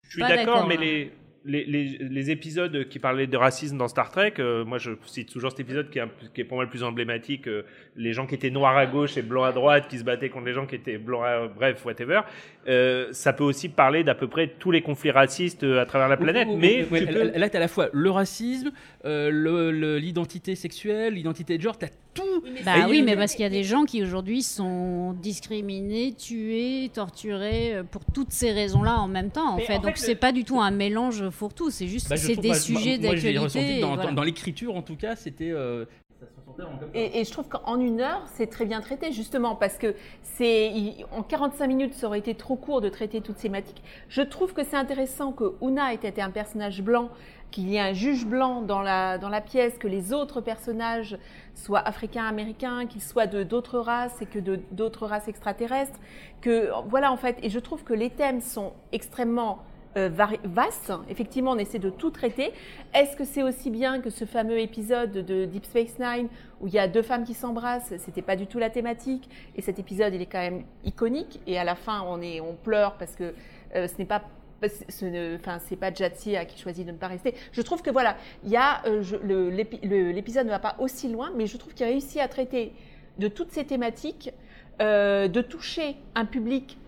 suis 0.08 0.20
d'accord, 0.20 0.66
mais 0.66 0.76
les 0.76 1.12
les, 1.44 1.64
les, 1.64 1.98
les, 1.98 2.30
épisodes 2.30 2.88
qui 2.88 2.98
parlaient 2.98 3.26
de 3.26 3.36
racisme 3.36 3.78
dans 3.78 3.88
Star 3.88 4.10
Trek, 4.10 4.34
euh, 4.38 4.64
moi 4.64 4.78
je 4.78 4.92
cite 5.06 5.32
toujours 5.32 5.50
cet 5.50 5.60
épisode 5.60 5.88
qui 5.88 5.98
est, 5.98 6.02
un, 6.02 6.10
qui 6.34 6.42
est 6.42 6.44
pour 6.44 6.56
moi 6.56 6.64
le 6.64 6.70
plus 6.70 6.82
emblématique, 6.82 7.48
euh, 7.48 7.62
les 7.96 8.12
gens 8.12 8.26
qui 8.26 8.34
étaient 8.34 8.50
noirs 8.50 8.76
à 8.76 8.86
gauche 8.86 9.16
et 9.16 9.22
blancs 9.22 9.46
à 9.46 9.52
droite, 9.52 9.88
qui 9.88 9.98
se 9.98 10.04
battaient 10.04 10.28
contre 10.28 10.46
les 10.46 10.52
gens 10.52 10.66
qui 10.66 10.74
étaient 10.74 10.98
blancs 10.98 11.24
à... 11.24 11.48
Bref, 11.48 11.84
whatever. 11.84 12.20
Euh, 12.68 13.08
ça 13.12 13.32
peut 13.32 13.44
aussi 13.44 13.68
parler 13.68 14.04
d'à 14.04 14.14
peu 14.14 14.28
près 14.28 14.48
tous 14.58 14.70
les 14.70 14.82
conflits 14.82 15.10
racistes 15.10 15.62
à 15.64 15.86
travers 15.86 16.08
la 16.08 16.16
planète. 16.16 16.48
mais 16.58 16.84
peux... 16.84 17.30
là, 17.34 17.48
tu 17.48 17.56
as 17.56 17.58
à 17.58 17.60
la 17.60 17.68
fois 17.68 17.88
le 17.92 18.10
racisme, 18.10 18.70
l'identité 19.04 20.54
sexuelle, 20.54 21.14
l'identité 21.14 21.56
de 21.56 21.62
genre, 21.62 21.78
tu 21.78 21.86
as 21.86 21.90
tout. 22.14 22.22
Bah 22.64 22.86
oui, 22.88 23.02
mais 23.02 23.16
parce 23.16 23.32
qu'il 23.32 23.42
y 23.42 23.46
a 23.46 23.50
des 23.50 23.64
gens 23.64 23.84
qui 23.84 24.02
aujourd'hui 24.02 24.42
sont 24.42 25.12
discriminés, 25.14 26.14
tués, 26.14 26.90
torturés 26.92 27.82
pour 27.90 28.04
toutes 28.04 28.32
ces 28.32 28.52
raisons-là 28.52 28.98
en 28.98 29.08
même 29.08 29.30
temps, 29.30 29.54
en 29.54 29.58
fait. 29.58 29.76
En 29.76 29.82
Donc 29.82 29.96
c'est 29.96 30.14
le... 30.14 30.18
pas 30.18 30.32
du 30.32 30.44
tout 30.44 30.60
un 30.60 30.70
mélange 30.70 31.30
fourre-tout, 31.30 31.70
c'est 31.70 31.88
juste 31.88 32.08
bah, 32.08 32.16
c'est 32.16 32.36
des 32.36 32.48
pas, 32.48 32.54
sujets 32.54 32.98
d'actualité. 32.98 33.80
Dans, 33.80 33.94
voilà. 33.94 34.12
dans 34.12 34.22
l'écriture, 34.22 34.74
en 34.76 34.82
tout 34.82 34.96
cas, 34.96 35.16
c'était. 35.16 35.50
Euh, 35.50 35.84
et, 36.94 37.20
et, 37.20 37.24
je 37.24 37.30
trouve 37.30 37.48
qu'en 37.48 37.78
une 37.78 38.00
heure, 38.00 38.24
c'est 38.34 38.48
très 38.48 38.64
bien 38.64 38.80
traité, 38.80 39.12
justement, 39.12 39.54
parce 39.54 39.78
que 39.78 39.94
c'est 40.22 40.72
en 41.12 41.22
45 41.22 41.66
minutes, 41.66 41.94
ça 41.94 42.08
aurait 42.08 42.18
été 42.18 42.34
trop 42.34 42.56
court 42.56 42.80
de 42.80 42.88
traiter 42.88 43.20
toutes 43.20 43.36
ces 43.36 43.42
thématiques. 43.44 43.82
Je 44.08 44.22
trouve 44.22 44.52
que 44.52 44.64
c'est 44.64 44.76
intéressant 44.76 45.32
que 45.32 45.54
Una 45.62 45.92
ait 45.92 45.96
été 45.96 46.20
un 46.20 46.30
personnage 46.30 46.82
blanc, 46.82 47.10
qu'il 47.50 47.68
y 47.68 47.76
ait 47.76 47.80
un 47.80 47.92
juge 47.92 48.26
blanc 48.26 48.62
dans 48.62 48.82
la, 48.82 49.18
dans 49.18 49.28
la 49.28 49.40
pièce, 49.40 49.78
que 49.78 49.88
les 49.88 50.12
autres 50.12 50.40
personnages 50.40 51.18
soient 51.54 51.80
africains-américains, 51.80 52.86
qu'ils 52.86 53.02
soient 53.02 53.26
de 53.26 53.42
d'autres 53.42 53.78
races 53.78 54.20
et 54.22 54.26
que 54.26 54.38
de 54.38 54.60
d'autres 54.70 55.06
races 55.06 55.28
extraterrestres. 55.28 55.98
Que 56.40 56.70
voilà, 56.88 57.12
en 57.12 57.16
fait, 57.16 57.38
et 57.42 57.50
je 57.50 57.58
trouve 57.58 57.84
que 57.84 57.94
les 57.94 58.10
thèmes 58.10 58.40
sont 58.40 58.72
extrêmement 58.92 59.58
euh, 59.96 60.10
vaste. 60.44 60.92
Effectivement, 61.08 61.52
on 61.52 61.58
essaie 61.58 61.78
de 61.78 61.90
tout 61.90 62.10
traiter. 62.10 62.52
Est-ce 62.94 63.16
que 63.16 63.24
c'est 63.24 63.42
aussi 63.42 63.70
bien 63.70 64.00
que 64.00 64.10
ce 64.10 64.26
fameux 64.26 64.58
épisode 64.58 65.12
de 65.12 65.44
Deep 65.46 65.64
Space 65.64 65.98
Nine 65.98 66.28
où 66.60 66.66
il 66.66 66.74
y 66.74 66.78
a 66.78 66.86
deux 66.88 67.02
femmes 67.02 67.24
qui 67.24 67.34
s'embrassent 67.34 67.94
C'était 67.98 68.22
pas 68.22 68.36
du 68.36 68.46
tout 68.46 68.58
la 68.58 68.70
thématique. 68.70 69.28
Et 69.56 69.62
cet 69.62 69.78
épisode, 69.78 70.14
il 70.14 70.20
est 70.20 70.26
quand 70.26 70.40
même 70.40 70.64
iconique. 70.84 71.40
Et 71.46 71.58
à 71.58 71.64
la 71.64 71.74
fin, 71.74 72.04
on 72.06 72.20
est, 72.20 72.40
on 72.40 72.54
pleure 72.54 72.94
parce 72.98 73.16
que 73.16 73.34
euh, 73.74 73.88
ce 73.88 73.94
n'est 73.98 74.04
pas 74.04 74.22
enfin, 74.62 75.58
c'est 75.66 75.76
pas 75.76 75.92
Jatsia 75.92 76.44
qui 76.44 76.60
choisit 76.60 76.86
de 76.86 76.92
ne 76.92 76.96
pas 76.96 77.08
rester. 77.08 77.34
Je 77.52 77.62
trouve 77.62 77.82
que 77.82 77.90
voilà, 77.90 78.16
il 78.44 78.50
y 78.50 78.56
a, 78.56 78.82
euh, 78.86 79.02
je, 79.02 79.16
l'épisode 79.16 80.46
ne 80.46 80.50
va 80.50 80.58
pas 80.58 80.76
aussi 80.78 81.08
loin, 81.08 81.30
mais 81.34 81.46
je 81.46 81.56
trouve 81.56 81.74
qu'il 81.74 81.86
réussit 81.86 82.20
à 82.20 82.28
traiter 82.28 82.72
de 83.18 83.28
toutes 83.28 83.50
ces 83.50 83.64
thématiques, 83.64 84.30
euh, 84.80 85.28
de 85.28 85.40
toucher 85.42 85.96
un 86.14 86.24
public 86.24 86.78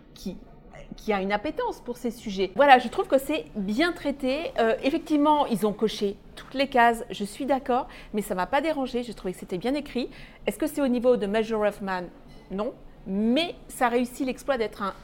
qui 0.96 1.12
a 1.12 1.22
une 1.22 1.32
appétence 1.32 1.80
pour 1.80 1.96
ces 1.96 2.10
sujets. 2.10 2.52
Voilà, 2.56 2.78
je 2.78 2.88
trouve 2.88 3.06
que 3.06 3.18
c'est 3.18 3.46
bien 3.56 3.92
traité. 3.92 4.52
Euh, 4.58 4.74
effectivement, 4.82 5.46
ils 5.46 5.66
ont 5.66 5.72
coché 5.72 6.16
toutes 6.36 6.54
les 6.54 6.68
cases, 6.68 7.04
je 7.10 7.24
suis 7.24 7.46
d'accord, 7.46 7.88
mais 8.12 8.22
ça 8.22 8.34
m'a 8.34 8.46
pas 8.46 8.60
dérangé, 8.60 9.02
j'ai 9.02 9.14
trouvé 9.14 9.32
que 9.32 9.38
c'était 9.40 9.58
bien 9.58 9.74
écrit. 9.74 10.10
Est-ce 10.46 10.58
que 10.58 10.66
c'est 10.66 10.82
au 10.82 10.88
niveau 10.88 11.16
de 11.16 11.26
Major 11.26 11.62
of 11.62 11.80
Man 11.80 12.08
Non, 12.50 12.74
mais 13.06 13.54
ça 13.68 13.88
réussit 13.88 14.26
l'exploit 14.26 14.58
d'être 14.58 14.82
un 14.82 14.94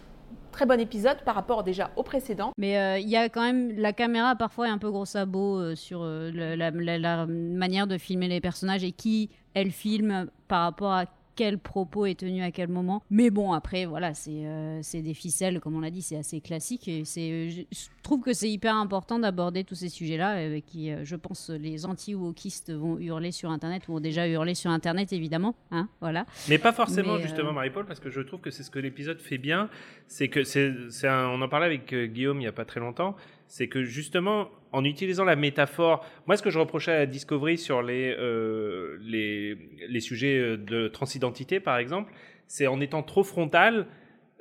très 0.57 0.65
bon 0.65 0.81
épisode 0.81 1.19
par 1.23 1.35
rapport 1.35 1.65
déjà 1.65 1.91
au 1.97 2.03
précédent. 2.03 2.53
Mais 2.57 2.79
euh, 2.79 2.99
il 2.99 3.09
y 3.11 3.17
a 3.17 3.29
quand 3.29 3.43
même 3.43 3.79
la 3.79 3.93
caméra 3.93 4.35
parfois 4.37 4.69
un 4.69 4.79
peu 4.79 4.91
gros 4.91 5.05
sabot 5.05 5.59
euh, 5.59 5.75
sur 5.75 6.01
euh, 6.03 6.31
la, 6.33 6.71
la, 6.71 6.99
la, 6.99 7.27
manière 7.27 7.87
de 7.87 7.99
filmer 7.99 8.27
les 8.27 8.41
personnages 8.41 8.83
et 8.83 8.93
qui 8.93 9.29
elle 9.53 9.71
filme 9.71 10.29
par 10.49 10.63
rapport 10.63 10.93
à 10.93 11.05
quel 11.37 11.59
propos 11.59 12.07
est 12.07 12.19
tenu 12.19 12.43
à 12.43 12.51
quel 12.51 12.69
moment. 12.69 13.03
Mais 13.11 13.31
bon, 13.31 13.53
après, 13.53 13.85
voilà, 13.85 14.15
c'est 14.15 14.47
euh, 14.47 14.81
des 14.95 15.15
ficelles, 15.15 15.61
comme 15.61 15.77
on 15.77 15.81
l'a 15.81 15.91
dit, 15.91 16.03
c'est 16.03 16.17
assez 16.17 16.41
classique. 16.41 16.89
Et 16.89 17.05
c'est, 17.05 17.51
je 17.51 17.87
trouve 18.03 18.23
que 18.23 18.33
c'est 18.33 18.51
hyper 18.51 18.75
important 18.75 19.19
d'aborder 19.19 19.63
tous 19.63 19.75
ces 19.77 19.89
sujets-là, 19.89 20.39
euh, 20.39 20.61
qui, 20.67 20.91
euh, 20.91 21.05
je 21.05 21.15
pense, 21.15 21.51
les 21.51 21.87
anti-wokistes 21.87 22.73
vont 22.73 22.99
hurler 22.99 23.31
sur 23.31 23.51
Internet, 23.51 23.87
ou 23.89 23.97
ont 23.97 24.01
déjà 24.01 24.27
hurlé 24.27 24.55
sur 24.55 24.71
Internet, 24.71 25.13
évidemment. 25.13 25.55
Hein, 25.71 25.89
voilà. 26.01 26.27
Mais 26.49 26.59
pas 26.59 26.73
forcément, 26.73 27.17
Mais, 27.17 27.23
justement, 27.23 27.53
Marie-Paul, 27.53 27.85
parce 27.85 28.01
que 28.01 28.11
je 28.11 28.23
trouve 28.23 28.41
que 28.41 28.51
c'est 28.51 28.63
ce 28.63 28.71
que 28.71 28.79
l'épisode 28.79 29.21
fait 29.21 29.39
bien. 29.39 29.69
C'est 30.09 30.29
que 30.29 30.43
c'est, 30.43 30.73
on 31.05 31.43
en 31.43 31.49
parlait 31.49 31.67
avec 31.67 31.95
Guillaume 31.95 32.39
il 32.39 32.41
n'y 32.41 32.47
a 32.47 32.53
pas 32.53 32.65
très 32.65 32.81
longtemps 32.81 33.15
c'est 33.49 33.69
que 33.69 33.85
justement, 33.85 34.49
en 34.73 34.85
utilisant 34.85 35.25
la 35.25 35.37
métaphore, 35.37 36.05
moi 36.27 36.37
ce 36.37 36.43
que 36.43 36.51
je 36.51 36.59
reprochais 36.59 36.93
à 36.93 37.07
Discovery 37.07 37.59
sur 37.59 37.83
les, 37.83 38.15
euh, 38.19 38.99
les, 39.01 40.01
sujets 40.01 40.57
de 40.57 40.89
transidentité 40.89 41.61
par 41.61 41.79
exemple, 41.79 42.13
c'est 42.47 42.67
en 42.67 42.81
étant 42.81 43.03
trop 43.03 43.23
frontal, 43.23 43.87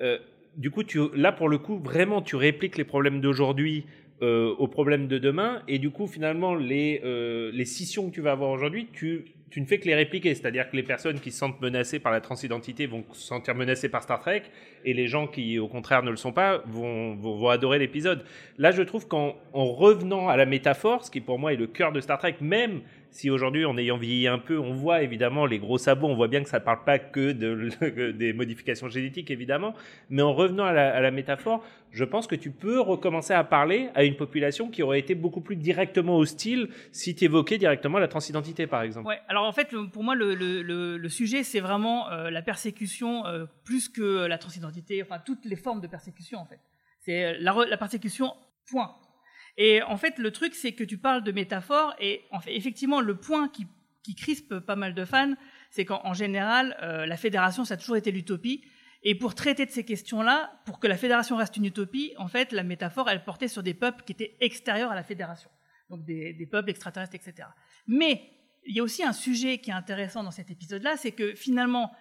euh, 0.02 0.18
du 0.58 0.72
coup 0.72 0.84
là 1.14 1.32
pour 1.32 1.50
le 1.50 1.58
coup 1.58 1.78
vraiment 1.80 2.22
tu 2.22 2.36
répliques 2.36 2.78
les 2.78 2.84
problèmes 2.84 3.22
d'aujourd'hui 3.22 3.86
euh, 4.22 4.56
aux 4.60 4.70
problèmes 4.70 5.10
de 5.10 5.18
demain 5.18 5.62
et 5.68 5.78
du 5.78 5.90
coup 5.90 6.08
finalement 6.08 6.56
les, 6.56 7.02
euh, 7.04 7.52
les 7.54 7.66
scissions 7.66 8.10
que 8.10 8.16
tu 8.16 8.22
vas 8.22 8.32
avoir 8.32 8.50
aujourd'hui, 8.50 8.88
tu 8.94 9.26
tu 9.52 9.62
ne 9.62 9.66
fais 9.66 9.78
que 9.78 9.86
les 9.86 9.96
répliquer, 9.96 10.34
c'est-à-dire 10.34 10.70
que 10.70 10.76
les 10.76 10.84
personnes 10.84 11.20
qui 11.20 11.32
se 11.32 11.38
sentent 11.38 11.62
menacées 11.62 12.00
par 12.00 12.12
la 12.12 12.20
transidentité 12.20 12.88
vont 12.88 13.04
se 13.14 13.22
sentir 13.22 13.56
menacées 13.56 13.90
par 13.90 14.04
Star 14.04 14.20
Trek, 14.20 14.44
et 14.84 14.94
les 14.94 15.08
gens 15.08 15.28
qui, 15.28 15.60
au 15.60 15.68
contraire, 15.68 16.04
ne 16.04 16.12
le 16.12 16.18
sont 16.18 16.34
pas, 16.34 16.62
vont, 16.66 17.16
vont, 17.16 17.50
adorer 17.50 17.80
l'épisode. 17.80 18.26
Là, 18.58 18.72
je 18.72 18.82
trouve 18.82 19.08
qu'en 19.08 19.36
en 19.54 19.66
revenant 19.66 20.28
à 20.28 20.36
la 20.36 20.46
métaphore, 20.46 21.06
ce 21.06 21.12
qui 21.12 21.22
pour 21.22 21.40
moi 21.40 21.54
est 21.54 21.58
le 21.58 21.68
cœur 21.68 21.92
de 21.92 22.02
Star 22.02 22.18
Trek, 22.18 22.36
même 22.42 22.82
si 23.12 23.30
aujourd'hui, 23.30 23.66
en 23.66 23.78
ayant 23.78 23.98
vieilli 23.98 24.28
un 24.28 24.40
peu, 24.40 24.60
on 24.60 24.74
voit 24.74 25.02
évidemment 25.02 25.46
les 25.46 25.60
gros 25.60 25.78
sabots, 25.78 26.08
on 26.08 26.16
voit 26.16 26.28
bien 26.28 26.44
que 26.44 26.50
ça 26.50 26.60
ne 26.60 26.64
parle 26.64 26.84
pas 26.84 27.00
que 27.00 27.32
de, 27.32 28.12
des 28.12 28.34
modifications 28.34 28.90
génétiques, 28.90 29.32
évidemment, 29.32 29.74
mais 30.10 30.22
en 30.22 30.34
revenant 30.34 30.66
à 30.66 30.74
la, 30.74 31.12
métaphore, 31.12 31.64
je 31.92 32.04
pense 32.04 32.28
que 32.28 32.36
tu 32.36 32.52
peux 32.52 32.80
recommencer 32.80 33.34
à 33.34 33.44
parler 33.44 33.90
à 33.96 34.04
une 34.04 34.16
population 34.16 34.70
qui 34.70 34.84
aurait 34.84 35.00
été 35.00 35.16
beaucoup 35.16 35.42
plus 35.42 35.56
directement 35.56 36.18
hostile 36.18 36.70
si 36.92 37.16
tu 37.16 37.26
évoquais 37.26 37.58
directement 37.58 38.00
la 38.00 38.08
transidentité, 38.08 38.68
par 38.68 38.82
exemple. 38.82 39.10
Alors 39.28 39.46
en 39.46 39.52
fait, 39.54 39.74
pour 39.92 40.04
moi, 40.04 40.16
le, 40.16 41.10
sujet, 41.10 41.44
c'est 41.44 41.62
vraiment 41.62 42.10
euh, 42.12 42.30
la 42.30 42.42
persécution 42.42 43.26
euh, 43.26 43.46
plus 43.64 43.88
que 43.88 44.26
la 44.26 44.38
transidentité, 44.38 45.02
enfin 45.02 45.20
toutes 45.26 45.46
les 45.46 45.56
formes 45.56 45.82
de 45.82 45.88
persécution, 45.88 46.40
en 46.40 46.46
fait. 46.46 46.60
C'est 47.00 47.38
la, 47.38 47.54
la 47.70 47.78
persécution, 47.78 48.34
point. 48.70 48.92
Et 49.58 49.82
en 49.84 49.98
fait, 49.98 50.18
le 50.18 50.32
truc, 50.32 50.54
c'est 50.54 50.74
que 50.74 50.84
tu 50.84 50.98
parles 50.98 51.24
de 51.24 51.32
métaphore, 51.32 51.96
et 52.00 52.24
en 52.32 52.40
fait, 52.40 52.56
effectivement, 52.56 53.02
le 53.02 53.16
point 53.16 53.48
qui, 53.48 53.68
qui 54.04 54.16
crispe 54.16 54.60
pas 54.60 54.76
mal 54.76 54.94
de 54.94 55.06
fans, 55.06 55.34
c'est 55.72 55.86
qu'en 55.86 56.14
général, 56.14 56.78
euh, 56.82 57.06
la 57.06 57.18
fédération, 57.18 57.66
ça 57.66 57.76
a 57.76 57.78
toujours 57.78 57.98
été 57.98 58.12
l'utopie. 58.12 58.64
Et 59.04 59.16
pour 59.16 59.36
traiter 59.36 59.66
de 59.66 59.72
ces 59.72 59.86
questions-là, 59.86 60.52
pour 60.66 60.80
que 60.80 60.88
la 60.88 60.98
fédération 60.98 61.38
reste 61.38 61.58
une 61.58 61.66
utopie, 61.66 62.14
en 62.18 62.28
fait, 62.28 62.52
la 62.52 62.64
métaphore, 62.64 63.10
elle 63.10 63.24
portait 63.24 63.48
sur 63.48 63.62
des 63.62 63.74
peuples 63.74 64.04
qui 64.04 64.14
étaient 64.14 64.36
extérieurs 64.40 64.92
à 64.92 64.96
la 64.96 65.04
fédération. 65.04 65.50
Donc 65.90 66.04
des, 66.06 66.34
des 66.34 66.48
peuples 66.48 66.72
extraterrestres, 66.72 67.16
etc. 67.16 67.48
Mais 67.88 68.24
il 68.66 68.76
y 68.76 68.80
a 68.80 68.84
aussi 68.84 69.04
un 69.04 69.14
sujet 69.14 69.60
qui 69.60 69.70
est 69.70 69.74
intéressant 69.74 70.24
dans 70.24 70.32
cet 70.32 70.50
épisode-là, 70.50 70.98
c'est 70.98 71.12
que 71.12 71.36
finalement, 71.36 71.92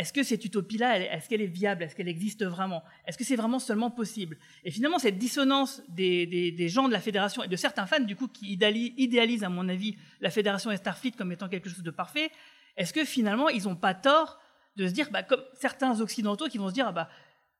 est-ce 0.00 0.14
que 0.14 0.22
cette 0.22 0.42
utopie-là, 0.46 0.98
est-ce 0.98 1.28
qu'elle 1.28 1.42
est 1.42 1.46
viable? 1.46 1.82
Est-ce 1.82 1.94
qu'elle 1.94 2.08
existe 2.08 2.42
vraiment? 2.42 2.82
Est-ce 3.06 3.18
que 3.18 3.24
c'est 3.24 3.36
vraiment 3.36 3.58
seulement 3.58 3.90
possible? 3.90 4.38
Et 4.64 4.70
finalement, 4.70 4.98
cette 4.98 5.18
dissonance 5.18 5.82
des, 5.90 6.68
gens 6.70 6.88
de 6.88 6.92
la 6.92 7.00
Fédération 7.00 7.42
et 7.42 7.48
de 7.48 7.56
certains 7.56 7.84
fans, 7.84 8.00
du 8.00 8.16
coup, 8.16 8.26
qui 8.26 8.50
idéalisent, 8.50 9.44
à 9.44 9.50
mon 9.50 9.68
avis, 9.68 9.98
la 10.22 10.30
Fédération 10.30 10.70
et 10.70 10.78
Starfleet 10.78 11.10
comme 11.10 11.32
étant 11.32 11.50
quelque 11.50 11.68
chose 11.68 11.82
de 11.82 11.90
parfait, 11.90 12.30
est-ce 12.78 12.94
que 12.94 13.04
finalement, 13.04 13.50
ils 13.50 13.64
n'ont 13.64 13.76
pas 13.76 13.92
tort 13.92 14.38
de 14.76 14.88
se 14.88 14.92
dire, 14.94 15.10
bah, 15.10 15.22
comme 15.22 15.42
certains 15.52 16.00
Occidentaux 16.00 16.48
qui 16.48 16.56
vont 16.56 16.70
se 16.70 16.74
dire, 16.74 16.86
ah 16.88 16.92
bah, 16.92 17.10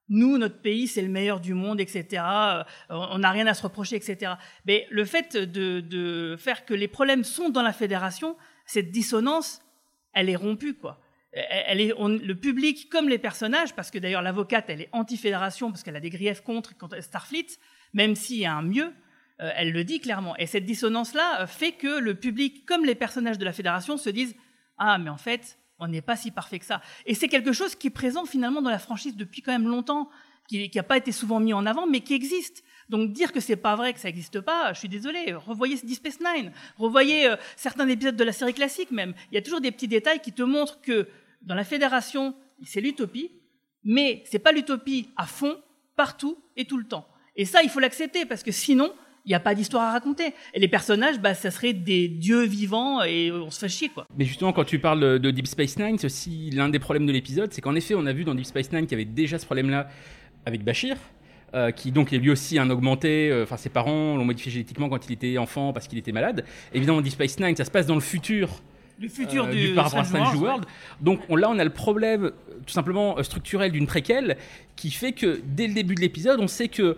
nous, 0.09 0.38
notre 0.38 0.62
pays, 0.62 0.88
c'est 0.88 1.03
le 1.03 1.11
meilleur 1.11 1.40
du 1.40 1.53
monde, 1.53 1.79
etc. 1.79 2.22
On 2.88 3.18
n'a 3.18 3.33
rien 3.33 3.48
à 3.48 3.53
se 3.53 3.62
reprocher, 3.62 3.96
etc. 3.96 4.33
Mais 4.64 4.87
le 4.90 5.05
fait 5.05 5.37
de, 5.37 5.81
de 5.81 6.37
faire 6.38 6.64
que 6.64 6.72
les 6.72 6.88
problèmes 6.88 7.22
sont 7.22 7.50
dans 7.50 7.62
la 7.62 7.74
Fédération, 7.74 8.35
cette 8.64 8.90
dissonance, 8.90 9.61
elle 10.14 10.31
est 10.31 10.37
rompue, 10.37 10.72
quoi 10.72 11.03
elle 11.32 11.80
est, 11.80 11.94
le 11.96 12.34
public 12.34 12.88
comme 12.90 13.08
les 13.08 13.18
personnages, 13.18 13.74
parce 13.74 13.90
que 13.90 13.98
d'ailleurs 13.98 14.22
l'avocate, 14.22 14.64
elle 14.68 14.82
est 14.82 14.88
anti-fédération 14.92 15.70
parce 15.70 15.82
qu'elle 15.82 15.96
a 15.96 16.00
des 16.00 16.10
griefs 16.10 16.42
contre, 16.42 16.74
Starfleet, 17.00 17.46
même 17.92 18.16
s'il 18.16 18.38
y 18.38 18.46
a 18.46 18.54
un 18.54 18.62
mieux, 18.62 18.92
euh, 19.40 19.50
elle 19.54 19.72
le 19.72 19.84
dit 19.84 20.00
clairement. 20.00 20.36
Et 20.36 20.46
cette 20.46 20.64
dissonance-là 20.64 21.46
fait 21.46 21.72
que 21.72 21.98
le 21.98 22.14
public, 22.14 22.66
comme 22.66 22.84
les 22.84 22.94
personnages 22.94 23.38
de 23.38 23.44
la 23.44 23.52
fédération, 23.52 23.96
se 23.96 24.10
disent 24.10 24.34
ah 24.78 24.98
mais 24.98 25.10
en 25.10 25.18
fait 25.18 25.58
on 25.80 25.88
n'est 25.88 26.02
pas 26.02 26.16
si 26.16 26.30
parfait 26.30 26.58
que 26.58 26.66
ça. 26.66 26.82
Et 27.06 27.14
c'est 27.14 27.28
quelque 27.28 27.52
chose 27.52 27.74
qui 27.74 27.86
est 27.86 27.90
présent 27.90 28.26
finalement 28.26 28.60
dans 28.60 28.70
la 28.70 28.78
franchise 28.78 29.16
depuis 29.16 29.40
quand 29.40 29.52
même 29.52 29.66
longtemps, 29.66 30.10
qui 30.46 30.70
n'a 30.74 30.82
pas 30.82 30.96
été 30.96 31.12
souvent 31.12 31.40
mis 31.40 31.54
en 31.54 31.64
avant, 31.64 31.86
mais 31.86 32.00
qui 32.00 32.12
existe. 32.12 32.62
Donc 32.90 33.12
dire 33.12 33.32
que 33.32 33.40
c'est 33.40 33.56
pas 33.56 33.76
vrai, 33.76 33.94
que 33.94 34.00
ça 34.00 34.08
n'existe 34.08 34.40
pas, 34.40 34.72
je 34.72 34.80
suis 34.80 34.88
désolé. 34.88 35.32
Revoyez 35.32 35.76
Deep 35.76 35.96
Space 35.96 36.18
Nine, 36.20 36.52
revoyez 36.76 37.28
euh, 37.28 37.36
certains 37.56 37.88
épisodes 37.88 38.16
de 38.16 38.24
la 38.24 38.32
série 38.32 38.52
classique 38.52 38.90
même. 38.90 39.14
Il 39.30 39.36
y 39.36 39.38
a 39.38 39.42
toujours 39.42 39.60
des 39.60 39.70
petits 39.70 39.88
détails 39.88 40.20
qui 40.20 40.32
te 40.32 40.42
montrent 40.42 40.80
que 40.80 41.08
dans 41.42 41.55
la 41.55 41.64
fédération, 41.64 42.35
c'est 42.64 42.81
l'utopie, 42.81 43.31
mais 43.85 44.22
c'est 44.26 44.38
pas 44.38 44.53
l'utopie 44.53 45.09
à 45.16 45.26
fond, 45.26 45.57
partout 45.96 46.37
et 46.57 46.64
tout 46.64 46.76
le 46.79 46.85
temps. 46.85 47.07
Et 47.37 47.44
ça, 47.44 47.62
il 47.62 47.70
faut 47.70 47.81
l'accepter 47.81 48.24
parce 48.26 48.42
que 48.42 48.53
sinon, 48.53 48.92
il 49.26 49.29
n'y 49.31 49.35
a 49.35 49.40
pas 49.40 49.55
d'histoire 49.55 49.83
à 49.85 49.92
raconter. 49.92 50.33
Et 50.55 50.61
les 50.61 50.68
personnages, 50.68 51.18
bah, 51.20 51.35
ça 51.35 51.50
serait 51.50 51.72
des 51.74 52.09
dieux 52.09 52.44
vivants 52.44 53.03
et 53.03 53.31
on 53.31 53.50
se 53.50 53.59
fait 53.61 53.68
chier, 53.68 53.88
quoi. 53.90 54.07
Mais 54.16 54.24
justement, 54.24 54.53
quand 54.53 54.64
tu 54.64 54.79
parles 54.79 55.18
de 55.18 55.31
Deep 55.31 55.46
Space 55.46 55.79
Nine, 55.79 55.96
aussi 56.03 56.50
l'un 56.50 56.68
des 56.68 56.79
problèmes 56.79 57.07
de 57.07 57.12
l'épisode, 57.12 57.53
c'est 57.53 57.61
qu'en 57.61 57.74
effet, 57.74 57.94
on 57.94 58.07
a 58.07 58.12
vu 58.12 58.24
dans 58.24 58.35
Deep 58.35 58.46
Space 58.46 58.72
Nine 58.72 58.87
qu'il 58.87 58.98
y 58.98 59.00
avait 59.03 59.11
déjà 59.11 59.38
ce 59.38 59.44
problème-là 59.46 59.88
avec 60.46 60.64
Bashir. 60.64 60.96
euh, 61.55 61.72
qui 61.72 61.90
donc 61.90 62.12
est 62.12 62.18
lui 62.18 62.31
aussi 62.31 62.59
un 62.61 62.70
augmenté. 62.70 63.29
euh, 63.31 63.42
Enfin, 63.42 63.57
ses 63.57 63.70
parents 63.70 64.16
l'ont 64.16 64.24
modifié 64.24 64.53
génétiquement 64.53 64.88
quand 64.88 65.05
il 65.09 65.12
était 65.12 65.37
enfant 65.37 65.72
parce 65.72 65.88
qu'il 65.88 65.98
était 65.98 66.12
malade. 66.12 66.44
Évidemment, 66.72 67.00
Deep 67.00 67.12
Space 67.12 67.40
Nine, 67.40 67.57
ça 67.57 67.64
se 67.64 67.70
passe 67.72 67.87
dans 67.87 67.96
le 67.96 68.00
futur. 68.00 68.48
Le 69.00 69.08
futur 69.08 69.46
euh, 69.46 69.52
du 69.52 69.74
par 69.74 69.84
rapport 69.84 70.00
à 70.00 70.04
Strange 70.04 70.34
World, 70.34 70.42
World. 70.42 70.64
Donc 71.00 71.20
on- 71.28 71.36
là, 71.36 71.48
on 71.50 71.58
a 71.58 71.64
le 71.64 71.70
problème 71.70 72.32
tout 72.66 72.72
simplement 72.72 73.18
euh, 73.18 73.22
structurel 73.22 73.72
d'une 73.72 73.86
préquelle 73.86 74.36
qui 74.76 74.90
fait 74.90 75.12
que 75.12 75.40
dès 75.44 75.66
le 75.66 75.74
début 75.74 75.94
de 75.94 76.00
l'épisode, 76.00 76.38
on 76.40 76.48
sait 76.48 76.68
que 76.68 76.96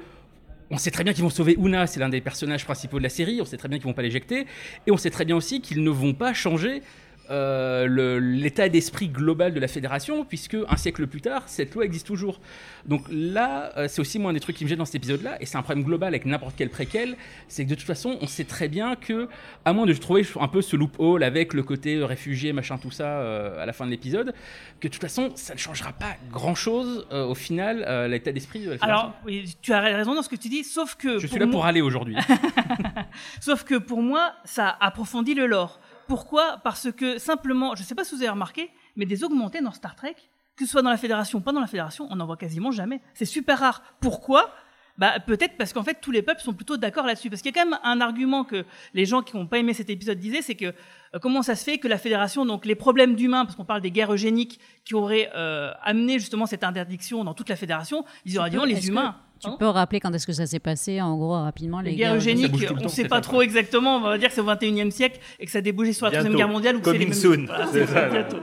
on 0.70 0.78
sait 0.78 0.90
très 0.90 1.04
bien 1.04 1.12
qu'ils 1.12 1.22
vont 1.22 1.30
sauver 1.30 1.54
Una, 1.58 1.86
c'est 1.86 2.00
l'un 2.00 2.08
des 2.08 2.22
personnages 2.22 2.64
principaux 2.64 2.96
de 2.98 3.02
la 3.02 3.10
série. 3.10 3.40
On 3.42 3.44
sait 3.44 3.58
très 3.58 3.68
bien 3.68 3.78
qu'ils 3.78 3.86
vont 3.86 3.92
pas 3.92 4.02
l'éjecter, 4.02 4.46
et 4.86 4.90
on 4.90 4.96
sait 4.96 5.10
très 5.10 5.24
bien 5.26 5.36
aussi 5.36 5.60
qu'ils 5.60 5.82
ne 5.84 5.90
vont 5.90 6.14
pas 6.14 6.32
changer 6.32 6.82
euh, 7.30 8.20
l'état 8.20 8.68
d'esprit 8.68 9.08
global 9.08 9.54
de 9.54 9.60
la 9.60 9.68
fédération, 9.68 10.24
puisque 10.24 10.56
un 10.68 10.76
siècle 10.76 11.06
plus 11.06 11.20
tard, 11.20 11.44
cette 11.46 11.74
loi 11.74 11.84
existe 11.84 12.06
toujours. 12.06 12.40
Donc 12.86 13.02
là, 13.10 13.72
euh, 13.76 13.88
c'est 13.88 14.00
aussi 14.00 14.18
moi 14.18 14.30
un 14.30 14.34
des 14.34 14.40
trucs 14.40 14.56
qui 14.56 14.64
me 14.64 14.68
gêne 14.68 14.78
dans 14.78 14.84
cet 14.84 14.96
épisode-là, 14.96 15.36
et 15.40 15.46
c'est 15.46 15.56
un 15.56 15.62
problème 15.62 15.84
global 15.84 16.08
avec 16.08 16.26
n'importe 16.26 16.54
quel 16.56 16.70
préquel, 16.70 17.16
c'est 17.48 17.64
que 17.64 17.70
de 17.70 17.74
toute 17.74 17.86
façon, 17.86 18.18
on 18.20 18.26
sait 18.26 18.44
très 18.44 18.68
bien 18.68 18.96
que, 18.96 19.28
à 19.64 19.72
moins 19.72 19.86
de 19.86 19.92
trouver 19.94 20.26
un 20.40 20.48
peu 20.48 20.62
ce 20.62 20.76
loophole 20.76 21.22
avec 21.22 21.54
le 21.54 21.62
côté 21.62 21.96
euh, 21.96 22.06
réfugié, 22.06 22.52
machin, 22.52 22.78
tout 22.78 22.90
ça, 22.90 23.04
euh, 23.04 23.62
à 23.62 23.66
la 23.66 23.72
fin 23.72 23.86
de 23.86 23.90
l'épisode, 23.90 24.34
que 24.80 24.88
de 24.88 24.92
toute 24.92 25.02
façon, 25.02 25.30
ça 25.34 25.54
ne 25.54 25.58
changera 25.58 25.92
pas 25.92 26.16
grand-chose 26.30 27.06
au 27.10 27.34
final, 27.34 28.08
l'état 28.10 28.32
d'esprit 28.32 28.60
de 28.60 28.70
la 28.70 28.78
fédération. 28.78 29.12
Alors, 29.24 29.54
tu 29.60 29.72
as 29.72 29.80
raison 29.80 30.14
dans 30.14 30.22
ce 30.22 30.28
que 30.28 30.36
tu 30.36 30.48
dis, 30.48 30.64
sauf 30.64 30.96
que. 30.96 31.18
Je 31.18 31.26
suis 31.26 31.38
là 31.38 31.46
pour 31.46 31.64
aller 31.66 31.80
aujourd'hui. 31.80 32.16
Sauf 33.40 33.64
que 33.64 33.76
pour 33.76 34.02
moi, 34.02 34.32
ça 34.44 34.76
approfondit 34.80 35.34
le 35.34 35.46
lore. 35.46 35.80
Pourquoi? 36.06 36.58
Parce 36.64 36.90
que 36.92 37.18
simplement, 37.18 37.74
je 37.74 37.82
ne 37.82 37.86
sais 37.86 37.94
pas 37.94 38.04
si 38.04 38.14
vous 38.14 38.22
avez 38.22 38.30
remarqué, 38.30 38.70
mais 38.96 39.06
des 39.06 39.24
augmentés 39.24 39.60
dans 39.60 39.72
Star 39.72 39.94
Trek, 39.94 40.16
que 40.56 40.64
ce 40.64 40.70
soit 40.70 40.82
dans 40.82 40.90
la 40.90 40.96
Fédération 40.96 41.38
ou 41.38 41.42
pas 41.42 41.52
dans 41.52 41.60
la 41.60 41.66
Fédération, 41.66 42.06
on 42.10 42.16
n'en 42.16 42.26
voit 42.26 42.36
quasiment 42.36 42.70
jamais. 42.70 43.00
C'est 43.14 43.24
super 43.24 43.58
rare. 43.58 43.82
Pourquoi? 44.00 44.52
Bah, 44.98 45.18
peut-être 45.20 45.56
parce 45.56 45.72
qu'en 45.72 45.82
fait 45.82 45.98
tous 46.02 46.10
les 46.10 46.20
peuples 46.20 46.42
sont 46.42 46.52
plutôt 46.52 46.76
d'accord 46.76 47.06
là-dessus. 47.06 47.30
Parce 47.30 47.40
qu'il 47.40 47.54
y 47.54 47.58
a 47.58 47.62
quand 47.62 47.68
même 47.68 47.78
un 47.82 48.00
argument 48.00 48.44
que 48.44 48.64
les 48.92 49.06
gens 49.06 49.22
qui 49.22 49.36
n'ont 49.36 49.46
pas 49.46 49.58
aimé 49.58 49.72
cet 49.72 49.88
épisode 49.88 50.18
disaient, 50.18 50.42
c'est 50.42 50.54
que 50.54 50.66
euh, 50.66 51.18
comment 51.20 51.42
ça 51.42 51.56
se 51.56 51.64
fait 51.64 51.78
que 51.78 51.88
la 51.88 51.98
fédération, 51.98 52.44
donc 52.44 52.66
les 52.66 52.74
problèmes 52.74 53.14
d'humains, 53.14 53.44
parce 53.44 53.56
qu'on 53.56 53.64
parle 53.64 53.80
des 53.80 53.90
guerres 53.90 54.12
eugéniques 54.12 54.60
qui 54.84 54.94
auraient 54.94 55.30
euh, 55.34 55.72
amené 55.82 56.18
justement 56.18 56.46
cette 56.46 56.64
interdiction 56.64 57.24
dans 57.24 57.34
toute 57.34 57.48
la 57.48 57.56
fédération, 57.56 58.04
ils 58.26 58.38
auraient 58.38 58.50
dit 58.50 58.56
non, 58.56 58.64
les 58.64 58.80
que 58.80 58.86
humains. 58.86 59.16
Tu 59.42 59.50
peux 59.58 59.66
rappeler 59.66 60.00
quand 60.00 60.12
est-ce 60.12 60.26
que 60.26 60.32
ça 60.32 60.46
s'est 60.46 60.58
passé, 60.60 61.00
en 61.00 61.16
gros, 61.16 61.32
rapidement, 61.32 61.80
les, 61.80 61.90
les 61.90 61.96
guerres 61.96 62.14
eugéniques 62.16 62.52
on 62.70 62.82
ne 62.84 62.88
sait 62.88 63.08
pas 63.08 63.20
trop 63.20 63.42
exactement. 63.42 63.96
On 63.96 64.00
va 64.00 64.18
dire 64.18 64.28
que 64.28 64.34
c'est 64.34 64.40
au 64.40 64.44
21e 64.46 64.90
siècle 64.90 65.18
et 65.40 65.46
que 65.46 65.50
ça 65.50 65.58
a 65.58 65.60
débouché 65.62 65.92
sur 65.92 66.06
la. 66.06 66.12
Troisième 66.12 66.36
Guerre 66.36 66.48
mondiale. 66.48 66.76
Ou 66.76 66.80
que 66.80 66.90
c'est 66.92 66.98
les 66.98 67.04
mêmes- 67.06 67.14
soon. 67.14 67.44
Voilà, 67.46 67.66
C'est 67.66 67.86
c'est 67.86 67.92
ça. 67.92 68.08
bientôt. 68.08 68.38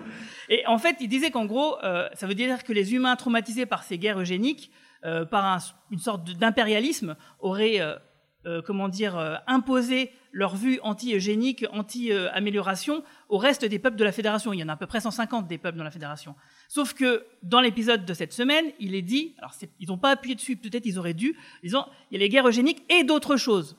Et 0.50 0.64
en 0.68 0.78
fait, 0.78 0.96
il 1.00 1.08
disait 1.08 1.32
qu'en 1.32 1.46
gros, 1.46 1.76
euh, 1.84 2.08
ça 2.14 2.26
veut 2.28 2.34
dire 2.36 2.64
que 2.64 2.74
les 2.74 2.94
humains 2.94 3.16
traumatisés 3.16 3.66
par 3.66 3.84
ces 3.84 3.98
guerres 3.98 4.20
eugéniques, 4.20 4.72
euh, 5.06 5.24
par 5.26 5.46
un- 5.46 5.58
une 5.92 6.00
sorte 6.00 6.30
d'impérialisme, 6.34 7.16
auraient, 7.40 7.80
euh, 7.80 7.96
euh, 8.48 8.62
comment 8.66 8.90
dire, 8.90 9.18
euh, 9.18 9.36
imposé 9.48 10.12
leur 10.32 10.56
vue 10.56 10.80
anti-eugénique, 10.84 11.66
anti-amélioration 11.72 13.04
au 13.30 13.38
reste 13.38 13.66
des 13.66 13.80
peuples 13.80 13.98
de 13.98 14.04
la 14.04 14.12
Fédération. 14.12 14.54
Il 14.54 14.60
y 14.60 14.64
en 14.64 14.70
a 14.70 14.74
à 14.74 14.78
peu 14.78 14.88
près 14.88 15.00
150 15.02 15.48
des 15.48 15.58
peuples 15.58 15.78
dans 15.78 15.84
la 15.84 15.92
Fédération. 15.92 16.36
Sauf 16.72 16.94
que 16.94 17.26
dans 17.42 17.62
l'épisode 17.62 18.06
de 18.06 18.14
cette 18.14 18.32
semaine, 18.32 18.66
il 18.80 18.94
est 18.94 19.02
dit, 19.02 19.34
alors 19.40 19.54
ils 19.80 19.88
n'ont 19.88 19.98
pas 19.98 20.12
appuyé 20.12 20.36
dessus, 20.36 20.56
peut-être 20.56 20.86
ils 20.86 21.00
auraient 21.00 21.16
dû, 21.16 21.36
disant, 21.64 21.90
il 22.12 22.14
y 22.14 22.18
a 22.18 22.20
les 22.20 22.30
guerres 22.30 22.48
eugéniques 22.48 22.84
et 22.92 23.04
d'autres 23.04 23.38
choses. 23.38 23.76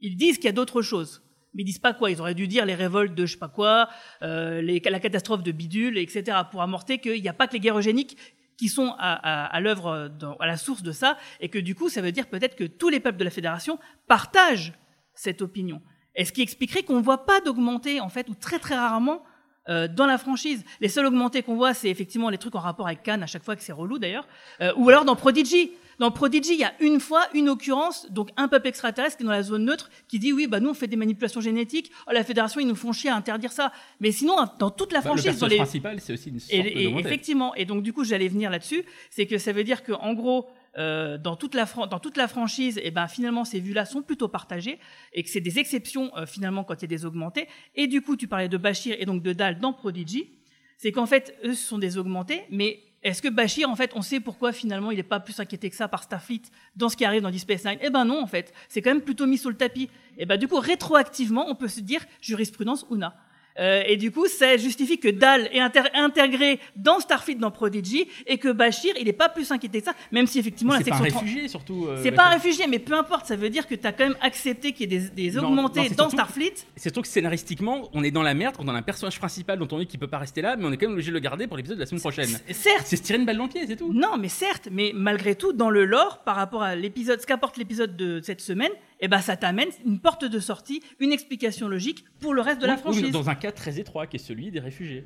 Ils 0.00 0.16
disent 0.16 0.36
qu'il 0.36 0.46
y 0.46 0.48
a 0.48 0.52
d'autres 0.52 0.80
choses. 0.80 1.22
Mais 1.52 1.60
ils 1.62 1.66
disent 1.66 1.78
pas 1.78 1.92
quoi. 1.92 2.10
Ils 2.10 2.18
auraient 2.18 2.34
dû 2.34 2.48
dire 2.48 2.64
les 2.64 2.74
révoltes 2.74 3.14
de 3.14 3.26
je 3.26 3.32
sais 3.34 3.38
pas 3.38 3.48
quoi, 3.50 3.90
euh, 4.22 4.62
la 4.62 4.98
catastrophe 5.00 5.42
de 5.42 5.52
bidule, 5.52 5.98
etc. 5.98 6.38
pour 6.50 6.62
amorter 6.62 6.98
qu'il 6.98 7.20
n'y 7.20 7.28
a 7.28 7.34
pas 7.34 7.46
que 7.48 7.52
les 7.52 7.60
guerres 7.60 7.78
eugéniques 7.78 8.16
qui 8.56 8.68
sont 8.68 8.94
à, 8.98 9.12
à- 9.44 9.60
l'œuvre, 9.60 10.10
à 10.40 10.46
la 10.46 10.56
source 10.56 10.82
de 10.82 10.92
ça, 10.92 11.18
et 11.40 11.50
que 11.50 11.58
du 11.58 11.74
coup, 11.74 11.90
ça 11.90 12.00
veut 12.00 12.12
dire 12.12 12.28
peut-être 12.28 12.56
que 12.56 12.64
tous 12.64 12.88
les 12.88 13.00
peuples 13.00 13.18
de 13.18 13.24
la 13.24 13.30
Fédération 13.30 13.78
partagent 14.08 14.72
cette 15.14 15.42
opinion. 15.42 15.82
Et 16.14 16.24
ce 16.24 16.32
qui 16.32 16.40
expliquerait 16.40 16.82
qu'on 16.82 16.96
ne 16.96 17.04
voit 17.04 17.26
pas 17.26 17.42
d'augmenter, 17.42 18.00
en 18.00 18.08
fait, 18.08 18.30
ou 18.30 18.34
très 18.34 18.58
très 18.58 18.74
rarement, 18.74 19.22
euh, 19.68 19.88
dans 19.88 20.06
la 20.06 20.18
franchise. 20.18 20.64
Les 20.80 20.88
seuls 20.88 21.06
augmentés 21.06 21.42
qu'on 21.42 21.56
voit, 21.56 21.74
c'est 21.74 21.88
effectivement 21.88 22.30
les 22.30 22.38
trucs 22.38 22.54
en 22.54 22.60
rapport 22.60 22.86
avec 22.86 23.02
Cannes, 23.02 23.22
à 23.22 23.26
chaque 23.26 23.44
fois 23.44 23.56
que 23.56 23.62
c'est 23.62 23.72
relou 23.72 23.98
d'ailleurs, 23.98 24.26
Euh, 24.60 24.72
ou 24.76 24.88
alors 24.88 25.04
dans 25.04 25.16
Prodigy. 25.16 25.72
Dans 25.98 26.10
Prodigy, 26.10 26.52
il 26.52 26.60
y 26.60 26.64
a 26.64 26.74
une 26.80 27.00
fois 27.00 27.22
une 27.32 27.48
occurrence, 27.48 28.06
donc 28.10 28.28
un 28.36 28.48
peuple 28.48 28.68
extraterrestre 28.68 29.16
qui 29.16 29.22
est 29.22 29.26
dans 29.26 29.32
la 29.32 29.42
zone 29.42 29.64
neutre, 29.64 29.90
qui 30.08 30.18
dit 30.18 30.30
oui, 30.30 30.46
bah 30.46 30.60
nous 30.60 30.68
on 30.68 30.74
fait 30.74 30.88
des 30.88 30.96
manipulations 30.96 31.40
génétiques, 31.40 31.90
oh, 32.06 32.10
la 32.12 32.22
fédération 32.22 32.60
ils 32.60 32.66
nous 32.66 32.74
font 32.74 32.92
chier 32.92 33.08
à 33.08 33.16
interdire 33.16 33.50
ça. 33.50 33.72
Mais 34.00 34.12
sinon, 34.12 34.36
dans 34.58 34.70
toute 34.70 34.92
la 34.92 35.00
Bah, 35.00 35.04
le 35.04 35.16
franchise, 35.16 35.24
dans 35.24 35.30
personnage 35.32 35.50
les... 35.52 35.56
principal, 35.56 36.00
c'est 36.00 36.12
aussi 36.12 36.28
une 36.28 36.38
sorte 36.40 36.52
Et, 36.52 36.82
et 36.84 36.98
effectivement, 36.98 37.54
et 37.54 37.64
donc 37.64 37.82
du 37.82 37.94
coup, 37.94 38.04
j'allais 38.04 38.28
venir 38.28 38.50
là-dessus, 38.50 38.84
c'est 39.08 39.26
que 39.26 39.38
ça 39.38 39.52
veut 39.52 39.64
dire 39.64 39.82
que 39.82 39.92
en 39.92 40.12
gros, 40.12 40.46
euh, 40.78 41.18
dans 41.18 41.36
toute 41.36 41.54
la 41.54 41.64
dans 41.64 41.98
toute 41.98 42.16
la 42.16 42.28
franchise, 42.28 42.80
et 42.82 42.90
ben 42.90 43.08
finalement 43.08 43.44
ces 43.44 43.60
vues-là 43.60 43.84
sont 43.84 44.02
plutôt 44.02 44.28
partagées 44.28 44.78
et 45.12 45.22
que 45.22 45.30
c'est 45.30 45.40
des 45.40 45.58
exceptions 45.58 46.10
euh, 46.16 46.26
finalement 46.26 46.64
quand 46.64 46.74
il 46.74 46.82
y 46.82 46.84
a 46.84 46.88
des 46.88 47.04
augmentés. 47.04 47.48
Et 47.74 47.86
du 47.86 48.02
coup, 48.02 48.16
tu 48.16 48.28
parlais 48.28 48.48
de 48.48 48.56
Bashir 48.56 48.96
et 48.98 49.04
donc 49.04 49.22
de 49.22 49.32
Dal 49.32 49.58
dans 49.58 49.72
Prodigy, 49.72 50.30
c'est 50.76 50.92
qu'en 50.92 51.06
fait 51.06 51.36
eux 51.44 51.54
ce 51.54 51.66
sont 51.66 51.78
des 51.78 51.98
augmentés, 51.98 52.42
mais 52.50 52.80
est-ce 53.06 53.22
que 53.22 53.28
Bashir, 53.28 53.70
en 53.70 53.76
fait, 53.76 53.92
on 53.94 54.02
sait 54.02 54.18
pourquoi 54.18 54.52
finalement 54.52 54.90
il 54.90 54.96
n'est 54.96 55.04
pas 55.04 55.20
plus 55.20 55.38
inquiété 55.38 55.70
que 55.70 55.76
ça 55.76 55.86
par 55.86 56.02
Starfleet 56.02 56.42
dans 56.74 56.88
ce 56.88 56.96
qui 56.96 57.04
arrive 57.04 57.22
dans 57.22 57.30
Deep 57.30 57.42
Space 57.42 57.64
Nine? 57.64 57.78
Eh 57.80 57.88
ben 57.88 58.04
non, 58.04 58.20
en 58.20 58.26
fait, 58.26 58.52
c'est 58.68 58.82
quand 58.82 58.90
même 58.90 59.02
plutôt 59.02 59.26
mis 59.26 59.38
sous 59.38 59.48
le 59.48 59.56
tapis. 59.56 59.88
Et 60.18 60.26
ben 60.26 60.36
du 60.36 60.48
coup, 60.48 60.58
rétroactivement, 60.58 61.48
on 61.48 61.54
peut 61.54 61.68
se 61.68 61.78
dire 61.78 62.04
jurisprudence 62.20 62.84
UNA. 62.90 63.14
Euh, 63.58 63.82
et 63.86 63.96
du 63.96 64.10
coup, 64.10 64.26
ça 64.26 64.56
justifie 64.56 64.98
que 64.98 65.08
Dal 65.08 65.48
est 65.52 65.60
intégré 65.94 66.60
dans 66.76 67.00
Starfleet, 67.00 67.36
dans 67.36 67.50
Prodigy, 67.50 68.06
et 68.26 68.38
que 68.38 68.48
Bashir, 68.52 68.94
il 68.98 69.04
n'est 69.06 69.12
pas 69.12 69.28
plus 69.28 69.50
inquiété 69.50 69.78
que 69.80 69.86
ça, 69.86 69.94
même 70.12 70.26
si 70.26 70.38
effectivement 70.38 70.74
la 70.74 70.80
C'est 70.80 70.90
pas 70.90 70.96
un 70.96 71.02
section. 71.02 71.20
réfugié, 71.20 71.48
surtout. 71.48 71.86
euh, 71.88 72.00
C'est 72.02 72.12
pas 72.12 72.26
un 72.26 72.32
section- 72.32 72.42
réfugié, 72.50 72.66
mais 72.68 72.78
peu 72.78 72.94
importe, 72.94 73.26
ça 73.26 73.36
veut 73.36 73.50
dire 73.50 73.66
que 73.66 73.74
tu 73.74 73.86
as 73.86 73.92
quand 73.92 74.04
même 74.04 74.16
accepté 74.20 74.72
qu'il 74.72 74.92
y 74.92 74.96
ait 74.96 75.00
des, 75.14 75.38
augmentés 75.38 75.88
non, 75.90 75.96
dans 75.96 76.10
Starfleet. 76.10 76.54
C'est 76.76 76.82
surtout 76.84 77.02
que 77.02 77.08
scénaristiquement, 77.08 77.88
on 77.92 78.02
est 78.04 78.10
dans 78.10 78.22
la 78.22 78.34
merde 78.34 78.56
quand 78.56 78.64
on 78.64 78.74
a 78.74 78.78
un 78.78 78.82
personnage 78.82 79.18
principal 79.18 79.58
dont 79.58 79.68
on 79.72 79.78
dit 79.78 79.86
qu'il 79.86 79.98
peut 80.00 80.06
pas 80.06 80.18
rester 80.18 80.42
là, 80.42 80.56
mais 80.56 80.64
on 80.66 80.72
est 80.72 80.76
quand 80.76 80.86
même 80.86 80.92
obligé 80.94 81.10
de 81.10 81.14
le 81.14 81.20
garder 81.20 81.46
pour 81.46 81.56
l'épisode 81.56 81.76
de 81.78 81.82
la 81.82 81.86
semaine 81.86 82.00
prochaine. 82.00 82.28
Certes. 82.50 82.82
C'est 82.84 82.96
se 82.96 83.02
tirer 83.02 83.18
une 83.18 83.24
balle 83.26 83.36
dans 83.38 83.44
le 83.44 83.48
pied, 83.50 83.62
c'est 83.66 83.76
tout. 83.76 83.92
Non, 83.92 84.16
mais 84.18 84.28
certes, 84.28 84.68
mais 84.70 84.92
malgré 84.94 85.34
tout, 85.34 85.52
dans 85.52 85.70
le 85.70 85.84
lore, 85.84 86.22
par 86.24 86.36
rapport 86.36 86.62
à 86.62 86.74
l'épisode, 86.76 87.20
ce 87.20 87.26
qu'apporte 87.26 87.56
l'épisode 87.56 87.96
de 87.96 88.20
cette 88.22 88.40
semaine, 88.40 88.72
eh 89.00 89.08
ben, 89.08 89.20
ça 89.20 89.36
t'amène 89.36 89.68
une 89.84 90.00
porte 90.00 90.24
de 90.24 90.38
sortie, 90.38 90.82
une 91.00 91.12
explication 91.12 91.68
logique 91.68 92.04
pour 92.20 92.34
le 92.34 92.40
reste 92.40 92.60
de 92.60 92.66
la 92.66 92.74
oui, 92.74 92.80
franchise. 92.80 93.10
dans 93.10 93.28
un 93.28 93.34
cas 93.34 93.52
très 93.52 93.78
étroit 93.78 94.06
qui 94.06 94.16
est 94.16 94.20
celui 94.20 94.50
des 94.50 94.60
réfugiés. 94.60 95.04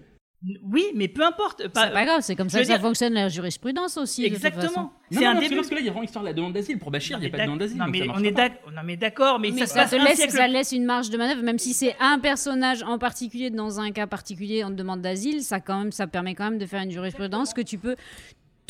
Oui, 0.62 0.86
mais 0.94 1.06
peu 1.08 1.22
importe. 1.22 1.60
C'est 1.64 1.70
pas 1.70 2.04
grave, 2.06 2.22
c'est 2.22 2.34
comme 2.34 2.48
ça 2.48 2.60
que 2.60 2.66
ça 2.66 2.78
fonctionne 2.78 3.12
la 3.12 3.28
jurisprudence 3.28 3.98
aussi. 3.98 4.24
Exactement. 4.24 4.90
C'est 5.10 5.20
non, 5.20 5.26
un 5.26 5.34
non, 5.34 5.40
parce 5.40 5.44
que 5.44 5.48
début. 5.50 5.56
Parce 5.56 5.68
que 5.68 5.74
là, 5.74 5.80
il 5.80 5.84
y 5.84 5.88
a 5.88 5.90
vraiment 5.90 6.00
l'histoire 6.02 6.24
de 6.24 6.28
la 6.30 6.32
demande 6.32 6.54
d'asile. 6.54 6.78
Pour 6.78 6.90
Bachir, 6.90 7.18
il 7.18 7.20
n'y 7.20 7.26
a 7.26 7.30
pas 7.30 7.38
de 7.38 7.42
demande 7.42 7.58
d'asile. 7.58 7.76
Non, 7.76 7.86
mais 7.88 8.08
on 8.08 8.24
est 8.24 8.30
non, 8.30 8.82
mais 8.82 8.96
d'accord, 8.96 9.38
mais, 9.38 9.50
Mais 9.50 9.66
ça, 9.66 9.84
te 9.84 9.96
laisse, 9.96 10.16
siècle- 10.16 10.32
ça 10.32 10.48
laisse 10.48 10.72
une 10.72 10.86
marge 10.86 11.10
de 11.10 11.18
manœuvre, 11.18 11.42
même 11.42 11.58
si 11.58 11.74
c'est 11.74 11.94
un 12.00 12.18
personnage 12.18 12.82
en 12.82 12.98
particulier 12.98 13.50
dans 13.50 13.80
un 13.80 13.90
cas 13.90 14.06
particulier 14.06 14.64
en 14.64 14.70
demande 14.70 15.02
d'asile, 15.02 15.42
ça 15.42 15.60
quand 15.60 15.78
même, 15.78 15.92
ça 15.92 16.06
permet 16.06 16.34
quand 16.34 16.48
même 16.48 16.58
de 16.58 16.64
faire 16.66 16.80
une 16.80 16.90
jurisprudence 16.90 17.52
que 17.52 17.60
tu 17.60 17.76
peux. 17.76 17.96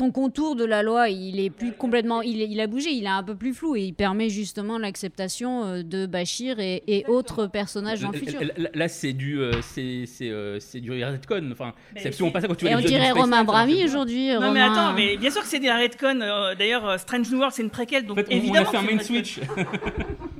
Ton 0.00 0.10
contour 0.12 0.56
de 0.56 0.64
la 0.64 0.82
loi, 0.82 1.10
il 1.10 1.38
est 1.40 1.50
plus 1.50 1.72
complètement, 1.72 2.22
il, 2.22 2.40
est- 2.40 2.48
il 2.48 2.58
a 2.58 2.66
bougé, 2.66 2.88
il 2.88 3.04
est 3.04 3.08
un 3.08 3.22
peu 3.22 3.34
plus 3.34 3.52
flou 3.52 3.76
et 3.76 3.82
il 3.82 3.92
permet 3.92 4.30
justement 4.30 4.78
l'acceptation 4.78 5.64
euh, 5.66 5.82
de 5.82 6.06
Bachir 6.06 6.58
et, 6.58 6.82
et 6.86 7.04
autres 7.06 7.46
personnages 7.46 8.00
dans 8.00 8.10
le 8.10 8.16
futur. 8.16 8.40
Là, 8.72 8.88
c'est 8.88 9.12
du, 9.12 9.38
euh, 9.38 9.52
c'est, 9.60 10.04
c'est, 10.06 10.30
euh, 10.30 10.58
c'est 10.58 10.80
du 10.80 10.90
retcon. 10.90 11.50
Enfin, 11.52 11.74
Mais 11.94 12.00
c'est 12.00 12.08
absolument 12.08 12.32
pas 12.32 12.40
ça 12.40 12.48
quand 12.48 12.54
tu 12.54 12.66
Et 12.66 12.74
on 12.74 12.80
dirait 12.80 13.10
Romain 13.10 13.44
Brami 13.44 13.84
aujourd'hui. 13.84 14.30
Non, 14.32 14.52
mais 14.52 14.62
attends, 14.62 14.94
mais 14.94 15.18
bien 15.18 15.30
sûr 15.30 15.42
que 15.42 15.48
c'est 15.48 15.58
des 15.60 15.70
retcon. 15.70 16.18
D'ailleurs, 16.58 16.98
Strange 16.98 17.30
New 17.30 17.36
World, 17.36 17.52
c'est 17.54 17.62
une 17.62 17.68
préquelle, 17.68 18.06
donc 18.06 18.18
En 18.18 18.22
fait, 18.22 18.28
on- 18.30 18.34
on, 18.34 18.38
évidemment. 18.38 18.70
a 18.70 18.80
une 18.80 18.88
retcon. 19.00 19.04
switch. 19.04 19.40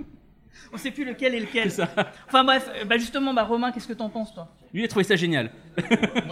On 0.72 0.76
sait 0.76 0.90
plus 0.90 1.04
lequel 1.04 1.34
est 1.34 1.40
lequel. 1.40 1.70
C'est 1.70 1.82
ça. 1.82 2.12
Enfin 2.28 2.44
bref, 2.44 2.70
euh, 2.74 2.84
bah 2.84 2.96
justement, 2.96 3.34
bah 3.34 3.42
Romain, 3.44 3.72
qu'est-ce 3.72 3.88
que 3.88 3.92
t'en 3.92 4.08
penses, 4.08 4.32
toi? 4.34 4.48
Lui, 4.72 4.82
il 4.82 4.84
a 4.84 4.88
trouvé 4.88 5.04
ça 5.04 5.16
génial. 5.16 5.50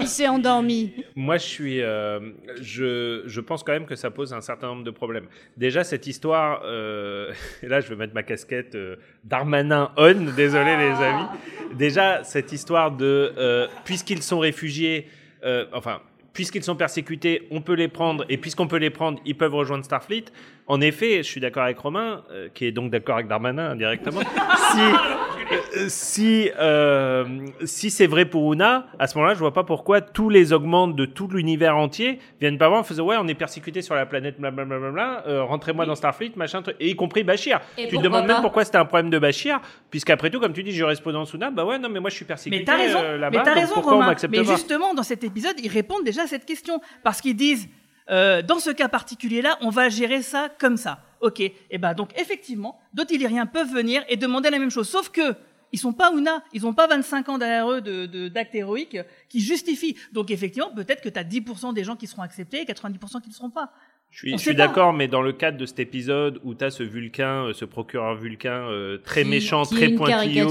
Il 0.00 0.06
s'est 0.06 0.28
endormi. 0.28 0.92
Moi, 1.16 1.38
je 1.38 1.46
suis, 1.46 1.82
euh, 1.82 2.20
je, 2.60 3.22
je 3.26 3.40
pense 3.40 3.64
quand 3.64 3.72
même 3.72 3.86
que 3.86 3.96
ça 3.96 4.10
pose 4.10 4.32
un 4.32 4.40
certain 4.40 4.68
nombre 4.68 4.84
de 4.84 4.90
problèmes. 4.92 5.26
Déjà, 5.56 5.82
cette 5.82 6.06
histoire, 6.06 6.62
euh, 6.64 7.32
et 7.62 7.66
là, 7.66 7.80
je 7.80 7.88
vais 7.88 7.96
mettre 7.96 8.14
ma 8.14 8.22
casquette 8.22 8.74
euh, 8.76 8.96
Darmanin 9.24 9.90
on. 9.96 10.32
Désolé, 10.36 10.76
les 10.76 10.92
amis. 11.02 11.26
Déjà, 11.74 12.22
cette 12.22 12.52
histoire 12.52 12.92
de, 12.92 13.32
euh, 13.36 13.66
puisqu'ils 13.84 14.22
sont 14.22 14.38
réfugiés, 14.38 15.08
euh, 15.44 15.66
enfin. 15.72 16.00
Puisqu'ils 16.38 16.62
sont 16.62 16.76
persécutés, 16.76 17.48
on 17.50 17.62
peut 17.62 17.72
les 17.72 17.88
prendre, 17.88 18.24
et 18.28 18.36
puisqu'on 18.36 18.68
peut 18.68 18.76
les 18.76 18.90
prendre, 18.90 19.20
ils 19.26 19.36
peuvent 19.36 19.56
rejoindre 19.56 19.84
Starfleet. 19.84 20.26
En 20.68 20.80
effet, 20.80 21.16
je 21.16 21.28
suis 21.28 21.40
d'accord 21.40 21.64
avec 21.64 21.76
Romain, 21.80 22.22
euh, 22.30 22.48
qui 22.54 22.64
est 22.66 22.70
donc 22.70 22.92
d'accord 22.92 23.16
avec 23.16 23.26
Darmanin 23.26 23.70
indirectement. 23.70 24.20
si 24.70 24.78
si, 25.88 26.50
euh, 26.58 27.46
si 27.64 27.90
c'est 27.90 28.06
vrai 28.06 28.24
pour 28.24 28.52
Una, 28.52 28.86
à 28.98 29.06
ce 29.06 29.16
moment-là, 29.16 29.34
je 29.34 29.38
vois 29.38 29.52
pas 29.52 29.64
pourquoi 29.64 30.00
tous 30.00 30.28
les 30.28 30.52
augmentes 30.52 30.96
de 30.96 31.04
tout 31.04 31.28
l'univers 31.28 31.76
entier 31.76 32.18
viennent 32.40 32.58
pas 32.58 32.68
voir 32.68 32.80
en 32.80 32.84
faisant 32.84 33.04
ouais, 33.04 33.16
on 33.18 33.26
est 33.28 33.34
persécuté 33.34 33.82
sur 33.82 33.94
la 33.94 34.06
planète, 34.06 34.38
blablabla, 34.40 35.24
euh, 35.26 35.44
rentrez-moi 35.44 35.86
dans 35.86 35.94
Starfleet, 35.94 36.32
machin, 36.36 36.62
truc, 36.62 36.76
et 36.80 36.90
y 36.90 36.96
compris 36.96 37.24
Bashir. 37.24 37.60
Et 37.76 37.88
tu 37.88 37.96
te 37.96 38.02
demandes 38.02 38.26
pas 38.26 38.34
même 38.34 38.42
pourquoi 38.42 38.64
c'était 38.64 38.78
un 38.78 38.84
problème 38.84 39.10
de 39.10 39.18
Bashir, 39.18 39.60
puisqu'après 39.90 40.30
tout, 40.30 40.40
comme 40.40 40.52
tu 40.52 40.62
dis, 40.62 40.72
jurisprudence 40.72 41.32
Una, 41.34 41.50
bah 41.50 41.64
ouais, 41.64 41.78
non, 41.78 41.88
mais 41.88 42.00
moi 42.00 42.10
je 42.10 42.16
suis 42.16 42.24
persécuté 42.24 42.58
Mais 42.58 42.64
t'as 42.64 42.76
raison, 42.76 42.98
euh, 43.02 43.12
mais 43.14 43.18
là-bas, 43.18 43.42
t'as 43.44 43.54
raison, 43.54 43.80
Romain. 43.80 44.14
Mais 44.30 44.42
pas 44.42 44.52
justement, 44.52 44.94
dans 44.94 45.02
cet 45.02 45.24
épisode, 45.24 45.54
ils 45.62 45.68
répondent 45.68 46.04
déjà 46.04 46.22
à 46.22 46.26
cette 46.26 46.44
question 46.44 46.80
parce 47.02 47.20
qu'ils 47.20 47.36
disent. 47.36 47.68
euh, 48.10 48.42
dans 48.42 48.58
ce 48.58 48.70
cas 48.70 48.88
particulier-là, 48.88 49.58
on 49.60 49.70
va 49.70 49.88
gérer 49.88 50.22
ça 50.22 50.48
comme 50.58 50.76
ça. 50.76 51.00
Ok. 51.20 51.40
Et 51.40 51.78
ben 51.78 51.94
donc 51.94 52.10
effectivement, 52.18 52.78
d'autres 52.94 53.12
Illyriens 53.12 53.46
peuvent 53.46 53.72
venir 53.72 54.04
et 54.08 54.16
demander 54.16 54.50
la 54.50 54.58
même 54.58 54.70
chose. 54.70 54.88
Sauf 54.88 55.10
que 55.10 55.34
ils 55.72 55.78
sont 55.78 55.92
pas 55.92 56.12
Una, 56.16 56.42
ils 56.52 56.66
ont 56.66 56.72
pas 56.72 56.86
25 56.86 57.28
ans 57.28 57.38
derrière 57.38 57.70
eux 57.70 57.80
de, 57.80 58.06
de, 58.06 58.28
d'actes 58.28 58.54
héroïques 58.54 58.96
qui 59.28 59.40
justifient. 59.40 59.96
Donc 60.12 60.30
effectivement, 60.30 60.70
peut-être 60.74 61.02
que 61.02 61.08
tu 61.10 61.18
as 61.18 61.24
10% 61.24 61.74
des 61.74 61.84
gens 61.84 61.96
qui 61.96 62.06
seront 62.06 62.22
acceptés 62.22 62.62
et 62.62 62.64
90% 62.64 63.20
qui 63.20 63.28
ne 63.28 63.34
seront 63.34 63.50
pas. 63.50 63.70
Je 64.10 64.36
suis, 64.38 64.54
d'accord, 64.54 64.94
mais 64.94 65.06
dans 65.06 65.20
le 65.20 65.32
cadre 65.34 65.58
de 65.58 65.66
cet 65.66 65.80
épisode 65.80 66.40
où 66.42 66.54
tu 66.54 66.64
as 66.64 66.70
ce 66.70 66.82
Vulcain, 66.82 67.44
euh, 67.44 67.52
ce 67.52 67.66
procureur 67.66 68.14
Vulcain 68.14 68.66
euh, 68.70 68.96
très 68.96 69.22
Qui- 69.22 69.28
méchant, 69.28 69.64
qui 69.64 69.74
très 69.74 69.88
pointilleux 69.90 70.46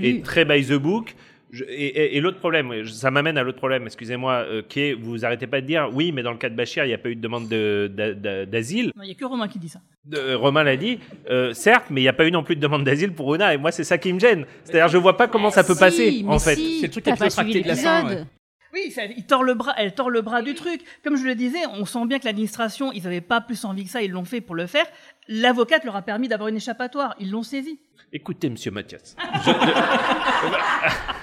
et 0.00 0.22
très 0.22 0.46
by 0.46 0.64
the 0.64 0.72
book. 0.72 1.14
Je- 1.52 1.64
et 1.64 1.86
et- 1.86 2.16
et 2.16 2.20
l'autre 2.20 2.38
problème, 2.38 2.84
ça 2.86 3.10
m'amène 3.10 3.38
à 3.38 3.42
l'autre 3.44 3.58
problème, 3.58 3.84
excusez-moi, 3.84 4.32
euh, 4.48 4.62
qui 4.68 4.80
est, 4.80 4.92
vous 4.94 5.24
arrêtez 5.24 5.46
pas 5.46 5.60
de 5.60 5.66
dire, 5.66 5.88
oui, 5.92 6.10
mais 6.10 6.22
dans 6.22 6.32
le 6.32 6.38
cas 6.38 6.48
de 6.48 6.56
Bachir, 6.56 6.84
il 6.84 6.88
n'y 6.88 6.94
a 6.94 6.98
pas 6.98 7.10
eu 7.10 7.14
de 7.16 7.20
demande 7.20 7.48
de- 7.48 7.90
d'a- 7.94 8.14
d'a- 8.14 8.46
d'asile. 8.46 8.92
Il 9.02 9.08
y 9.08 9.12
a 9.12 9.14
que 9.14 9.24
Romain 9.24 9.46
qui 9.48 9.58
dit 9.58 9.68
ça. 9.68 9.80
Euh, 10.14 10.36
Romain 10.36 10.64
l'a 10.64 10.76
dit, 10.76 10.98
euh, 11.30 11.52
certes, 11.54 11.86
mais 11.90 12.00
il 12.00 12.04
n'y 12.04 12.08
a 12.08 12.12
pas 12.12 12.26
eu 12.26 12.32
non 12.32 12.42
plus 12.42 12.56
de 12.56 12.60
demande 12.60 12.84
d'asile 12.84 13.12
pour 13.12 13.34
Una, 13.34 13.54
et 13.54 13.58
moi 13.58 13.70
c'est 13.70 13.84
ça 13.84 13.98
qui 13.98 14.12
me 14.12 14.18
gêne. 14.18 14.46
C'est-à-dire, 14.64 14.88
je 14.88 14.98
vois 14.98 15.16
pas 15.16 15.28
comment 15.28 15.50
ça 15.50 15.62
peut 15.62 15.74
Si, 15.74 15.80
passer, 15.80 16.22
mais 16.24 16.32
en 16.34 16.38
fait. 16.38 16.56
si, 16.56 16.80
C'est 16.80 16.86
le 16.86 16.92
truc 16.92 17.04
qui 17.04 17.10
est 17.10 17.14
rétracté 17.14 17.60
de 17.62 17.68
la 17.68 17.76
fin, 17.76 18.02
l'épisode. 18.02 18.26
Oui, 18.74 18.90
ça, 18.90 19.02
il 19.04 19.26
tord 19.26 19.42
le 19.42 19.52
bras, 19.52 19.74
elle 19.76 19.92
tord 19.94 20.08
le 20.08 20.22
bras 20.22 20.40
du 20.40 20.54
truc. 20.54 20.80
Comme 21.04 21.16
je 21.18 21.24
le 21.24 21.34
disais, 21.34 21.58
on 21.74 21.84
sent 21.84 22.06
bien 22.06 22.18
que 22.18 22.24
l'administration, 22.24 22.90
ils 22.92 23.02
n'avaient 23.02 23.20
pas 23.20 23.42
plus 23.42 23.66
envie 23.66 23.84
que 23.84 23.90
ça, 23.90 24.00
ils 24.00 24.10
l'ont 24.10 24.24
fait 24.24 24.40
pour 24.40 24.54
le 24.54 24.66
faire. 24.66 24.86
L'avocate 25.28 25.84
leur 25.84 25.94
a 25.94 26.00
permis 26.00 26.26
d'avoir 26.28 26.48
une 26.48 26.56
échappatoire, 26.56 27.14
ils 27.20 27.30
l'ont 27.30 27.42
saisi. 27.42 27.78
Écoutez, 28.14 28.48
monsieur 28.48 28.70
Mathias, 28.70 29.14
je, 29.44 29.50
je- 29.50 31.21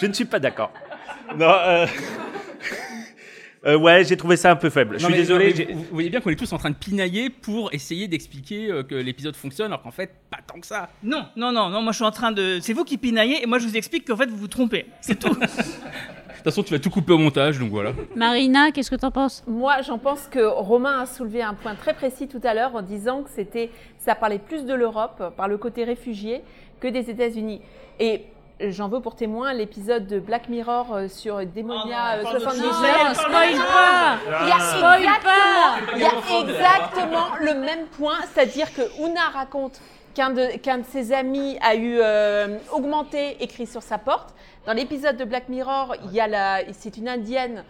je 0.00 0.06
ne 0.06 0.12
suis 0.12 0.24
pas 0.24 0.38
d'accord. 0.38 0.70
Non, 1.36 1.46
euh, 1.48 1.86
euh, 3.66 3.76
ouais, 3.76 4.04
j'ai 4.04 4.16
trouvé 4.16 4.36
ça 4.36 4.50
un 4.50 4.56
peu 4.56 4.70
faible. 4.70 4.98
Je 4.98 5.04
suis 5.04 5.12
mais- 5.12 5.18
désolé. 5.18 5.54
mais 5.56 5.74
vous 5.74 5.84
voyez 5.90 6.10
bien 6.10 6.20
qu'on 6.20 6.30
est 6.30 6.36
tous 6.36 6.52
en 6.52 6.58
train 6.58 6.70
de 6.70 6.76
pinailler 6.76 7.30
pour 7.30 7.72
essayer 7.74 8.08
d'expliquer 8.08 8.70
euh, 8.70 8.82
que 8.82 8.94
l'épisode 8.94 9.36
fonctionne, 9.36 9.66
alors 9.66 9.82
qu'en 9.82 9.90
fait, 9.90 10.10
pas 10.30 10.38
tant 10.46 10.60
que 10.60 10.66
ça. 10.66 10.88
Non, 11.02 11.26
non, 11.36 11.52
non, 11.52 11.68
non, 11.68 11.82
moi 11.82 11.92
je 11.92 11.96
suis 11.96 12.04
en 12.04 12.10
train 12.10 12.32
de. 12.32 12.58
C'est 12.62 12.72
vous 12.72 12.84
qui 12.84 12.96
pinaillez 12.98 13.42
et 13.42 13.46
moi 13.46 13.58
je 13.58 13.66
vous 13.66 13.76
explique 13.76 14.06
qu'en 14.06 14.16
fait 14.16 14.30
vous 14.30 14.36
vous 14.36 14.48
trompez. 14.48 14.86
C'est 15.00 15.18
tout. 15.18 15.34
De 16.38 16.44
toute 16.44 16.54
façon, 16.54 16.62
tu 16.62 16.72
vas 16.72 16.78
tout 16.78 16.88
couper 16.88 17.12
au 17.12 17.18
montage, 17.18 17.58
donc 17.58 17.70
voilà. 17.70 17.92
Marina, 18.14 18.70
qu'est-ce 18.70 18.92
que 18.92 18.96
t'en 18.96 19.10
penses? 19.10 19.42
Moi, 19.48 19.82
j'en 19.82 19.98
pense 19.98 20.28
que 20.28 20.38
Romain 20.38 21.00
a 21.00 21.06
soulevé 21.06 21.42
un 21.42 21.52
point 21.52 21.74
très 21.74 21.94
précis 21.94 22.28
tout 22.28 22.40
à 22.44 22.54
l'heure 22.54 22.76
en 22.76 22.80
disant 22.82 23.24
que 23.24 23.28
c'était, 23.30 23.70
ça 23.98 24.14
parlait 24.14 24.38
plus 24.38 24.64
de 24.64 24.72
l'Europe 24.72 25.34
par 25.36 25.48
le 25.48 25.58
côté 25.58 25.82
réfugié 25.82 26.42
que 26.78 26.86
des 26.86 27.10
États-Unis. 27.10 27.60
Et 27.98 28.22
j'en 28.60 28.88
veux 28.88 29.00
pour 29.00 29.14
témoin 29.14 29.52
l'épisode 29.52 30.06
de 30.06 30.18
Black 30.18 30.48
Mirror 30.48 30.92
euh, 30.92 31.08
sur 31.08 31.44
Démonia 31.46 32.16
euh, 32.16 32.22
parle 32.22 32.34
de 32.34 32.40
79. 32.40 32.72
ça, 32.72 32.86
elle 32.88 32.94
parle 32.94 33.08
de 33.10 33.14
spoil 33.14 33.54
ça. 33.54 33.62
pas 33.72 34.18
Il 34.42 34.48
y 34.48 34.52
a 34.52 34.60
Spoil 34.60 35.00
exactement, 35.00 35.94
il 35.94 36.00
y 36.00 36.04
a 36.04 36.10
pas. 36.10 36.40
exactement 36.40 37.26
le 37.40 37.54
même 37.54 37.86
point, 37.86 38.18
c'est-à-dire 38.32 38.72
que 38.74 38.82
Una 39.00 39.28
raconte 39.32 39.80
qu'un 40.14 40.30
de, 40.30 40.56
qu'un 40.58 40.78
de 40.78 40.84
ses 40.84 41.12
amis 41.12 41.56
a 41.60 41.76
eu 41.76 41.98
euh, 42.00 42.58
augmenté 42.72 43.36
écrit 43.40 43.66
sur 43.66 43.82
sa 43.82 43.98
porte. 43.98 44.34
Dans 44.66 44.72
l'épisode 44.72 45.16
de 45.16 45.24
Black 45.24 45.48
Mirror, 45.48 45.94
il 46.04 46.12
y 46.12 46.20
a 46.20 46.26
la, 46.26 46.60
c'est 46.72 46.96
une 46.96 47.08
indienne, 47.08 47.64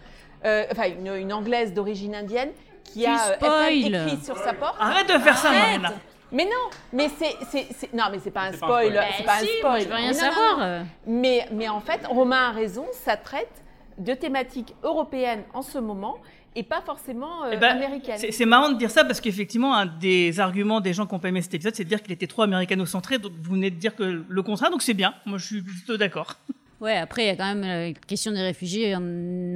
euh, 0.45 0.65
enfin 0.71 0.89
une, 0.89 1.15
une 1.15 1.31
anglaise 1.31 1.73
d'origine 1.73 2.15
indienne 2.15 2.49
qui 2.83 3.01
Tu 3.01 3.05
a 3.05 3.29
euh. 3.29 3.67
FM 3.69 3.93
écrit 3.93 4.25
sur 4.25 4.37
sa 4.37 4.53
porte. 4.53 4.75
Arrête 4.79 5.07
de 5.07 5.19
faire 5.19 5.37
ça, 5.37 5.49
Arrête. 5.49 5.81
Marina. 5.81 5.93
Mais 6.31 6.45
non, 6.45 6.69
mais 6.93 7.09
c'est, 7.17 7.35
c'est, 7.49 7.67
c'est- 7.75 7.93
non, 7.93 8.05
mais 8.11 8.19
c'est 8.19 8.31
pas 8.31 8.43
un 8.43 8.51
C'est 8.51 8.59
pas 8.59 8.65
un 8.67 8.69
spoil, 8.69 8.91
spoil. 8.91 9.07
c'est 9.17 9.23
pas 9.23 9.35
un 9.35 9.39
spoil. 9.39 9.81
je 9.81 9.87
veux 9.87 9.95
rien 9.95 10.11
Mais 10.11 10.17
non, 10.17 10.23
non, 10.25 10.31
savoir. 10.31 10.57
non. 10.59 10.85
Mais, 11.07 11.47
mais 11.51 11.67
en 11.69 11.79
fait, 11.81 12.01
Romain 12.07 12.49
a 12.49 12.51
raison, 12.51 12.85
ça 12.93 13.17
traite 13.17 13.63
de 13.97 14.13
thématiques 14.13 14.75
européennes 14.83 15.43
en 15.53 15.61
ce 15.61 15.77
moment 15.79 16.17
et 16.55 16.63
pas 16.63 16.81
forcément 16.81 17.43
euh, 17.45 17.51
Eh 17.53 17.57
ben, 17.57 17.75
américaines. 17.77 18.17
C'est 18.17 18.31
c'est 18.31 18.45
marrant 18.45 18.69
de 18.69 18.77
dire 18.77 18.89
ça 18.91 19.03
parce 19.03 19.19
qu'effectivement, 19.21 19.75
un 19.75 19.85
des 19.85 20.39
arguments 20.39 20.81
des 20.81 20.93
gens 20.93 21.05
qui 21.05 21.13
ont 21.13 21.19
pas 21.19 21.29
aimé 21.29 21.41
cet 21.41 21.53
épisode, 21.53 21.75
c'est 21.75 21.83
de 21.83 21.89
dire 21.89 22.01
qu'il 22.01 22.11
était 22.11 22.27
trop 22.27 22.41
américano-centré. 22.43 23.19
Donc 23.19 23.33
vous 23.41 23.53
venez 23.53 23.69
de 23.71 23.75
dire 23.75 23.95
que 23.95 24.23
le 24.27 24.41
contraire, 24.43 24.71
donc 24.71 24.81
c'est 24.81 24.93
bien. 24.93 25.13
Moi 25.25 25.37
je 25.37 25.45
suis 25.45 25.61
plutôt 25.61 25.97
d'accord. 25.97 26.35
Ouais, 26.81 26.95
après, 26.95 27.23
il 27.23 27.27
y 27.27 27.29
a 27.31 27.35
quand 27.35 27.53
même 27.53 27.61
la 27.61 27.91
question 28.07 28.31
des 28.31 28.39
réfugiés 28.41 28.95
en 28.95 29.01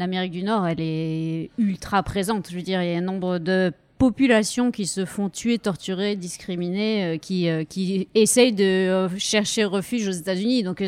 Amérique 0.01 0.33
du 0.33 0.43
Nord, 0.43 0.67
elle 0.67 0.81
est 0.81 1.51
ultra 1.57 2.03
présente. 2.03 2.49
Je 2.49 2.55
veux 2.57 2.61
dire, 2.61 2.83
il 2.83 2.91
y 2.91 2.93
a 2.93 2.97
un 2.97 3.01
nombre 3.01 3.37
de 3.37 3.71
populations 4.03 4.71
qui 4.71 4.85
se 4.85 5.05
font 5.05 5.29
tuer, 5.29 5.57
torturer, 5.57 6.17
discriminer, 6.17 7.05
euh, 7.05 7.17
qui, 7.17 7.47
euh, 7.47 7.63
qui 7.63 8.09
essayent 8.13 8.51
de 8.51 8.63
euh, 8.63 9.09
chercher 9.17 9.63
refuge 9.63 10.05
aux 10.09 10.11
États-Unis. 10.11 10.61
Donc, 10.63 10.83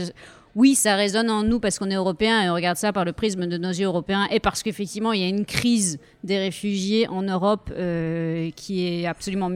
oui, 0.53 0.75
ça 0.75 0.97
résonne 0.97 1.29
en 1.29 1.43
nous 1.43 1.61
parce 1.61 1.79
qu'on 1.79 1.89
est 1.89 1.95
européens 1.95 2.41
et 2.41 2.49
on 2.49 2.53
regarde 2.53 2.75
ça 2.75 2.91
par 2.91 3.05
le 3.05 3.13
prisme 3.13 3.45
de 3.45 3.57
nos 3.57 3.69
yeux 3.69 3.85
européens 3.85 4.27
et 4.31 4.41
parce 4.41 4.63
qu'effectivement, 4.63 5.13
il 5.13 5.21
y 5.21 5.23
a 5.23 5.29
une 5.29 5.45
crise 5.45 5.97
des 6.25 6.39
réfugiés 6.39 7.07
en 7.07 7.21
Europe 7.21 7.71
qui 8.55 8.85
est 8.85 9.05
absolument 9.05 9.49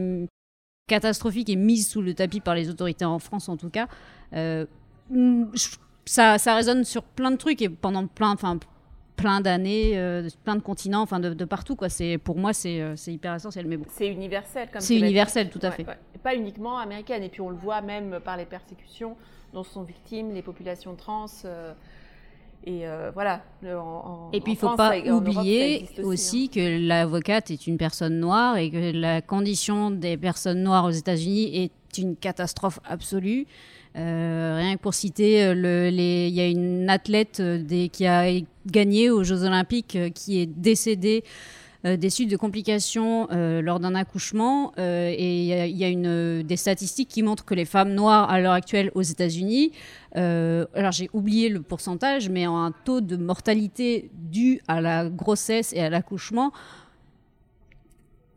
catastrophique 0.86 1.50
et 1.50 1.56
mise 1.56 1.86
sous 1.86 2.00
le 2.00 2.14
tapis 2.14 2.40
par 2.40 2.54
les 2.54 2.70
autorités 2.70 3.04
en 3.04 3.18
France 3.18 3.50
en 3.50 3.58
tout 3.58 3.70
cas. 3.70 3.88
Ça, 6.06 6.38
ça 6.38 6.54
résonne 6.54 6.84
sur 6.84 7.02
plein 7.02 7.30
de 7.30 7.36
trucs 7.36 7.60
et 7.60 7.68
pendant 7.68 8.06
plein, 8.06 8.36
plein 9.20 9.40
d'années, 9.40 9.92
euh, 9.98 10.28
plein 10.44 10.56
de 10.56 10.60
continents, 10.60 11.02
enfin 11.02 11.20
de, 11.20 11.34
de 11.34 11.44
partout 11.44 11.76
quoi. 11.76 11.88
Pour 12.24 12.36
moi 12.36 12.52
c'est 12.52 12.80
euh, 12.80 12.94
hyper 13.06 13.34
essentiel, 13.34 13.66
mais 13.66 13.76
bon. 13.76 13.84
C'est 13.90 14.08
universel 14.08 14.68
comme 14.72 14.80
C'est 14.80 14.96
universel, 14.98 15.50
tout 15.50 15.60
à 15.62 15.70
fait. 15.70 15.86
ouais. 15.86 15.98
Pas 16.22 16.34
uniquement 16.34 16.78
américaine. 16.78 17.22
Et 17.22 17.28
puis 17.28 17.40
on 17.40 17.50
le 17.50 17.56
voit 17.56 17.80
même 17.80 18.20
par 18.24 18.36
les 18.36 18.44
persécutions 18.44 19.16
dont 19.54 19.64
sont 19.64 19.82
victimes 19.82 20.32
les 20.34 20.42
populations 20.42 20.94
trans. 20.94 21.26
euh, 21.44 21.72
et 22.64 22.86
euh, 22.86 23.10
voilà. 23.14 23.40
Le- 23.62 23.78
en- 23.78 24.28
en- 24.28 24.30
Et 24.32 24.40
puis 24.42 24.52
il 24.52 24.56
faut 24.56 24.66
France, 24.66 24.76
pas 24.76 24.90
ça- 24.90 24.98
Europe, 24.98 25.28
oublier 25.28 25.76
existe 25.82 25.98
aussi, 26.00 26.50
hein. 26.50 26.54
que 26.54 26.86
l'avocate 26.88 27.50
est 27.50 27.66
une 27.66 27.78
personne 27.78 28.20
noire 28.20 28.58
et 28.58 28.70
que 28.70 28.92
la 28.94 29.22
condition 29.22 29.90
des 29.90 30.18
personnes 30.18 30.62
noires 30.62 30.84
aux 30.84 30.90
États-Unis 30.90 31.56
est 31.64 31.98
une 31.98 32.16
catastrophe 32.16 32.78
absolue. 32.84 33.46
Euh, 33.96 34.56
rien 34.58 34.76
que 34.76 34.80
pour 34.80 34.94
citer, 34.94 35.44
euh, 35.44 35.90
il 35.90 36.34
y 36.34 36.40
a 36.40 36.46
une 36.46 36.88
athlète 36.88 37.40
euh, 37.40 37.88
qui 37.88 38.06
a 38.06 38.30
gagné 38.66 39.10
aux 39.10 39.24
Jeux 39.24 39.42
Olympiques 39.42 39.98
qui 40.14 40.40
est 40.40 40.46
décédée 40.46 41.24
euh, 41.84 41.96
des 41.96 42.10
suites 42.10 42.30
de 42.30 42.36
complications 42.36 43.26
lors 43.30 43.80
d'un 43.80 43.94
accouchement. 43.94 44.72
et 44.78 45.66
il 45.68 45.76
y 45.76 45.84
a, 45.84 46.42
des 46.42 46.56
statistiques 46.56 47.08
qui 47.08 47.22
montrent 47.22 47.44
que 47.44 47.54
les 47.54 47.64
femmes 47.64 47.94
noires 47.94 48.30
à 48.30 48.40
l'heure 48.40 48.52
actuelle 48.52 48.92
aux 48.94 49.02
États-Unis, 49.02 49.72
alors 50.14 50.92
j'ai 50.92 51.08
oublié 51.12 51.48
le 51.48 51.60
pourcentage, 51.60 52.28
mais 52.28 52.46
ont 52.46 52.58
un 52.58 52.72
taux 52.84 53.00
de 53.00 53.16
mortalité 53.16 54.10
dû 54.14 54.60
à 54.68 54.80
la 54.80 55.08
grossesse 55.08 55.72
et 55.72 55.80
à 55.80 55.90
l'accouchement 55.90 56.52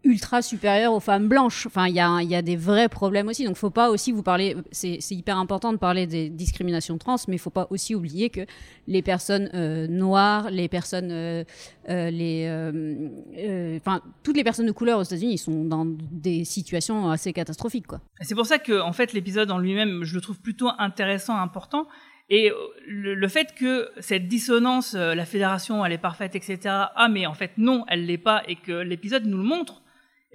ultra 0.04 0.42
supérieur 0.42 0.94
aux 0.94 1.00
femmes 1.00 1.28
blanches. 1.28 1.66
Enfin, 1.66 1.88
il 1.88 1.96
y 1.96 2.00
a, 2.00 2.22
y 2.22 2.36
a 2.36 2.42
des 2.42 2.56
vrais 2.56 2.90
problèmes 2.90 3.28
aussi. 3.28 3.46
Donc, 3.46 3.56
faut 3.56 3.70
pas 3.70 3.90
aussi 3.90 4.12
vous 4.12 4.24
parler. 4.24 4.56
C'est 4.72 5.00
hyper 5.12 5.38
important 5.38 5.72
de 5.72 5.78
parler 5.78 6.08
des 6.08 6.30
discriminations 6.30 6.98
trans, 6.98 7.16
mais 7.28 7.38
faut 7.38 7.50
pas 7.50 7.68
aussi 7.70 7.96
oublier 7.96 8.30
que 8.30 8.42
les 8.88 9.02
personnes 9.02 9.50
euh, 9.54 9.88
noires, 9.88 10.50
les 10.52 10.68
personnes, 10.68 11.12
euh, 11.12 11.44
euh, 11.90 12.10
les, 12.10 12.46
euh, 12.48 13.10
euh, 13.38 13.78
enfin, 13.78 14.02
toutes 14.24 14.36
les 14.36 14.44
personnes 14.44 14.66
de 14.68 14.72
couleur 14.72 15.00
aux 15.00 15.04
États-Unis, 15.04 15.34
ils 15.34 15.38
sont 15.38 15.64
dans 15.64 15.86
des 15.86 16.44
situations 16.44 17.10
assez 17.10 17.32
catastrophiques, 17.32 17.88
quoi. 17.88 18.02
C'est 18.22 18.36
pour 18.36 18.46
ça 18.46 18.60
que, 18.60 18.82
en 18.82 18.94
fait, 18.94 19.14
l'épisode 19.14 19.52
en 19.52 19.58
lui-même, 19.58 20.04
je 20.04 20.16
le 20.16 20.22
trouve 20.22 20.40
plutôt 20.40 20.70
intéressant, 20.80 21.38
important. 21.38 21.88
Et 22.30 22.50
euh, 22.50 22.56
le, 22.88 23.16
le 23.16 23.28
fait 23.28 23.54
que 23.54 23.90
cette 24.00 24.28
dissonance, 24.28 24.96
euh, 24.96 25.14
la 25.14 25.26
fédération, 25.26 25.86
elle 25.86 25.92
est 25.92 25.98
parfaite, 25.98 26.36
etc. 26.36 26.58
Ah, 26.66 27.08
mais 27.10 27.26
en 27.26 27.34
fait, 27.34 27.52
non, 27.58 27.86
elle 27.90 28.06
l'est 28.06 28.18
pas, 28.18 28.44
et 28.48 28.56
que 28.56 28.72
l'épisode 28.72 29.26
nous 29.26 29.38
le 29.38 29.44
montre. 29.44 29.83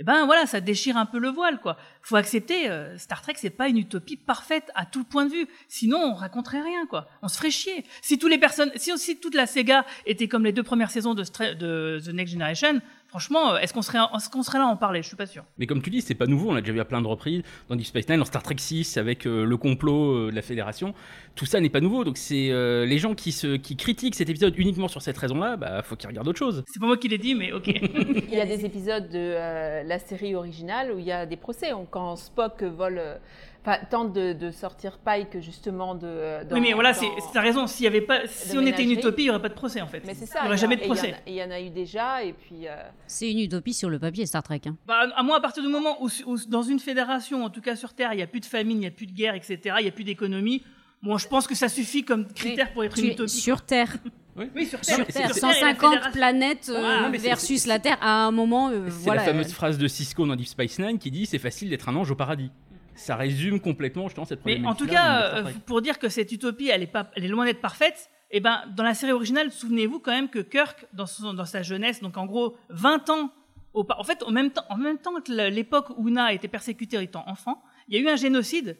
Eh 0.00 0.04
ben 0.04 0.26
voilà, 0.26 0.46
ça 0.46 0.60
déchire 0.60 0.96
un 0.96 1.06
peu 1.06 1.18
le 1.18 1.28
voile, 1.28 1.58
quoi. 1.60 1.76
Faut 2.02 2.14
accepter, 2.14 2.70
euh, 2.70 2.96
Star 2.98 3.20
Trek, 3.20 3.34
c'est 3.36 3.50
pas 3.50 3.68
une 3.68 3.78
utopie 3.78 4.16
parfaite 4.16 4.70
à 4.76 4.86
tout 4.86 5.02
point 5.02 5.26
de 5.26 5.32
vue. 5.32 5.46
Sinon, 5.66 5.98
on 5.98 6.14
raconterait 6.14 6.62
rien, 6.62 6.86
quoi. 6.86 7.08
On 7.20 7.26
se 7.26 7.36
ferait 7.36 7.50
chier. 7.50 7.84
Si 8.00 8.16
toutes 8.16 8.30
les 8.30 8.38
personnes, 8.38 8.70
si 8.76 8.92
aussi 8.92 9.18
toute 9.18 9.34
la 9.34 9.46
Sega 9.46 9.84
était 10.06 10.28
comme 10.28 10.44
les 10.44 10.52
deux 10.52 10.62
premières 10.62 10.92
saisons 10.92 11.14
de 11.14 11.24
The 11.98 12.08
Next 12.14 12.32
Generation, 12.32 12.80
franchement, 13.08 13.54
euh, 13.54 13.58
est-ce 13.58 13.72
qu'on 13.74 13.82
serait, 13.82 13.98
est-ce 13.98 14.28
qu'on 14.30 14.42
serait 14.42 14.58
là 14.58 14.64
à 14.64 14.68
en 14.68 14.76
parler? 14.76 15.02
Je 15.02 15.08
suis 15.08 15.16
pas 15.16 15.26
sûr. 15.26 15.44
Mais 15.58 15.66
comme 15.66 15.82
tu 15.82 15.90
dis, 15.90 16.00
c'est 16.02 16.14
pas 16.14 16.26
nouveau, 16.26 16.50
on 16.50 16.54
l'a 16.54 16.60
déjà 16.60 16.72
vu 16.72 16.80
à 16.80 16.84
plein 16.84 17.00
de 17.02 17.06
reprises, 17.06 17.42
dans 17.68 17.76
Deep 17.76 17.86
Space 17.86 18.08
Nine, 18.08 18.18
dans 18.18 18.24
Star 18.24 18.42
Trek 18.42 18.56
6, 18.58 18.96
avec 18.96 19.26
euh, 19.26 19.44
le 19.44 19.56
complot 19.56 20.12
euh, 20.26 20.30
de 20.30 20.36
la 20.36 20.42
Fédération. 20.42 20.94
Tout 21.34 21.46
ça 21.46 21.60
n'est 21.60 21.68
pas 21.70 21.80
nouveau, 21.80 22.04
donc 22.04 22.16
c'est 22.16 22.50
euh, 22.50 22.84
les 22.86 22.98
gens 22.98 23.14
qui, 23.14 23.32
se, 23.32 23.56
qui 23.56 23.76
critiquent 23.76 24.14
cet 24.14 24.28
épisode 24.28 24.54
uniquement 24.58 24.88
sur 24.88 25.02
cette 25.02 25.16
raison-là, 25.18 25.56
bah 25.56 25.82
faut 25.82 25.96
qu'ils 25.96 26.08
regardent 26.08 26.28
autre 26.28 26.38
chose. 26.38 26.64
C'est 26.66 26.80
pas 26.80 26.86
moi 26.86 26.96
qui 26.96 27.08
l'ai 27.08 27.18
dit, 27.18 27.34
mais 27.34 27.52
ok. 27.52 27.66
Il 27.68 28.34
y 28.34 28.40
a 28.40 28.46
des 28.46 28.64
épisodes 28.64 29.08
de 29.08 29.16
euh, 29.18 29.82
la 29.84 29.98
série 29.98 30.34
originale 30.34 30.92
où 30.92 30.98
il 30.98 31.04
y 31.04 31.12
a 31.12 31.26
des 31.26 31.36
procès. 31.36 31.72
On- 31.72 31.86
Quand 31.86 32.16
Spock 32.16 32.62
vole, 32.62 32.98
euh, 32.98 33.16
enfin 33.62 33.78
tente 33.90 34.12
de, 34.12 34.32
de 34.32 34.50
sortir 34.50 34.98
Pike 34.98 35.40
justement 35.40 35.94
de. 35.94 36.06
euh, 36.06 36.44
dans- 36.44 36.54
oui, 36.56 36.60
mais 36.62 36.72
voilà, 36.72 36.94
c'est, 36.94 37.08
t'as 37.32 37.40
raison. 37.40 37.66
S'il 37.66 37.84
y 37.84 37.86
avait 37.86 38.00
pas, 38.00 38.20
si 38.26 38.56
on 38.56 38.66
était 38.66 38.82
une 38.84 38.92
utopie, 38.92 39.22
il 39.22 39.26
y 39.26 39.30
aurait 39.30 39.42
pas 39.42 39.48
de 39.48 39.54
procès 39.54 39.80
en 39.80 39.86
fait. 39.86 40.02
Mais 40.06 40.14
c'est 40.14 40.26
ça. 40.26 40.40
Il 40.42 40.44
y 40.44 40.48
aurait 40.48 40.56
jamais 40.56 40.76
de 40.76 40.80
il 40.82 40.84
y 40.84 40.88
procès. 40.88 41.14
Il 41.26 41.34
y, 41.34 41.42
en 41.42 41.50
a 41.50 41.60
eu 41.60 41.70
déjà, 41.70 42.22
et 42.22 42.32
puis. 42.32 42.66
euh, 42.68 42.76
C'est 43.06 43.30
une 43.30 43.40
utopie 43.40 43.74
sur 43.74 43.90
le 43.90 43.98
papier, 43.98 44.24
Star 44.26 44.42
Trek. 44.42 44.60
hein. 44.66 44.76
Bah, 44.86 45.06
à 45.14 45.22
moi, 45.22 45.36
à 45.36 45.40
partir 45.40 45.62
du 45.62 45.68
moment 45.68 46.02
où, 46.02 46.08
où 46.26 46.36
dans 46.48 46.62
une 46.62 46.78
fédération, 46.78 47.44
en 47.44 47.50
tout 47.50 47.60
cas 47.60 47.76
sur 47.76 47.92
Terre, 47.94 48.12
il 48.12 48.16
n'y 48.16 48.22
a 48.22 48.26
plus 48.26 48.40
de 48.40 48.46
famine, 48.46 48.76
il 48.78 48.80
n'y 48.80 48.86
a 48.86 48.90
plus 48.90 49.06
de 49.06 49.12
guerre, 49.12 49.34
etc., 49.34 49.58
il 49.78 49.82
n'y 49.82 49.88
a 49.88 49.92
plus 49.92 50.04
d'économie, 50.04 50.62
bon, 51.02 51.18
je 51.18 51.28
pense 51.28 51.46
que 51.46 51.54
ça 51.54 51.68
suffit 51.68 52.04
comme 52.04 52.26
critère 52.26 52.72
pour 52.72 52.84
être 52.84 52.98
une 52.98 53.06
utopie. 53.06 53.28
sur 53.30 53.62
Terre. 53.62 53.96
Oui, 54.54 54.66
sur 54.66 54.84
Sur 54.84 55.04
Terre. 55.04 55.04
Sur 55.04 55.06
Terre 55.06 55.24
et 55.24 55.28
la 55.28 55.34
150 55.34 55.90
Fédération. 55.94 56.12
planètes 56.12 56.70
euh, 56.72 57.00
Ah, 57.06 57.10
versus 57.10 57.66
la 57.66 57.80
Terre. 57.80 57.98
À 58.00 58.24
un 58.24 58.30
moment, 58.30 58.68
euh, 58.68 58.84
C'est 58.86 58.90
voilà. 59.04 59.22
la 59.22 59.32
fameuse 59.32 59.48
euh, 59.48 59.52
phrase 59.52 59.78
de 59.78 59.88
Cisco 59.88 60.24
dans 60.28 60.36
Deep 60.36 60.46
Space 60.46 60.78
Nine 60.78 60.96
qui 61.00 61.10
dit 61.10 61.26
c'est 61.26 61.40
facile 61.40 61.70
d'être 61.70 61.88
un 61.88 61.96
ange 61.96 62.12
au 62.12 62.14
paradis. 62.14 62.52
Ça 62.98 63.16
résume 63.16 63.60
complètement 63.60 64.08
justement 64.08 64.26
cette 64.26 64.44
Mais 64.44 64.64
en 64.66 64.74
tout 64.74 64.86
cas, 64.86 65.34
euh, 65.36 65.52
pour 65.66 65.80
dire 65.82 65.98
que 65.98 66.08
cette 66.08 66.32
utopie, 66.32 66.68
elle 66.68 66.82
est, 66.82 66.86
pas, 66.86 67.10
elle 67.16 67.24
est 67.24 67.28
loin 67.28 67.44
d'être 67.46 67.60
parfaite, 67.60 68.10
et 68.30 68.40
ben, 68.40 68.62
dans 68.76 68.82
la 68.84 68.92
série 68.94 69.12
originale, 69.12 69.50
souvenez-vous 69.50 70.00
quand 70.00 70.10
même 70.10 70.28
que 70.28 70.40
Kirk, 70.40 70.86
dans, 70.92 71.06
son- 71.06 71.32
dans 71.32 71.44
sa 71.46 71.62
jeunesse, 71.62 72.00
donc 72.02 72.16
en 72.16 72.26
gros 72.26 72.56
20 72.70 73.08
ans, 73.10 73.30
au, 73.72 73.86
en 73.96 74.04
fait, 74.04 74.22
en 74.22 74.30
même 74.30 74.50
temps, 74.50 74.64
en 74.68 74.76
même 74.76 74.98
temps 74.98 75.18
que 75.20 75.32
l'époque 75.48 75.90
où 75.96 76.08
Una 76.08 76.24
a 76.26 76.32
été 76.32 76.48
persécutée 76.48 77.00
étant 77.02 77.22
enfant, 77.26 77.62
il 77.88 77.96
y 77.96 77.98
a 77.98 78.02
eu 78.02 78.08
un 78.12 78.16
génocide 78.16 78.76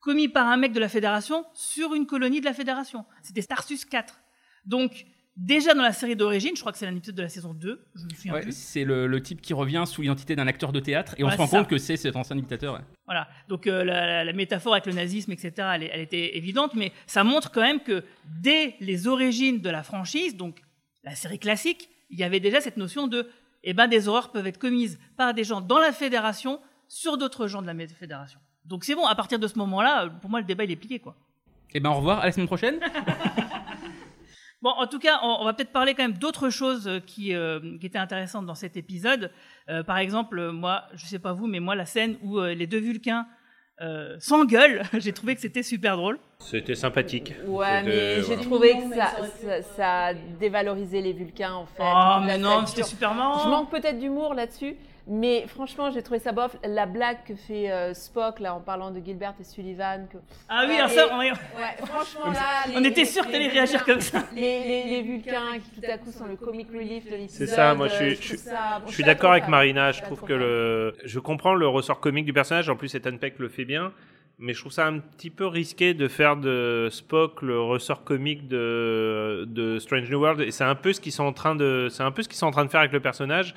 commis 0.00 0.28
par 0.28 0.48
un 0.48 0.56
mec 0.56 0.72
de 0.72 0.80
la 0.80 0.88
Fédération 0.88 1.44
sur 1.54 1.94
une 1.94 2.06
colonie 2.06 2.40
de 2.40 2.46
la 2.46 2.54
Fédération. 2.54 3.04
C'était 3.22 3.42
Starsus 3.42 3.84
4. 3.90 4.18
Donc, 4.66 5.06
déjà 5.36 5.74
dans 5.74 5.82
la 5.82 5.92
série 5.92 6.16
d'origine, 6.16 6.52
je 6.54 6.60
crois 6.60 6.72
que 6.72 6.78
c'est 6.78 6.86
un 6.86 6.94
épisode 6.94 7.14
de 7.16 7.22
la 7.22 7.28
saison 7.28 7.54
2, 7.54 7.86
je 7.94 8.04
me 8.04 8.10
souviens 8.10 8.32
Ouais, 8.34 8.42
plus. 8.42 8.56
c'est 8.56 8.84
le, 8.84 9.06
le 9.06 9.22
type 9.22 9.40
qui 9.40 9.54
revient 9.54 9.84
sous 9.86 10.02
l'identité 10.02 10.36
d'un 10.36 10.46
acteur 10.46 10.72
de 10.72 10.80
théâtre 10.80 11.14
et 11.18 11.24
on 11.24 11.30
se 11.30 11.36
rend 11.36 11.46
ça. 11.46 11.58
compte 11.58 11.68
que 11.68 11.78
c'est 11.78 11.96
cet 11.96 12.16
ancien 12.16 12.36
dictateur. 12.36 12.74
ouais. 12.74 12.80
Voilà. 13.06 13.28
Donc 13.48 13.66
euh, 13.66 13.84
la, 13.84 14.32
métaphore 14.32 14.74
avec 14.74 14.86
le 14.86 14.92
nazisme, 14.92 15.32
etc., 15.32 15.52
elle, 15.74 16.00
était 16.00 16.36
évidente, 16.36 16.74
mais 16.74 16.92
ça 17.06 17.24
montre 17.24 17.50
quand 17.50 17.62
même 17.62 17.80
que 17.80 18.04
dès 18.40 18.76
les 18.80 19.08
origines 19.08 19.60
de 19.60 19.70
la 19.70 19.82
franchise, 19.82 20.36
donc 20.36 20.62
la 21.02 21.14
série 21.14 21.38
classique, 21.38 21.88
il 22.10 22.18
y 22.18 22.24
avait 22.24 22.40
déjà 22.40 22.60
cette 22.60 22.76
notion 22.76 23.06
de, 23.06 23.28
eh 23.64 23.72
ben, 23.72 23.88
des 23.88 24.08
horreurs 24.08 24.30
peuvent 24.30 24.46
être 24.46 24.58
commises 24.58 24.98
par 25.16 25.34
des 25.34 25.44
gens 25.44 25.60
dans 25.60 25.78
la 25.78 25.92
fédération 25.92 26.60
sur 26.88 27.16
d'autres 27.18 27.46
gens 27.46 27.62
de 27.62 27.66
la 27.66 27.74
fédération. 27.88 28.38
Donc 28.64 28.84
c'est 28.84 28.94
bon. 28.94 29.06
À 29.06 29.14
partir 29.14 29.38
de 29.38 29.46
ce 29.48 29.56
moment-là, 29.58 30.08
pour 30.20 30.28
moi, 30.30 30.40
le 30.40 30.46
débat 30.46 30.64
il 30.64 30.70
est 30.70 30.76
plié, 30.76 30.98
quoi. 30.98 31.16
Et 31.72 31.80
ben 31.80 31.90
au 31.90 31.94
revoir, 31.94 32.20
à 32.20 32.26
la 32.26 32.32
semaine 32.32 32.46
prochaine. 32.48 32.80
Bon, 34.62 34.70
en 34.70 34.86
tout 34.86 34.98
cas, 34.98 35.20
on, 35.22 35.38
on 35.40 35.44
va 35.44 35.54
peut-être 35.54 35.72
parler 35.72 35.94
quand 35.94 36.02
même 36.02 36.18
d'autres 36.18 36.50
choses 36.50 36.86
euh, 36.86 37.00
qui, 37.00 37.34
euh, 37.34 37.60
qui 37.78 37.86
étaient 37.86 37.98
intéressantes 37.98 38.44
dans 38.46 38.54
cet 38.54 38.76
épisode. 38.76 39.30
Euh, 39.68 39.82
par 39.82 39.96
exemple, 39.98 40.50
moi, 40.50 40.84
je 40.94 41.06
sais 41.06 41.18
pas 41.18 41.32
vous, 41.32 41.46
mais 41.46 41.60
moi, 41.60 41.74
la 41.74 41.86
scène 41.86 42.16
où 42.22 42.38
euh, 42.38 42.52
les 42.54 42.66
deux 42.66 42.78
Vulcains 42.80 43.26
euh, 43.80 44.16
s'engueulent, 44.18 44.82
j'ai 44.98 45.14
trouvé 45.14 45.34
que 45.34 45.40
c'était 45.40 45.62
super 45.62 45.96
drôle. 45.96 46.18
C'était 46.40 46.74
sympathique. 46.74 47.32
Ouais, 47.46 47.82
mais 47.82 48.22
j'ai 48.22 48.36
trouvé 48.36 48.74
que 48.74 48.94
ça, 48.94 49.62
ça, 49.62 50.14
dévalorisé 50.38 51.00
les 51.00 51.14
Vulcains 51.14 51.54
en 51.54 51.64
fait. 51.64 51.82
Oh, 51.82 52.18
mais 52.24 52.36
non, 52.36 52.66
c'était 52.66 52.82
super 52.82 53.14
marrant. 53.14 53.42
Je 53.44 53.48
manque 53.48 53.70
peut-être 53.70 53.98
d'humour 53.98 54.34
là-dessus, 54.34 54.76
mais 55.06 55.46
franchement, 55.46 55.90
j'ai 55.90 56.02
trouvé 56.02 56.18
ça 56.20 56.32
bof. 56.32 56.56
La 56.64 56.86
blague 56.86 57.18
que 57.26 57.34
fait 57.34 57.70
euh, 57.70 57.94
Spock 57.94 58.40
là 58.40 58.54
en 58.54 58.60
parlant 58.60 58.90
de 58.90 59.00
Gilbert 59.00 59.34
et 59.40 59.44
Sullivan. 59.44 60.06
Que... 60.12 60.18
Ah 60.48 60.64
oui, 60.68 60.76
ça, 60.88 61.08
on- 61.12 61.18
ouais, 61.18 61.32
franchement 61.84 62.30
là, 62.32 62.64
On 62.74 62.84
était 62.84 63.04
sûr 63.04 63.26
que 63.26 63.32
t'allais 63.32 63.48
réagir 63.48 63.84
comme 63.84 64.00
ça. 64.00 64.24
Les, 64.34 64.40
les, 64.64 64.84
les 64.84 65.02
Vulcains 65.02 65.58
qui 65.62 65.80
tout 65.80 65.86
à 65.90 65.98
coup 65.98 66.12
sont 66.12 66.26
le 66.26 66.36
comic 66.36 66.68
relief 66.72 67.04
de 67.04 67.10
l'épisode. 67.16 67.28
C'est 67.28 67.46
ça, 67.46 67.74
moi 67.74 67.88
je 67.88 67.94
euh, 67.94 67.96
suis, 67.96 68.16
je 68.16 68.22
suis, 68.28 68.38
ça- 68.38 68.78
bon, 68.80 68.86
je 68.88 68.94
suis 68.94 69.02
pas 69.02 69.08
d'accord 69.08 69.32
avec. 69.32 69.48
Marina. 69.48 69.90
Je 69.92 70.02
trouve 70.02 70.22
que 70.22 70.32
le, 70.32 70.94
je 71.04 71.18
comprends 71.18 71.54
le 71.54 71.66
ressort 71.66 72.00
comique 72.00 72.24
du 72.24 72.32
personnage. 72.32 72.68
En 72.68 72.76
plus, 72.76 72.94
Ethan 72.94 73.16
Peck 73.16 73.38
le 73.38 73.48
fait 73.48 73.64
bien, 73.64 73.92
mais 74.38 74.52
je 74.54 74.60
trouve 74.60 74.72
ça 74.72 74.86
un 74.86 74.98
petit 75.00 75.30
peu 75.30 75.46
risqué 75.46 75.92
de 75.92 76.08
faire 76.08 76.36
de 76.36 76.88
Spock 76.90 77.42
le 77.42 77.60
ressort 77.60 78.04
comique 78.04 78.46
de, 78.48 79.44
de 79.48 79.78
Strange 79.78 80.08
New 80.10 80.20
World. 80.20 80.40
Et 80.42 80.50
c'est 80.50 80.64
un 80.64 80.74
peu 80.74 80.92
ce 80.92 81.00
qu'ils 81.00 81.12
sont 81.12 81.24
en 81.24 81.32
train 81.32 81.54
de, 81.56 81.88
c'est 81.90 82.02
un 82.02 82.10
peu 82.12 82.22
ce 82.22 82.28
qu'ils 82.28 82.38
sont 82.38 82.46
en 82.46 82.50
train 82.52 82.64
de 82.64 82.70
faire 82.70 82.80
avec 82.80 82.92
le 82.92 83.00
personnage. 83.00 83.54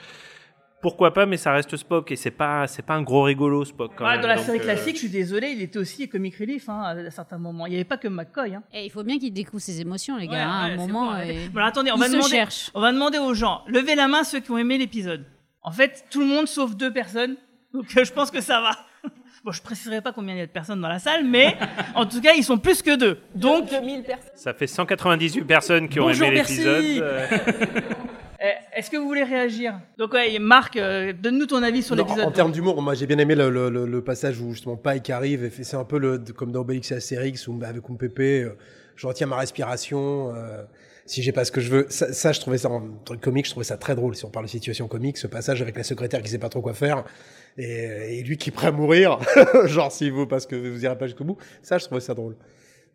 Pourquoi 0.84 1.14
pas, 1.14 1.26
mais 1.26 1.38
ça 1.38 1.52
reste 1.54 1.76
Spock 1.78 2.12
et 2.12 2.16
c'est 2.16 2.30
pas, 2.30 2.68
c'est 2.68 2.84
pas 2.84 2.94
un 2.94 3.02
gros 3.02 3.24
rigolo 3.24 3.66
Spock. 3.66 3.94
Quand 3.96 4.06
Ouais, 4.06 4.12
même. 4.12 4.22
dans 4.22 4.28
la 4.28 4.38
série 4.38 4.60
euh, 4.60 4.64
classique, 4.64 4.96
je 4.96 5.00
suis 5.00 5.10
désolé, 5.10 5.48
il 5.50 5.62
était 5.64 5.80
aussi 5.80 6.08
comic 6.08 6.36
relief 6.38 6.70
hein, 6.70 6.82
à 6.84 7.10
certains 7.10 7.38
moments. 7.40 7.66
Il 7.66 7.72
n'y 7.72 7.76
avait 7.78 7.84
pas 7.86 7.98
que 7.98 8.08
McCoy. 8.08 8.54
Hein. 8.54 8.62
Et 8.74 8.86
il 8.86 8.90
faut 8.92 9.02
bien 9.04 9.18
qu'il 9.18 9.34
découvre 9.34 9.62
ses 9.64 9.82
émotions, 9.82 10.18
les 10.18 10.28
gars. 10.28 10.34
Ouais, 10.34 10.40
hein, 10.42 10.50
à 10.52 10.66
un 10.66 10.76
moment. 10.76 11.06
bon, 11.06 11.12
et- 11.14 11.22
arrêtez. 11.22 11.50
Bon, 11.50 11.58
alors, 11.58 11.68
attendez, 11.70 11.92
on 11.92 11.98
va, 11.98 12.10
demander, 12.10 12.30
cherche. 12.30 12.70
on 12.76 12.82
va 12.82 12.92
demander 12.92 13.18
aux 13.18 13.34
gens. 13.34 13.62
Levez 13.68 13.96
la 13.96 14.08
main 14.08 14.24
ceux 14.24 14.42
qui 14.42 14.52
ont 14.52 14.58
aimé 14.60 14.78
l'épisode. 14.78 15.26
En 15.64 15.72
fait, 15.72 16.04
tout 16.12 16.20
le 16.20 16.26
monde 16.28 16.48
sauf 16.48 16.76
deux 16.76 16.92
personnes. 16.94 17.38
Donc 17.74 17.86
euh, 17.98 18.04
je 18.04 18.12
pense 18.14 18.30
que 18.30 18.42
ça 18.42 18.62
va. 18.62 18.72
Bon, 19.44 19.52
je 19.52 19.62
préciserai 19.62 20.00
pas 20.00 20.14
combien 20.14 20.36
il 20.36 20.38
y 20.38 20.42
a 20.42 20.46
de 20.46 20.52
personnes 20.52 20.80
dans 20.80 20.88
la 20.88 21.00
salle, 21.00 21.26
mais 21.26 21.58
en 21.96 22.06
tout 22.06 22.22
cas, 22.22 22.32
ils 22.38 22.46
sont 22.46 22.58
plus 22.58 22.82
que 22.82 22.96
deux. 22.96 23.20
Donc, 23.36 23.70
2000 23.70 24.04
personnes. 24.04 24.32
Ça 24.36 24.54
fait 24.54 24.68
198 24.68 25.42
personnes 25.44 25.90
qui 25.90 26.00
ont 26.00 26.04
Bonjour, 26.06 26.28
aimé 26.28 26.36
merci. 26.38 26.64
l'épisode. 26.64 27.04
Eh, 28.46 28.52
est-ce 28.78 28.90
que 28.90 28.98
vous 28.98 29.08
voulez 29.08 29.24
réagir? 29.24 29.80
Donc, 29.98 30.12
ouais, 30.14 30.38
Marc, 30.38 30.76
euh, 30.76 31.14
donne-nous 31.14 31.46
ton 31.46 31.64
avis 31.64 31.82
sur 31.82 31.96
l'épisode. 31.96 32.26
en 32.26 32.32
termes 32.32 32.52
d'humour, 32.52 32.82
moi 32.82 32.94
j'ai 32.94 33.08
bien 33.08 33.18
aimé 33.18 33.36
le, 33.36 33.50
le- 33.50 33.70
le- 33.70 33.86
le 33.86 34.04
passage 34.04 34.42
où 34.42 34.52
justement 34.52 34.76
Pike 34.76 35.10
arrive 35.12 35.46
et 35.46 35.50
c'est 35.64 35.78
un 35.78 35.86
peu 35.86 35.98
le, 35.98 36.18
comme 36.36 36.52
dans 36.52 36.60
Obélix 36.62 36.92
et 36.92 36.96
Astérix 36.96 37.48
où 37.48 37.58
avec 37.64 37.90
Umpepe, 37.90 38.20
euh, 38.20 38.50
je 38.98 39.08
retiens 39.08 39.28
ma 39.28 39.38
respiration. 39.38 40.34
euh, 40.36 40.64
si 41.06 41.22
j'ai 41.22 41.32
pas 41.34 41.44
ce 41.46 41.52
que 41.52 41.60
je 41.62 41.70
veux, 41.70 41.86
ça, 41.90 42.12
ça, 42.14 42.32
je 42.32 42.40
trouvais 42.42 42.58
ça 42.58 42.70
en 42.70 42.82
truc 43.06 43.20
comique, 43.22 43.46
je 43.46 43.52
trouvais 43.52 43.66
ça 43.66 43.76
très 43.78 43.94
drôle. 43.96 44.16
Si 44.16 44.24
on 44.26 44.30
parle 44.30 44.46
de 44.46 44.50
situation 44.52 44.88
comique, 44.88 45.18
ce 45.18 45.28
passage 45.28 45.62
avec 45.62 45.76
la 45.78 45.84
secrétaire 45.84 46.22
qui 46.22 46.30
sait 46.30 46.38
pas 46.38 46.48
trop 46.50 46.62
quoi 46.62 46.74
faire 46.74 47.04
et, 47.58 48.20
et 48.20 48.24
lui 48.24 48.38
qui 48.38 48.50
est 48.50 48.54
prêt 48.54 48.68
à 48.68 48.72
mourir, 48.72 49.20
genre 49.66 49.92
s'il 49.92 50.12
vous 50.14 50.28
parce 50.28 50.46
que 50.46 50.56
vous 50.56 50.84
irez 50.84 50.98
pas 50.98 51.08
jusqu'au 51.08 51.24
bout, 51.26 51.38
ça 51.62 51.78
je 51.78 51.86
trouvais 51.86 52.00
ça 52.02 52.14
drôle. 52.14 52.36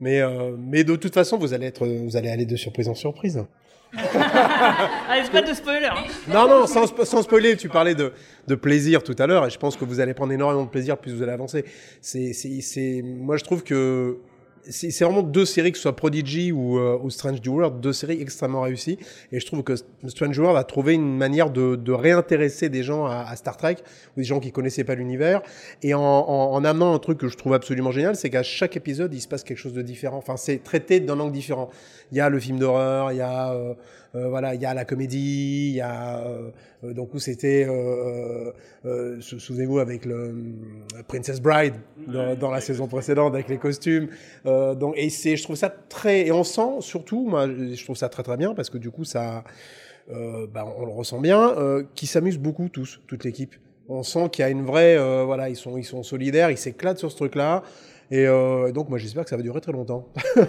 Mais 0.01 0.21
euh, 0.21 0.57
mais 0.59 0.85
de 0.85 0.95
toute 0.97 1.13
façon, 1.15 1.37
vous 1.39 1.53
allez 1.55 1.67
être, 1.67 1.87
vous 1.87 2.17
allez 2.17 2.29
aller 2.31 2.47
de 2.47 2.57
surprise 2.57 2.89
en 2.89 2.95
surprise. 2.95 3.45
Allez, 5.09 5.29
pas 5.31 5.43
de 5.43 5.55
spoiler. 5.55 5.87
hein. 5.87 6.05
Non, 6.29 6.47
non, 6.49 6.67
sans, 6.67 6.85
spo- 6.85 7.05
sans 7.05 7.23
spoiler, 7.23 7.57
tu 7.57 7.69
parlais 7.69 7.95
de, 7.95 8.13
de 8.47 8.55
plaisir 8.55 9.03
tout 9.03 9.17
à 9.19 9.27
l'heure, 9.27 9.47
et 9.47 9.51
je 9.51 9.59
pense 9.59 9.77
que 9.77 9.85
vous 9.85 10.01
allez 10.01 10.15
prendre 10.15 10.33
énormément 10.33 10.65
de 10.65 10.69
plaisir 10.71 10.99
plus 10.99 11.15
vous 11.15 11.23
allez 11.23 11.33
avancer. 11.33 11.65
C'est, 12.01 13.03
moi, 13.03 13.37
je 13.37 13.45
trouve 13.45 13.63
que 13.65 14.19
c'est 14.63 15.05
vraiment 15.05 15.23
deux 15.23 15.45
séries, 15.45 15.73
que 15.73 15.79
ce 15.79 15.83
soit 15.83 15.97
Prodigy 15.97 16.53
ou, 16.53 16.79
euh, 16.79 16.99
ou 17.03 17.11
Strange 17.11 17.41
New 17.45 17.55
World, 17.55 17.81
deux 17.81 17.93
séries 17.93 18.21
extrêmement 18.21 18.63
réussies, 18.63 18.99
et 19.33 19.41
je 19.41 19.47
trouve 19.47 19.63
que 19.63 19.75
Strange 20.07 20.39
New 20.39 20.45
World 20.45 20.59
a 20.59 20.65
trouvé 20.65 20.95
une 20.95 21.17
manière 21.17 21.51
de, 21.51 21.77
de 21.77 21.93
réintéresser 21.93 22.69
des 22.69 22.83
gens 22.83 23.07
à, 23.07 23.25
à 23.29 23.37
Star 23.37 23.57
Trek, 23.57 23.77
ou 24.17 24.21
des 24.21 24.25
gens 24.25 24.41
qui 24.41 24.53
connaissaient 24.53 24.85
pas 24.85 24.95
l'univers, 24.95 25.43
et 25.83 25.95
en, 25.95 26.01
en, 26.01 26.53
en 26.53 26.65
amenant 26.65 26.95
un 26.95 26.99
truc 26.99 27.19
que 27.19 27.29
je 27.29 27.37
trouve 27.37 27.55
absolument 27.55 27.91
génial, 27.91 28.17
c'est 28.17 28.31
qu'à 28.31 28.43
chaque 28.43 28.77
épisode, 28.77 29.15
il 29.15 29.21
se 29.21 29.29
passe 29.29 29.45
quelque 29.45 29.59
chose 29.59 29.75
de 29.75 29.83
différent. 29.83 30.19
Enfin, 30.19 30.37
c'est 30.37 30.63
traité 30.63 31.01
d'un 31.01 31.19
angle 31.21 31.33
différent. 31.33 31.71
Il 32.13 32.19
y 32.19 32.21
a 32.21 32.29
le 32.29 32.41
film 32.41 32.59
d'horreur, 32.59 33.13
il 33.13 33.19
y 33.19 33.21
a 33.21 33.53
euh, 33.53 33.75
euh, 34.15 34.29
voilà, 34.29 34.55
il 34.55 34.61
y 34.63 34.65
a 34.65 34.73
la 34.73 34.87
comédie, 34.87 35.69
il 35.69 35.77
y 35.77 35.81
a 35.83 36.27
euh, 36.27 36.51
donc 36.95 37.13
où 37.13 37.19
c'était, 37.19 37.67
euh, 37.69 38.53
euh, 38.87 39.21
sou- 39.21 39.39
souvenez-vous 39.39 39.81
avec 39.81 40.07
le 40.07 40.35
Princess 41.09 41.43
Bride 41.43 41.75
dans, 42.07 42.35
dans 42.35 42.51
la 42.51 42.63
saison 42.63 42.87
précédente 42.87 43.35
avec 43.35 43.49
les 43.49 43.59
costumes. 43.59 44.09
Euh, 44.49 44.75
donc 44.75 44.95
et 44.97 45.11
c'est, 45.11 45.37
je 45.37 45.43
trouve 45.43 45.57
ça 45.57 45.69
très 45.69 46.27
et 46.27 46.33
on 46.33 46.45
sent 46.45 46.81
surtout, 46.81 47.27
moi 47.27 47.47
je 47.47 47.85
trouve 47.85 47.97
ça 47.97 48.09
très 48.09 48.23
très 48.23 48.37
bien 48.37 48.55
parce 48.55 48.71
que 48.71 48.79
du 48.79 48.91
coup 48.91 49.05
ça, 49.05 49.45
euh, 50.11 50.47
bah, 50.47 50.67
on 50.79 50.87
le 50.87 50.93
ressent 50.93 51.21
bien, 51.21 51.53
euh, 51.59 51.85
qu'ils 51.95 52.09
s'amusent 52.09 52.39
beaucoup 52.39 52.69
tous, 52.69 53.01
toute 53.07 53.25
l'équipe. 53.25 53.55
On 53.91 54.03
sent 54.03 54.29
qu'il 54.31 54.43
y 54.43 54.47
a 54.47 54.51
une 54.51 54.65
vraie, 54.65 54.97
euh, 54.97 55.25
voilà, 55.25 55.49
ils 55.49 55.57
sont 55.57 55.77
ils 55.77 55.85
sont 55.85 56.03
solidaires, 56.03 56.51
ils 56.51 56.59
s'éclatent 56.59 56.99
sur 56.99 57.11
ce 57.11 57.17
truc-là. 57.17 57.63
Et 58.11 58.27
euh, 58.27 58.73
donc 58.73 58.89
moi 58.89 58.97
j'espère 58.99 59.25
que 59.25 59.31
ça 59.31 59.37
va 59.37 59.43
durer 59.43 59.61
très 59.61 59.73
longtemps. 59.73 60.07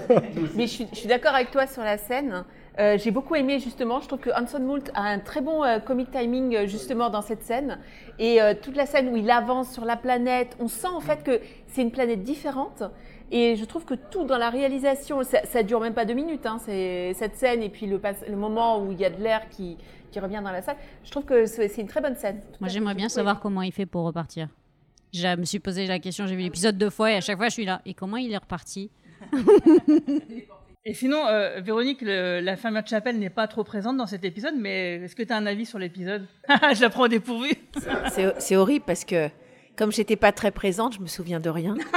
Mais 0.55 0.67
je 0.67 0.71
suis, 0.71 0.87
je 0.91 0.97
suis 0.97 1.07
d'accord 1.09 1.33
avec 1.35 1.51
toi 1.51 1.67
sur 1.67 1.83
la 1.83 1.97
scène. 1.97 2.45
Euh, 2.79 2.97
J'ai 2.97 3.11
beaucoup 3.11 3.35
aimé 3.35 3.59
justement. 3.59 3.99
Je 3.99 4.07
trouve 4.07 4.19
que 4.19 4.29
Hanson 4.29 4.61
Moult 4.61 4.89
a 4.93 5.03
un 5.03 5.19
très 5.19 5.41
bon 5.41 5.63
euh, 5.63 5.79
comic 5.79 6.09
timing 6.11 6.55
euh, 6.55 6.67
justement 6.67 7.09
dans 7.09 7.21
cette 7.21 7.43
scène. 7.43 7.79
Et 8.17 8.41
euh, 8.41 8.53
toute 8.59 8.77
la 8.77 8.85
scène 8.85 9.09
où 9.09 9.17
il 9.17 9.29
avance 9.29 9.71
sur 9.73 9.83
la 9.83 9.97
planète, 9.97 10.55
on 10.59 10.69
sent 10.69 10.87
en 10.87 11.01
fait 11.01 11.23
que 11.23 11.41
c'est 11.67 11.81
une 11.81 11.91
planète 11.91 12.23
différente. 12.23 12.83
Et 13.31 13.55
je 13.55 13.65
trouve 13.65 13.85
que 13.85 13.93
tout 13.93 14.25
dans 14.25 14.37
la 14.37 14.49
réalisation, 14.49 15.23
ça, 15.23 15.45
ça 15.45 15.63
dure 15.63 15.79
même 15.79 15.93
pas 15.93 16.05
deux 16.05 16.13
minutes. 16.13 16.45
Hein, 16.45 16.57
c'est 16.65 17.13
cette 17.13 17.35
scène 17.35 17.61
et 17.61 17.69
puis 17.69 17.85
le, 17.85 17.99
moment 18.35 18.81
où 18.83 18.91
il 18.91 18.99
y 18.99 19.05
a 19.05 19.09
de 19.09 19.21
l'air 19.21 19.47
qui, 19.49 19.77
qui 20.11 20.19
revient 20.19 20.41
dans 20.43 20.51
la 20.51 20.61
salle. 20.61 20.77
Je 21.03 21.11
trouve 21.11 21.25
que 21.25 21.45
c'est 21.45 21.77
une 21.77 21.87
très 21.87 22.01
bonne 22.01 22.15
scène. 22.15 22.41
Moi, 22.59 22.69
j'aimerais 22.69 22.95
bien 22.95 23.09
savoir 23.09 23.39
comment 23.39 23.61
il 23.61 23.71
fait 23.71 23.85
pour 23.85 24.03
repartir. 24.03 24.49
Je 25.13 25.35
me 25.35 25.45
suis 25.45 25.59
posé 25.59 25.87
la 25.87 25.99
question, 25.99 26.27
j'ai 26.27 26.35
vu 26.35 26.43
l'épisode 26.43 26.77
deux 26.77 26.91
fois 26.91 27.11
et 27.11 27.15
à 27.15 27.21
chaque 27.21 27.37
fois 27.37 27.47
je 27.47 27.53
suis 27.53 27.65
là. 27.65 27.81
Et 27.85 27.93
comment 27.95 28.17
il 28.17 28.31
est 28.31 28.37
reparti 28.37 28.91
Et 30.85 30.93
sinon, 30.93 31.25
euh, 31.27 31.59
Véronique, 31.61 32.01
le- 32.01 32.39
la 32.39 32.55
fermière 32.55 32.83
de 32.83 32.87
chapelle 32.87 33.19
n'est 33.19 33.29
pas 33.29 33.47
trop 33.47 33.63
présente 33.63 33.97
dans 33.97 34.05
cet 34.07 34.23
épisode, 34.23 34.53
mais 34.57 34.95
est-ce 34.95 35.15
que 35.15 35.23
tu 35.23 35.33
as 35.33 35.35
un 35.37 35.45
avis 35.45 35.65
sur 35.65 35.77
l'épisode? 35.77 36.25
Je 36.73 36.81
la 36.81 36.89
prends 36.89 37.03
au 37.03 37.07
dépourvu. 37.07 37.49
C'est 38.11 38.39
c'est 38.39 38.55
horrible 38.55 38.85
parce 38.87 39.03
que 39.03 39.29
comme 39.79 39.91
j'étais 39.93 40.15
pas 40.17 40.31
très 40.33 40.51
présente, 40.51 40.93
je 40.93 40.99
me 40.99 41.07
souviens 41.07 41.39
de 41.39 41.49
rien. 41.49 41.73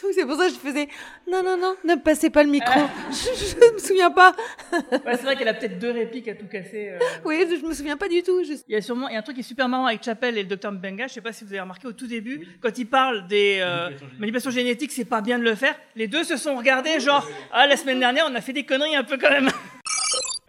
Donc 0.00 0.12
c'est 0.14 0.24
pour 0.24 0.36
ça 0.36 0.46
que 0.46 0.54
je 0.54 0.58
faisais 0.58 0.88
non 1.30 1.42
non 1.42 1.56
non, 1.58 1.74
ne 1.84 1.96
me 1.96 2.00
passez 2.00 2.30
pas 2.30 2.44
le 2.44 2.48
micro. 2.50 2.80
je, 3.10 3.16
je 3.16 3.72
me 3.74 3.78
souviens 3.78 4.10
pas. 4.12 4.32
Ouais, 5.04 5.16
c'est 5.16 5.22
vrai 5.22 5.34
qu'elle 5.36 5.48
a 5.48 5.54
peut-être 5.54 5.78
deux 5.80 5.90
répliques 5.90 6.28
à 6.28 6.34
tout 6.34 6.46
casser. 6.46 6.90
euh. 6.90 6.98
oui, 7.24 7.44
je 7.60 7.66
me 7.66 7.74
souviens 7.74 7.96
pas 7.96 8.08
du 8.08 8.22
tout. 8.22 8.44
Je- 8.44 8.52
Il 8.68 8.74
y 8.74 8.76
a 8.76 8.80
sûrement 8.80 9.08
il 9.08 9.14
y 9.14 9.16
a 9.16 9.18
un 9.18 9.22
truc 9.22 9.34
qui 9.34 9.40
est 9.40 9.44
super 9.44 9.68
marrant 9.68 9.86
avec 9.86 10.02
Chapelle 10.04 10.38
et 10.38 10.42
le 10.44 10.48
docteur 10.48 10.70
Mbenga. 10.72 11.08
Je 11.08 11.14
sais 11.14 11.20
pas 11.20 11.32
si 11.32 11.42
vous 11.44 11.50
avez 11.50 11.60
remarqué 11.60 11.88
au 11.88 11.92
tout 11.92 12.06
début, 12.06 12.46
quand 12.62 12.78
il 12.78 12.86
parle 12.86 13.26
des 13.26 13.58
euh, 13.60 13.90
manipulations 14.20 14.50
génétiques, 14.52 14.92
c'est 14.92 15.04
pas 15.04 15.20
bien 15.20 15.38
de 15.38 15.42
le 15.44 15.54
faire. 15.56 15.74
Les 15.96 16.06
deux 16.06 16.22
se 16.24 16.36
sont 16.36 16.56
regardés, 16.56 17.00
genre, 17.00 17.26
ah, 17.52 17.66
la 17.66 17.76
semaine 17.76 17.98
dernière, 17.98 18.26
on 18.30 18.34
a 18.36 18.40
fait 18.40 18.52
des 18.52 18.64
conneries 18.64 18.94
un 18.96 19.04
peu 19.04 19.18
quand 19.18 19.30
même. 19.30 19.50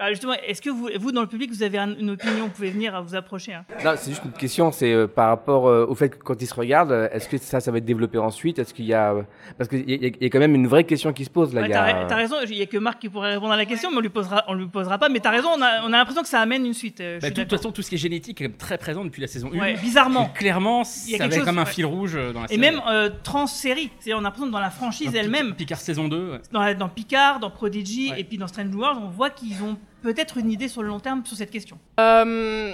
Ah, 0.02 0.10
justement, 0.12 0.34
est-ce 0.47 0.62
que 0.62 0.70
vous, 0.70 0.89
vous, 0.97 1.12
dans 1.12 1.20
le 1.22 1.28
public, 1.28 1.52
vous 1.52 1.62
avez 1.62 1.78
un- 1.78 1.93
une 1.97 2.12
opinion 2.12 2.45
Vous 2.45 2.50
pouvez 2.52 2.72
venir 2.72 2.95
à 2.95 3.02
vous 3.02 3.16
approcher. 3.16 3.54
hein. 3.54 3.66
Non, 3.84 3.91
c'est 3.97 4.12
juste 4.12 4.24
une 4.24 4.32
question, 4.32 4.72
c'est 4.72 4.93
euh, 4.93 5.08
par 5.08 5.28
rapport 5.28 5.68
euh, 5.68 5.86
au 5.88 5.93
fait 5.95 6.10
que 6.10 6.18
quand 6.24 6.41
ils 6.41 6.47
se 6.47 6.54
regardent, 6.54 6.91
euh, 6.93 7.10
est-ce 7.12 7.28
que 7.28 7.38
ça, 7.38 7.60
ça 7.60 7.70
va 7.70 7.80
être 7.80 7.86
développé 7.86 8.18
ensuite? 8.18 8.60
Est-ce 8.60 8.74
qu'il 8.74 8.86
y 8.86 8.93
a... 8.93 9.14
Parce 9.58 9.70
qu'il 9.70 9.80
y, 9.89 9.93
a- 9.93 10.08
il 10.08 10.18
y 10.22 10.26
a 10.26 10.30
quand 10.30 10.39
même 10.39 10.56
une 10.56 10.68
vraie 10.68 10.86
question 10.86 11.12
qui 11.12 11.26
se 11.26 11.30
pose 11.30 11.54
là. 11.54 11.62
Ouais, 11.64 11.74
a- 11.74 12.06
t'as 12.06 12.16
raison, 12.16 12.38
il 12.47 12.56
y 12.56 12.62
a 12.62 12.66
que 12.66 12.78
Marc 12.78 13.00
qui 13.00 13.10
pourrait 13.10 13.34
répondre 13.34 13.52
à 13.52 13.58
la 13.58 13.66
question, 13.66 13.91
mais 13.91 13.97
on 13.97 14.02
lui 14.02 14.08
posera, 14.10 14.45
on 14.47 14.54
lui 14.54 14.68
posera 14.68 14.97
pas. 14.97 15.10
Mais 15.10 15.20
t'as 15.20 15.32
raison, 15.32 15.50
on 15.58 15.62
a, 15.62 15.82
on 15.84 15.88
a 15.91 15.97
l'impression 15.97 16.22
que 16.22 16.30
ça 16.30 16.39
amène 16.39 16.66
une 16.66 16.74
suite. 16.74 17.02
euh, 17.02 17.20
Bah, 17.22 17.30
de 17.30 17.36
toute 17.36 17.50
façon, 17.50 17.72
tout 17.74 17.82
ce 17.82 17.89
qui 17.89 17.95
est 17.95 18.00
génétique 18.00 18.39
est 18.39 18.58
très 18.58 18.78
présent 18.78 19.04
depuis 19.04 19.22
la 19.22 19.28
saison 19.28 19.50
1. 19.54 19.60
Ouais, 19.60 19.74
bizarrement. 19.82 20.30
Clairement, 20.34 20.84
Il 21.08 21.12
y 21.12 21.16
a 21.16 21.18
ça 21.18 21.24
quelque 21.26 21.36
chose- 21.36 21.45
comme 21.45 21.60
un 21.60 21.66
ouais. 21.66 21.70
fil 21.72 21.86
rouge 21.86 22.14
dans 22.34 22.39
la 22.39 22.45
Et 22.45 22.47
série. 22.56 22.60
même 22.62 22.82
euh, 22.89 23.10
trans-série. 23.24 23.89
C'est-à-dire, 24.00 24.16
on 24.16 24.20
a 24.20 24.24
l'impression 24.24 24.47
que 24.47 24.52
dans 24.54 24.60
la 24.62 24.70
franchise 24.70 25.14
elle-même, 25.14 25.56
Picard 25.56 25.80
saison 25.82 26.08
2. 26.08 26.32
ouais. 26.32 26.38
dans, 26.54 26.62
la- 26.62 26.74
dans 26.74 26.88
Picard, 26.88 27.39
dans 27.41 27.50
Prodigy 27.52 28.14
et 28.18 28.24
puis 28.24 28.38
dans 28.38 28.47
Strange 28.47 28.74
World, 28.74 29.00
on 29.04 29.10
voit 29.10 29.30
qu'ils 29.30 29.62
ont 29.62 29.78
peut-être 30.02 30.38
une 30.38 30.52
idée 30.52 30.68
sur 30.68 30.82
le 30.82 30.88
long 30.88 31.00
terme 31.00 31.26
sur 31.26 31.38
cette 31.38 31.52
question. 31.52 31.78
Euh, 32.00 32.72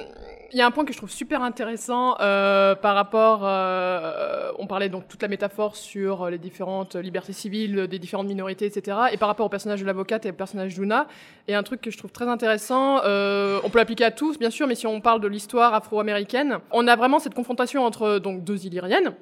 Il 0.52 0.58
y 0.58 0.62
a 0.62 0.66
un 0.66 0.72
point 0.72 0.86
que 0.86 0.94
je 0.94 0.98
trouve 0.98 1.12
super 1.12 1.42
intéressant 1.42 2.16
euh, 2.20 2.76
par 2.76 2.96
rapport. 2.96 3.42
euh, 3.44 4.52
on 4.58 4.68
parlait 4.68 4.90
donc 4.90 5.08
toute 5.08 5.22
la 5.22 5.28
métaphore 5.28 5.76
sur 5.76 6.30
les 6.30 6.38
différentes 6.38 6.96
libertés 6.96 7.34
civiles 7.34 7.88
des 7.88 8.00
différentes 8.00 8.28
minorités, 8.28 8.66
etc. 8.66 8.98
Et 9.12 9.18
par 9.18 9.28
rapport 9.28 9.46
au 9.46 9.50
personnage 9.50 9.82
de 9.82 9.86
l'avocate 9.86 10.26
et 10.26 10.30
au 10.30 10.34
personnage 10.34 10.76
d'Una. 10.76 11.08
Et 11.48 11.56
un 11.56 11.64
truc 11.64 11.82
que 11.82 11.92
je 11.92 11.98
trouve 11.98 12.12
très 12.12 12.28
intéressant, 12.28 12.98
on 12.98 13.70
peut 13.70 13.78
l'appliquer 13.78 14.06
à 14.06 14.12
tous, 14.12 14.40
bien 14.40 14.50
sûr, 14.50 14.68
mais 14.68 14.76
si 14.76 14.88
on 14.88 15.02
parle 15.02 15.20
de 15.20 15.28
l'histoire 15.28 15.74
afro-américaine, 15.74 16.60
on 16.72 16.88
a 16.88 16.96
vraiment 16.96 17.20
cette 17.20 17.34
confrontation 17.34 17.84
entre 17.84 18.20
donc 18.20 18.44
deux 18.44 18.66
Illyriennes. 18.66 19.14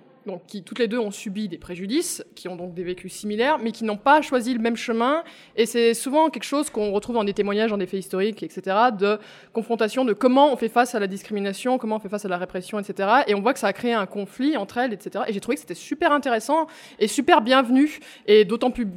Qui 0.47 0.63
toutes 0.63 0.79
les 0.79 0.87
deux 0.87 0.99
ont 0.99 1.11
subi 1.11 1.47
des 1.47 1.57
préjudices, 1.57 2.23
qui 2.35 2.47
ont 2.47 2.55
donc 2.55 2.73
des 2.73 2.83
vécus 2.83 3.11
similaires, 3.13 3.59
mais 3.59 3.71
qui 3.71 3.83
n'ont 3.83 3.97
pas 3.97 4.21
choisi 4.21 4.53
le 4.53 4.59
même 4.59 4.75
chemin. 4.75 5.23
Et 5.55 5.65
c'est 5.65 5.93
souvent 5.93 6.29
quelque 6.29 6.43
chose 6.43 6.69
qu'on 6.69 6.91
retrouve 6.91 7.15
dans 7.15 7.23
des 7.23 7.33
témoignages, 7.33 7.71
dans 7.71 7.77
des 7.77 7.87
faits 7.87 7.99
historiques, 7.99 8.43
etc., 8.43 8.77
de 8.97 9.19
confrontation 9.51 10.05
de 10.05 10.13
comment 10.13 10.51
on 10.51 10.55
fait 10.55 10.69
face 10.69 10.95
à 10.95 10.99
la 10.99 11.07
discrimination, 11.07 11.77
comment 11.77 11.97
on 11.97 11.99
fait 11.99 12.09
face 12.09 12.25
à 12.25 12.29
la 12.29 12.37
répression, 12.37 12.79
etc. 12.79 13.09
Et 13.27 13.35
on 13.35 13.41
voit 13.41 13.53
que 13.53 13.59
ça 13.59 13.67
a 13.67 13.73
créé 13.73 13.93
un 13.93 14.05
conflit 14.05 14.55
entre 14.57 14.77
elles, 14.77 14.93
etc. 14.93 15.25
Et 15.27 15.33
j'ai 15.33 15.39
trouvé 15.39 15.55
que 15.55 15.61
c'était 15.61 15.73
super 15.73 16.11
intéressant 16.11 16.67
et 16.99 17.07
super 17.07 17.41
bienvenu. 17.41 17.99
Et 18.27 18.45
d'autant 18.45 18.71
plus, 18.71 18.87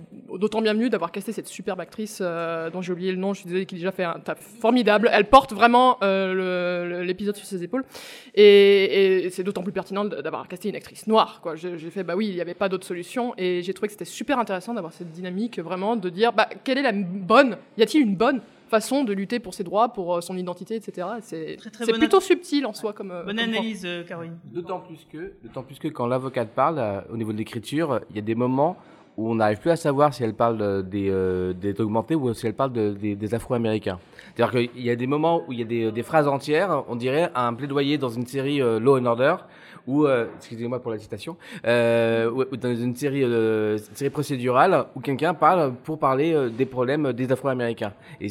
bienvenu 0.63 0.91
d'avoir 0.91 1.13
casté 1.13 1.33
cette 1.33 1.49
superbe 1.49 1.81
actrice 1.81 2.19
euh, 2.21 2.71
dont 2.71 2.83
j'ai 2.83 2.93
oublié 2.93 3.13
le 3.13 3.19
nom. 3.19 3.35
Je 3.35 3.41
suis 3.41 3.47
désolée, 3.47 3.67
qui 3.67 3.75
a 3.75 3.79
déjà 3.79 3.93
fait 3.93 4.05
un 4.05 4.21
taf 4.21 4.39
formidable. 4.61 5.11
Elle 5.13 5.27
porte 5.27 5.53
vraiment 5.53 5.99
euh, 6.03 7.05
l'épisode 7.05 7.37
sur 7.37 7.47
ses 7.47 7.63
épaules. 7.63 7.85
Et, 8.35 9.29
c'est 9.31 9.43
d'autant 9.43 9.63
plus 9.63 9.73
pertinent 9.73 10.05
d'avoir 10.05 10.47
casté 10.49 10.69
une 10.69 10.77
actrice. 10.77 11.07
Quoi. 11.43 11.57
J'ai, 11.57 11.79
j'ai 11.79 11.91
fait, 11.91 12.03
bah 12.05 12.15
oui, 12.17 12.29
il 12.29 12.35
n'y 12.35 12.41
avait 12.41 12.55
pas 12.55 12.69
d'autre 12.69 12.85
solution. 12.87 13.35
Et 13.39 13.63
j'ai 13.63 13.73
trouvé 13.75 13.89
que 13.89 13.93
c'était 13.93 14.05
super 14.05 14.39
intéressant 14.39 14.75
d'avoir 14.75 14.93
cette 14.93 15.11
dynamique, 15.13 15.59
vraiment, 15.59 15.97
de 15.97 16.09
dire, 16.09 16.33
bah, 16.33 16.49
quelle 16.65 16.79
est 16.79 16.83
la 16.83 16.93
bonne, 16.93 17.57
y 17.79 17.83
a-t-il 17.83 18.03
une 18.03 18.17
bonne 18.17 18.41
façon 18.69 19.05
de 19.05 19.13
lutter 19.13 19.39
pour 19.39 19.55
ses 19.55 19.63
droits, 19.63 19.89
pour 19.91 20.17
euh, 20.17 20.21
son 20.21 20.37
identité, 20.37 20.75
etc. 20.75 21.07
C'est, 21.23 21.57
très 21.57 21.71
c'est 21.85 21.93
bonne 21.93 22.01
plutôt 22.01 22.21
subtil 22.21 22.67
en 22.67 22.73
soi 22.73 22.93
comme. 22.93 23.13
euh, 23.13 23.23
Bonne 23.25 23.37
comme 23.37 23.45
analyse, 23.49 23.83
euh, 23.87 24.03
Caroline. 24.03 24.37
D'autant 24.45 24.81
plus 24.81 25.07
que, 25.13 25.33
d'autant 25.45 25.63
plus 25.63 25.79
que 25.79 25.87
quand 25.89 26.07
l'avocate 26.09 26.49
parle, 26.51 26.79
euh, 26.81 27.01
au 27.13 27.17
niveau 27.17 27.33
de 27.33 27.39
l'écriture, 27.39 28.01
il 28.11 28.17
y 28.17 28.19
a 28.19 28.23
des 28.23 28.35
moments 28.35 28.77
où 29.17 29.31
on 29.31 29.37
n'arrive 29.37 29.61
plus 29.61 29.71
à 29.71 29.77
savoir 29.77 30.13
si 30.13 30.25
elle 30.25 30.35
parle 30.35 30.87
des, 30.87 31.09
euh, 31.09 31.55
des 31.55 31.81
augmentés 31.81 32.15
ou 32.15 32.35
si 32.35 32.47
elle 32.47 32.53
parle 32.55 32.73
de- 32.73 32.91
des, 32.93 33.15
des 33.15 33.35
Afro-Américains. 33.35 33.99
C'est-à-dire 34.35 34.69
qu'il 34.75 34.83
y 34.85 34.91
a 34.91 34.97
des 34.97 35.07
moments 35.07 35.43
où 35.49 35.53
il 35.55 35.61
y 35.61 35.63
a 35.63 35.65
des, 35.65 35.91
des 35.93 36.03
phrases 36.03 36.29
entières, 36.29 36.83
on 36.89 36.97
dirait 36.97 37.31
un 37.35 37.55
plaidoyer 37.55 37.97
dans 37.97 38.11
une 38.11 38.27
série 38.27 38.61
euh, 38.61 38.79
Law 38.79 38.99
and 38.99 39.07
Order, 39.07 39.37
ou 39.87 40.05
euh, 40.07 40.27
excusez-moi 40.39 40.81
pour 40.83 40.91
la 40.91 40.99
citation, 40.99 41.37
euh, 41.67 42.31
ou- 42.31 42.57
dans 42.57 42.75
une 42.75 42.95
série, 42.97 43.23
euh, 43.25 43.79
série 43.95 44.11
procédurale 44.11 44.87
où 44.95 45.01
quelqu'un 45.01 45.35
parle 45.35 45.73
pour 45.85 45.99
parler 45.99 46.33
euh, 46.35 46.49
des 46.49 46.67
problèmes 46.67 47.13
des 47.13 47.31
Afro-Américains. 47.33 47.93
Et 48.21 48.29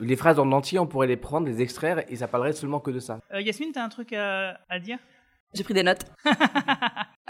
les 0.00 0.16
phrases 0.16 0.38
en 0.38 0.50
entier, 0.52 0.78
on 0.78 0.86
pourrait 0.86 1.06
les 1.06 1.16
prendre, 1.16 1.46
les 1.46 1.60
extraire, 1.62 2.02
et 2.08 2.16
ça 2.16 2.26
parlerait 2.28 2.52
seulement 2.52 2.80
que 2.80 2.90
de 2.90 3.00
ça. 3.00 3.18
Euh, 3.32 3.40
Yasmine, 3.40 3.72
t'as 3.72 3.84
un 3.84 3.88
truc 3.88 4.12
à, 4.12 4.58
à 4.68 4.78
dire? 4.78 4.98
J'ai 5.54 5.62
pris 5.64 5.74
des 5.74 5.82
notes. 5.82 6.04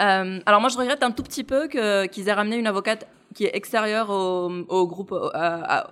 Euh, 0.00 0.40
alors 0.44 0.60
moi, 0.60 0.68
je 0.70 0.76
regrette 0.76 1.04
un 1.04 1.12
tout 1.12 1.22
petit 1.22 1.44
peu 1.44 1.68
que- 1.68 2.06
qu'ils 2.06 2.28
aient 2.28 2.32
ramené 2.32 2.56
une 2.56 2.66
avocate 2.66 3.06
qui 3.32 3.44
est 3.44 3.54
extérieure 3.54 4.10
au, 4.10 4.50
au 4.68 4.86
groupe, 4.88 5.12
au- 5.12 5.30
à, 5.32 5.82
à- 5.82 5.90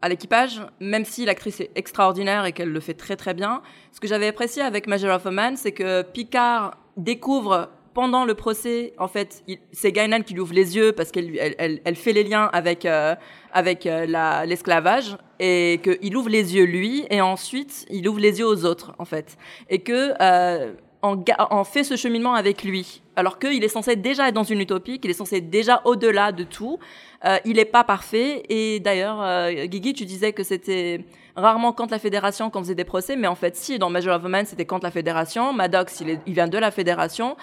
à 0.00 0.08
l'équipage, 0.08 0.62
même 0.80 1.04
si 1.04 1.26
l'actrice 1.26 1.60
est 1.60 1.70
extraordinaire 1.76 2.46
et 2.46 2.52
qu'elle 2.52 2.70
le 2.72 2.80
fait 2.80 2.94
très 2.94 3.14
très 3.14 3.34
bien. 3.34 3.60
Ce 3.92 4.00
que 4.00 4.08
j'avais 4.08 4.28
apprécié 4.28 4.62
avec 4.62 4.86
Measure 4.86 5.12
of 5.14 5.26
a 5.26 5.30
Man, 5.30 5.56
c'est 5.58 5.72
que 5.72 6.00
Picard 6.00 6.78
découvre 6.96 7.70
pendant 7.94 8.24
le 8.24 8.34
procès, 8.34 8.94
en 8.98 9.06
fait, 9.06 9.44
c'est 9.72 9.92
Guinan 9.92 10.22
qui 10.22 10.32
lui 10.32 10.40
ouvre 10.40 10.54
les 10.54 10.76
yeux 10.76 10.92
parce 10.92 11.10
qu'elle 11.10 11.36
elle, 11.38 11.54
elle, 11.58 11.80
elle 11.84 11.96
fait 11.96 12.14
les 12.14 12.24
liens 12.24 12.48
avec 12.54 12.86
euh, 12.86 13.14
avec 13.52 13.84
euh, 13.84 14.06
la- 14.06 14.46
l'esclavage 14.46 15.18
et 15.38 15.78
qu'il 15.82 16.16
ouvre 16.16 16.30
les 16.30 16.54
yeux 16.56 16.64
lui 16.64 17.04
et 17.10 17.20
ensuite 17.20 17.84
il 17.90 18.08
ouvre 18.08 18.18
les 18.20 18.38
yeux 18.38 18.46
aux 18.46 18.64
autres 18.64 18.94
en 18.98 19.04
fait. 19.04 19.36
Et 19.68 19.80
que 19.80 20.14
euh, 20.22 20.72
en 21.02 21.64
fait 21.64 21.84
ce 21.84 21.96
cheminement 21.96 22.32
avec 22.32 22.62
lui. 22.62 23.02
Alors 23.16 23.38
qu'il 23.38 23.62
est 23.62 23.68
censé 23.68 23.94
déjà 23.96 24.28
être 24.28 24.34
dans 24.34 24.42
une 24.44 24.60
utopie 24.60 24.98
qu'il 24.98 25.10
est 25.10 25.14
censé 25.14 25.36
être 25.38 25.50
déjà 25.50 25.82
au-delà 25.84 26.32
de 26.32 26.44
tout 26.44 26.78
Euh, 27.24 27.36
il 27.44 27.54
n'est 27.56 27.64
pas 27.66 27.84
parfait. 27.84 28.42
Et 28.48 28.80
d'ailleurs 28.80 29.20
euh, 29.22 29.66
Guigui 29.66 29.92
tu 29.92 30.04
disais 30.06 30.32
que 30.32 30.42
c'était 30.42 31.04
rarement 31.36 31.72
contre 31.72 31.92
la 31.92 31.98
fédération 31.98 32.50
qu'on 32.50 32.60
faisait 32.60 32.74
des 32.74 32.84
procès 32.84 33.16
mais 33.16 33.26
en 33.28 33.34
fait 33.34 33.56
si 33.56 33.78
dans 33.78 33.90
Major 33.90 34.16
of 34.16 34.24
a 34.24 34.28
Man 34.28 34.44
c'était 34.46 34.66
contre 34.66 34.84
la 34.84 34.90
fédération 34.90 35.52
Maddox 35.52 36.00
il, 36.00 36.10
est- 36.10 36.20
il 36.26 36.34
vient 36.34 36.48
de 36.48 36.58
la 36.58 36.70
fédération 36.70 37.36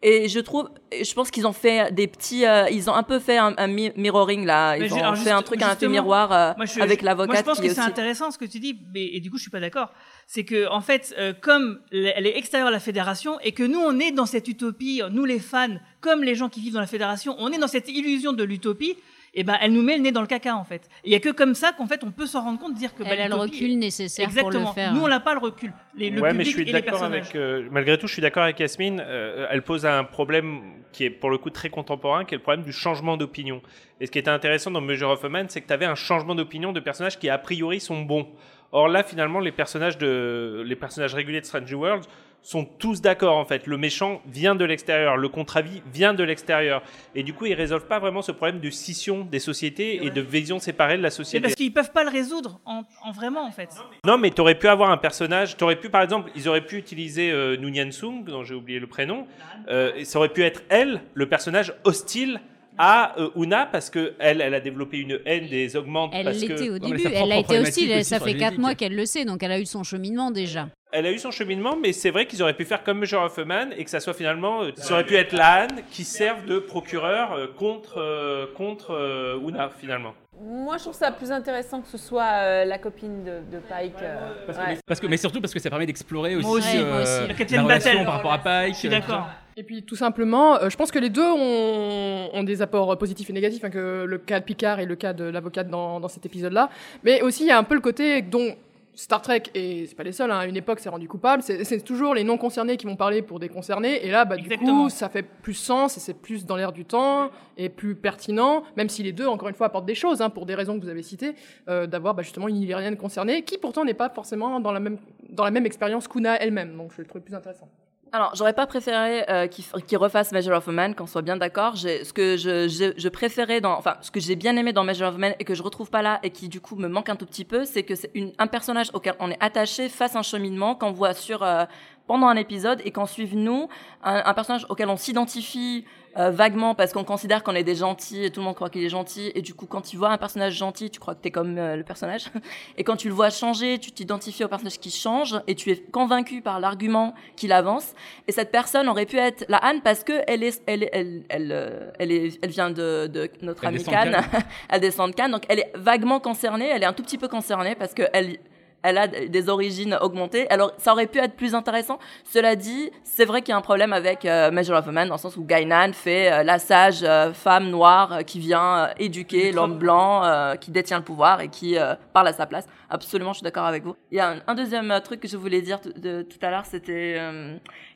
et 0.00 0.28
je 0.28 0.38
trouve, 0.38 0.70
je 0.92 1.12
pense 1.12 1.32
qu'ils 1.32 1.44
ont 1.48 1.52
fait 1.52 1.92
des 1.92 2.06
petits, 2.06 2.46
euh, 2.46 2.68
ils 2.70 2.88
ont 2.88 2.94
un 2.94 3.02
peu 3.02 3.18
fait 3.18 3.36
un, 3.36 3.52
un 3.58 3.66
mi- 3.66 3.90
mirroring 3.96 4.44
là, 4.46 4.76
ils 4.76 4.82
Mais 4.82 4.92
ont 4.92 4.96
fait 5.14 5.16
juste- 5.16 5.26
un 5.32 5.42
truc, 5.42 5.60
un 5.60 5.72
effet 5.72 5.88
miroir 5.88 6.30
euh, 6.32 6.52
moi, 6.56 6.66
je- 6.66 6.80
avec 6.80 7.02
l'avocat 7.02 7.32
Moi, 7.32 7.36
je 7.40 7.42
pense 7.44 7.58
que 7.58 7.64
est 7.66 7.70
c'est 7.70 7.80
aussi. 7.80 7.88
intéressant 7.90 8.30
ce 8.30 8.38
que 8.38 8.44
tu 8.44 8.60
dis, 8.60 8.78
mais, 8.94 9.06
et 9.06 9.18
du 9.18 9.28
coup, 9.28 9.38
je 9.38 9.42
suis 9.42 9.50
pas 9.50 9.58
d'accord. 9.58 9.90
C'est 10.28 10.44
que, 10.44 10.70
en 10.70 10.80
fait, 10.80 11.12
euh, 11.18 11.32
comme 11.40 11.80
elle 11.90 12.28
est 12.28 12.38
extérieure 12.38 12.68
à 12.68 12.70
la 12.70 12.78
fédération 12.78 13.40
et 13.40 13.50
que 13.50 13.64
nous, 13.64 13.80
on 13.80 13.98
est 13.98 14.12
dans 14.12 14.26
cette 14.26 14.46
utopie, 14.46 15.02
nous 15.10 15.24
les 15.24 15.40
fans, 15.40 15.66
comme 16.00 16.22
les 16.22 16.36
gens 16.36 16.48
qui 16.48 16.60
vivent 16.60 16.74
dans 16.74 16.80
la 16.80 16.86
fédération, 16.86 17.34
on 17.40 17.50
est 17.50 17.58
dans 17.58 17.66
cette 17.66 17.88
illusion 17.88 18.32
de 18.32 18.44
l'utopie. 18.44 18.94
Et 19.34 19.44
ben, 19.44 19.56
elle 19.60 19.72
nous 19.72 19.82
met 19.82 19.96
le 19.96 20.02
nez 20.02 20.12
dans 20.12 20.20
le 20.22 20.26
caca, 20.26 20.56
en 20.56 20.64
fait. 20.64 20.88
Et 21.04 21.08
il 21.10 21.12
y 21.12 21.14
a 21.14 21.20
que 21.20 21.28
comme 21.30 21.54
ça 21.54 21.72
qu'en 21.72 21.86
fait, 21.86 22.02
on 22.02 22.10
peut 22.10 22.26
s'en 22.26 22.42
rendre 22.42 22.58
compte, 22.58 22.74
dire 22.74 22.94
que 22.94 23.02
bah, 23.02 23.10
Elle 23.12 23.20
a 23.20 23.28
le 23.28 23.34
recul 23.34 23.78
nécessaire 23.78 24.26
pour 24.28 24.34
le 24.34 24.38
Exactement. 24.56 24.72
faire. 24.72 24.94
Nous, 24.94 25.02
on 25.02 25.08
n'a 25.08 25.20
pas 25.20 25.34
le 25.34 25.40
recul. 25.40 25.72
Les, 25.94 26.10
le 26.10 26.20
ouais, 26.20 26.30
public 26.30 26.38
mais 26.38 26.44
je 26.44 26.50
suis 26.50 26.62
et 26.62 26.64
les 26.66 26.72
d'accord 26.72 27.02
avec. 27.02 27.34
euh, 27.36 27.68
malgré 27.70 27.98
tout, 27.98 28.06
je 28.06 28.12
suis 28.14 28.22
d'accord 28.22 28.42
avec 28.44 28.58
Yasmine. 28.60 29.02
euh, 29.04 29.46
elle 29.50 29.62
pose 29.62 29.84
un 29.86 30.04
problème 30.04 30.60
qui 30.92 31.04
est 31.04 31.10
pour 31.10 31.30
le 31.30 31.38
coup 31.38 31.50
très 31.50 31.68
contemporain, 31.70 32.24
qui 32.24 32.34
est 32.34 32.38
le 32.38 32.42
problème 32.42 32.64
du 32.64 32.72
changement 32.72 33.16
d'opinion. 33.16 33.60
Et 34.00 34.06
ce 34.06 34.10
qui 34.10 34.18
était 34.18 34.30
intéressant 34.30 34.70
dans 34.70 34.80
Measure 34.80 35.10
of 35.10 35.24
a 35.24 35.28
Man, 35.28 35.46
c'est 35.48 35.60
que 35.60 35.66
tu 35.66 35.72
avais 35.72 35.86
un 35.86 35.94
changement 35.94 36.34
d'opinion 36.34 36.72
de 36.72 36.80
personnages 36.80 37.18
qui 37.18 37.28
a 37.28 37.36
priori 37.38 37.80
sont 37.80 38.00
bons. 38.02 38.26
Or 38.72 38.88
là, 38.88 39.02
finalement, 39.02 39.40
les 39.40 39.52
personnages 39.52 39.98
de 39.98 40.62
les 40.66 40.76
personnages 40.76 41.14
réguliers 41.14 41.40
de 41.40 41.46
Strange 41.46 41.72
World 41.72 42.04
sont 42.42 42.64
tous 42.64 43.00
d'accord 43.00 43.36
en 43.36 43.44
fait. 43.44 43.66
Le 43.66 43.76
méchant 43.76 44.22
vient 44.26 44.54
de 44.54 44.64
l'extérieur, 44.64 45.16
le 45.16 45.28
contre-avis 45.28 45.82
vient 45.92 46.14
de 46.14 46.22
l'extérieur, 46.22 46.82
et 47.14 47.22
du 47.22 47.34
coup, 47.34 47.46
ils 47.46 47.54
résolvent 47.54 47.86
pas 47.86 47.98
vraiment 47.98 48.22
ce 48.22 48.32
problème 48.32 48.60
de 48.60 48.70
scission 48.70 49.24
des 49.24 49.38
sociétés 49.38 50.04
et 50.04 50.10
de 50.10 50.20
vision 50.20 50.58
séparée 50.58 50.96
de 50.96 51.02
la 51.02 51.10
société. 51.10 51.42
parce 51.42 51.54
qu'ils 51.54 51.72
peuvent 51.72 51.92
pas 51.92 52.04
le 52.04 52.10
résoudre 52.10 52.60
en, 52.64 52.82
en 53.04 53.12
vraiment, 53.12 53.44
en 53.44 53.50
fait. 53.50 53.70
Non, 54.06 54.18
mais 54.18 54.30
tu 54.30 54.40
aurais 54.40 54.54
pu 54.54 54.68
avoir 54.68 54.90
un 54.90 54.96
personnage. 54.96 55.56
Tu 55.56 55.64
aurais 55.64 55.76
pu, 55.76 55.90
par 55.90 56.02
exemple, 56.02 56.30
ils 56.36 56.48
auraient 56.48 56.64
pu 56.64 56.76
utiliser 56.76 57.30
euh, 57.30 57.56
Nunyan 57.56 57.90
Sung, 57.90 58.24
dont 58.24 58.44
j'ai 58.44 58.54
oublié 58.54 58.78
le 58.78 58.86
prénom. 58.86 59.26
Euh, 59.68 59.92
et 59.96 60.04
ça 60.04 60.18
aurait 60.18 60.28
pu 60.28 60.42
être 60.42 60.62
elle, 60.68 61.02
le 61.14 61.28
personnage 61.28 61.74
hostile 61.84 62.40
à 62.78 63.18
euh, 63.20 63.30
Una, 63.36 63.66
parce 63.66 63.90
que 63.90 64.14
elle, 64.18 64.40
elle 64.40 64.54
a 64.54 64.60
développé 64.60 64.98
une 64.98 65.20
haine 65.26 65.48
des 65.48 65.76
augmentes. 65.76 66.12
Elle 66.14 66.26
que... 66.26 66.46
l'était 66.46 66.70
au 66.70 66.78
début, 66.78 67.04
elle 67.12 67.32
a 67.32 67.38
été 67.38 67.58
hostile, 67.58 68.04
ça 68.04 68.20
fait 68.20 68.36
4 68.36 68.58
mois 68.58 68.74
qu'elle 68.74 68.94
le 68.94 69.04
sait, 69.04 69.24
donc 69.24 69.42
elle 69.42 69.52
a 69.52 69.60
eu 69.60 69.66
son 69.66 69.82
cheminement 69.82 70.30
déjà. 70.30 70.68
Elle 70.90 71.04
a 71.04 71.12
eu 71.12 71.18
son 71.18 71.30
cheminement, 71.30 71.76
mais 71.76 71.92
c'est 71.92 72.10
vrai 72.10 72.24
qu'ils 72.26 72.42
auraient 72.42 72.54
pu 72.54 72.64
faire 72.64 72.82
comme 72.82 73.00
Measure 73.00 73.20
of 73.22 73.38
a 73.38 73.44
Man 73.44 73.74
et 73.76 73.84
que 73.84 73.90
ça 73.90 74.00
soit 74.00 74.14
finalement. 74.14 74.62
euh, 74.62 74.70
ça 74.76 74.94
aurait 74.94 75.04
pu 75.04 75.16
être 75.16 75.32
la 75.34 75.62
Anne 75.64 75.82
qui 75.90 76.02
serve 76.04 76.46
de 76.46 76.58
procureur 76.58 77.32
euh, 77.34 77.46
contre, 77.46 77.98
euh, 78.00 78.46
contre 78.56 78.92
euh, 78.92 79.38
Una, 79.46 79.68
finalement. 79.68 80.14
Moi, 80.40 80.76
je 80.78 80.84
trouve 80.84 80.94
ça 80.94 81.10
plus 81.10 81.30
intéressant 81.32 81.82
que 81.82 81.88
ce 81.88 81.98
soit 81.98 82.22
euh, 82.24 82.64
la 82.64 82.78
copine 82.78 83.24
de, 83.24 83.40
de 83.52 83.58
Pike. 83.68 83.94
euh, 84.02 84.46
ouais. 84.48 84.78
Parce 84.86 84.98
que, 85.00 85.06
mais 85.08 85.16
surtout 85.16 85.40
parce 85.42 85.52
que 85.52 85.58
ça 85.58 85.68
permet 85.68 85.84
d'explorer 85.84 86.36
aussi, 86.36 86.46
aussi, 86.48 86.76
euh, 86.78 87.02
aussi. 87.02 87.54
La 87.54 87.62
relation 87.62 88.04
par 88.04 88.14
rapport 88.14 88.32
à 88.32 88.38
Pike. 88.38 88.74
Je 88.74 88.78
suis 88.78 88.88
d'accord. 88.88 89.26
Et 89.56 89.64
puis 89.64 89.82
tout 89.82 89.96
simplement, 89.96 90.56
euh, 90.62 90.70
je 90.70 90.76
pense 90.76 90.92
que 90.92 91.00
les 91.00 91.10
deux 91.10 91.28
ont, 91.28 92.30
ont 92.32 92.44
des 92.44 92.62
apports 92.62 92.96
positifs 92.96 93.28
et 93.28 93.32
négatifs, 93.32 93.64
hein, 93.64 93.70
que 93.70 94.04
le 94.06 94.18
cas 94.18 94.38
de 94.38 94.44
Picard 94.44 94.78
et 94.78 94.86
le 94.86 94.94
cas 94.94 95.12
de 95.12 95.24
l'avocate 95.24 95.68
dans, 95.68 95.98
dans 96.00 96.08
cet 96.08 96.24
épisode-là. 96.24 96.70
Mais 97.02 97.20
aussi, 97.22 97.42
il 97.42 97.48
y 97.48 97.50
a 97.50 97.58
un 97.58 97.64
peu 97.64 97.74
le 97.74 97.80
côté 97.80 98.22
dont 98.22 98.54
Star 98.98 99.22
Trek, 99.22 99.44
et 99.54 99.86
c'est 99.86 99.94
pas 99.94 100.02
les 100.02 100.10
seuls, 100.10 100.28
hein, 100.32 100.38
à 100.38 100.46
une 100.46 100.56
époque 100.56 100.80
s'est 100.80 100.88
rendu 100.88 101.06
coupable, 101.06 101.40
c'est 101.40 101.62
c'est 101.62 101.80
toujours 101.82 102.16
les 102.16 102.24
non-concernés 102.24 102.76
qui 102.76 102.84
vont 102.84 102.96
parler 102.96 103.22
pour 103.22 103.38
des 103.38 103.48
concernés, 103.48 104.04
et 104.04 104.10
là, 104.10 104.24
bah, 104.24 104.36
du 104.36 104.48
coup, 104.58 104.88
ça 104.90 105.08
fait 105.08 105.22
plus 105.22 105.54
sens, 105.54 105.96
et 105.96 106.00
c'est 106.00 106.14
plus 106.14 106.44
dans 106.44 106.56
l'air 106.56 106.72
du 106.72 106.84
temps, 106.84 107.30
et 107.56 107.68
plus 107.68 107.94
pertinent, 107.94 108.64
même 108.76 108.88
si 108.88 109.04
les 109.04 109.12
deux, 109.12 109.28
encore 109.28 109.48
une 109.48 109.54
fois, 109.54 109.68
apportent 109.68 109.86
des 109.86 109.94
choses, 109.94 110.20
hein, 110.20 110.30
pour 110.30 110.46
des 110.46 110.56
raisons 110.56 110.76
que 110.76 110.82
vous 110.82 110.90
avez 110.90 111.04
citées, 111.04 111.36
euh, 111.68 111.86
d'avoir 111.86 112.14
bah, 112.14 112.24
justement 112.24 112.48
une 112.48 112.56
Illyrienne 112.56 112.96
concernée, 112.96 113.42
qui 113.42 113.56
pourtant 113.56 113.84
n'est 113.84 113.94
pas 113.94 114.08
forcément 114.08 114.58
dans 114.58 114.72
la 114.72 114.80
même, 114.80 114.98
dans 115.30 115.44
la 115.44 115.52
même 115.52 115.64
expérience 115.64 116.08
qu'Una 116.08 116.34
elle-même, 116.42 116.76
donc 116.76 116.90
je 116.96 117.00
le 117.00 117.06
trouve 117.06 117.22
plus 117.22 117.36
intéressant. 117.36 117.68
Alors, 118.12 118.34
j'aurais 118.34 118.54
pas 118.54 118.66
préféré 118.66 119.24
euh, 119.28 119.46
qu'il 119.46 119.98
refasse 119.98 120.32
Measure 120.32 120.56
of 120.56 120.68
a 120.68 120.72
Man, 120.72 120.94
qu'on 120.94 121.06
soit 121.06 121.22
bien 121.22 121.36
d'accord. 121.36 121.76
Ce 121.76 122.12
que 122.12 122.36
je, 122.36 122.68
je, 122.68 123.08
préférais 123.08 123.60
dans, 123.60 123.72
enfin, 123.72 123.96
ce 124.00 124.10
que 124.10 124.20
j'ai 124.20 124.36
bien 124.36 124.56
aimé 124.56 124.72
dans 124.72 124.84
Measure 124.84 125.08
of 125.08 125.14
a 125.16 125.18
Man 125.18 125.34
et 125.38 125.44
que 125.44 125.54
je 125.54 125.62
retrouve 125.62 125.90
pas 125.90 126.02
là 126.02 126.18
et 126.22 126.30
qui 126.30 126.48
du 126.48 126.60
coup 126.60 126.76
me 126.76 126.88
manque 126.88 127.08
un 127.08 127.16
tout 127.16 127.26
petit 127.26 127.44
peu, 127.44 127.64
c'est 127.64 127.82
que 127.82 127.94
c'est 127.94 128.10
un 128.38 128.46
personnage 128.46 128.90
auquel 128.94 129.14
on 129.20 129.30
est 129.30 129.36
attaché 129.40 129.88
face 129.88 130.16
à 130.16 130.20
un 130.20 130.22
cheminement 130.22 130.74
qu'on 130.74 130.92
voit 130.92 131.14
sur 131.14 131.42
euh, 131.42 131.64
pendant 132.08 132.26
un 132.26 132.36
épisode 132.36 132.80
et 132.84 132.90
qu'on 132.90 133.06
suive 133.06 133.36
nous 133.36 133.68
un, 134.02 134.22
un 134.24 134.34
personnage 134.34 134.66
auquel 134.68 134.88
on 134.88 134.96
s'identifie 134.96 135.84
euh, 136.16 136.30
vaguement 136.30 136.74
parce 136.74 136.92
qu'on 136.92 137.04
considère 137.04 137.44
qu'on 137.44 137.54
est 137.54 137.62
des 137.62 137.76
gentils 137.76 138.24
et 138.24 138.30
tout 138.30 138.40
le 138.40 138.46
monde 138.46 138.56
croit 138.56 138.70
qu'il 138.70 138.82
est 138.82 138.88
gentil. 138.88 139.30
Et 139.36 139.42
du 139.42 139.54
coup 139.54 139.66
quand 139.66 139.82
tu 139.82 139.96
vois 139.96 140.08
un 140.08 140.18
personnage 140.18 140.54
gentil 140.54 140.90
tu 140.90 140.98
crois 140.98 141.14
que 141.14 141.20
t'es 141.20 141.30
comme 141.30 141.58
euh, 141.58 141.76
le 141.76 141.84
personnage. 141.84 142.24
Et 142.76 142.82
quand 142.82 142.96
tu 142.96 143.08
le 143.08 143.14
vois 143.14 143.30
changer 143.30 143.78
tu 143.78 143.92
t'identifies 143.92 144.42
au 144.42 144.48
personnage 144.48 144.80
qui 144.80 144.90
change 144.90 145.40
et 145.46 145.54
tu 145.54 145.70
es 145.70 145.76
convaincu 145.76 146.40
par 146.40 146.58
l'argument 146.58 147.14
qu'il 147.36 147.52
avance. 147.52 147.92
Et 148.26 148.32
cette 148.32 148.50
personne 148.50 148.88
aurait 148.88 149.06
pu 149.06 149.18
être 149.18 149.44
la 149.48 149.58
Anne 149.58 149.80
parce 149.82 150.02
que 150.02 150.22
elle 150.26 150.42
est 150.42 150.60
elle 150.66 150.88
elle 150.92 151.22
elle, 151.28 151.52
euh, 151.52 151.90
elle, 151.98 152.10
est, 152.10 152.38
elle 152.42 152.50
vient 152.50 152.70
de, 152.70 153.06
de 153.06 153.30
notre 153.42 153.64
amie 153.66 153.84
Cannes. 153.84 154.16
elle 154.70 154.80
descend 154.80 155.10
de 155.10 155.14
Cannes. 155.14 155.30
Donc 155.30 155.44
elle 155.48 155.60
est 155.60 155.72
vaguement 155.76 156.20
concernée. 156.20 156.68
Elle 156.68 156.82
est 156.82 156.86
un 156.86 156.94
tout 156.94 157.02
petit 157.02 157.18
peu 157.18 157.28
concernée 157.28 157.74
parce 157.74 157.94
que 157.94 158.02
elle 158.12 158.38
elle 158.82 158.96
a 158.98 159.08
des 159.08 159.48
origines 159.48 159.98
augmentées. 160.00 160.48
Alors, 160.50 160.72
ça 160.78 160.92
aurait 160.92 161.08
pu 161.08 161.18
être 161.18 161.34
plus 161.34 161.54
intéressant. 161.54 161.98
Cela 162.24 162.54
dit, 162.54 162.90
c'est 163.02 163.24
vrai 163.24 163.42
qu'il 163.42 163.50
y 163.50 163.54
a 163.54 163.56
un 163.56 163.60
problème 163.60 163.92
avec 163.92 164.24
euh, 164.24 164.50
Measure 164.52 164.76
of 164.76 164.86
a 164.86 164.92
Man, 164.92 165.08
dans 165.08 165.16
le 165.16 165.20
sens 165.20 165.36
où 165.36 165.44
Gainan 165.44 165.92
fait 165.92 166.32
euh, 166.32 166.42
la 166.44 166.58
sage 166.58 167.00
euh, 167.02 167.32
femme 167.32 167.70
noire 167.70 168.12
euh, 168.12 168.22
qui 168.22 168.38
vient 168.38 168.88
éduquer 168.98 169.50
l'homme 169.52 169.78
blanc 169.78 170.22
qui 170.60 170.70
détient 170.70 170.98
le 170.98 171.04
pouvoir 171.04 171.40
et 171.40 171.48
qui 171.48 171.76
parle 172.12 172.28
à 172.28 172.32
sa 172.32 172.46
place. 172.46 172.66
Absolument, 172.90 173.32
je 173.32 173.38
suis 173.38 173.44
d'accord 173.44 173.64
avec 173.66 173.82
vous. 173.84 173.96
Il 174.10 174.16
y 174.18 174.20
a 174.20 174.30
un, 174.30 174.36
un 174.46 174.54
deuxième 174.54 175.00
truc 175.04 175.20
que 175.20 175.28
je 175.28 175.36
voulais 175.36 175.60
dire 175.60 175.80
tout- 175.80 175.92
de- 175.92 176.22
tout 176.22 176.38
à 176.42 176.50
l'heure, 176.50 176.64
c'était 176.64 177.20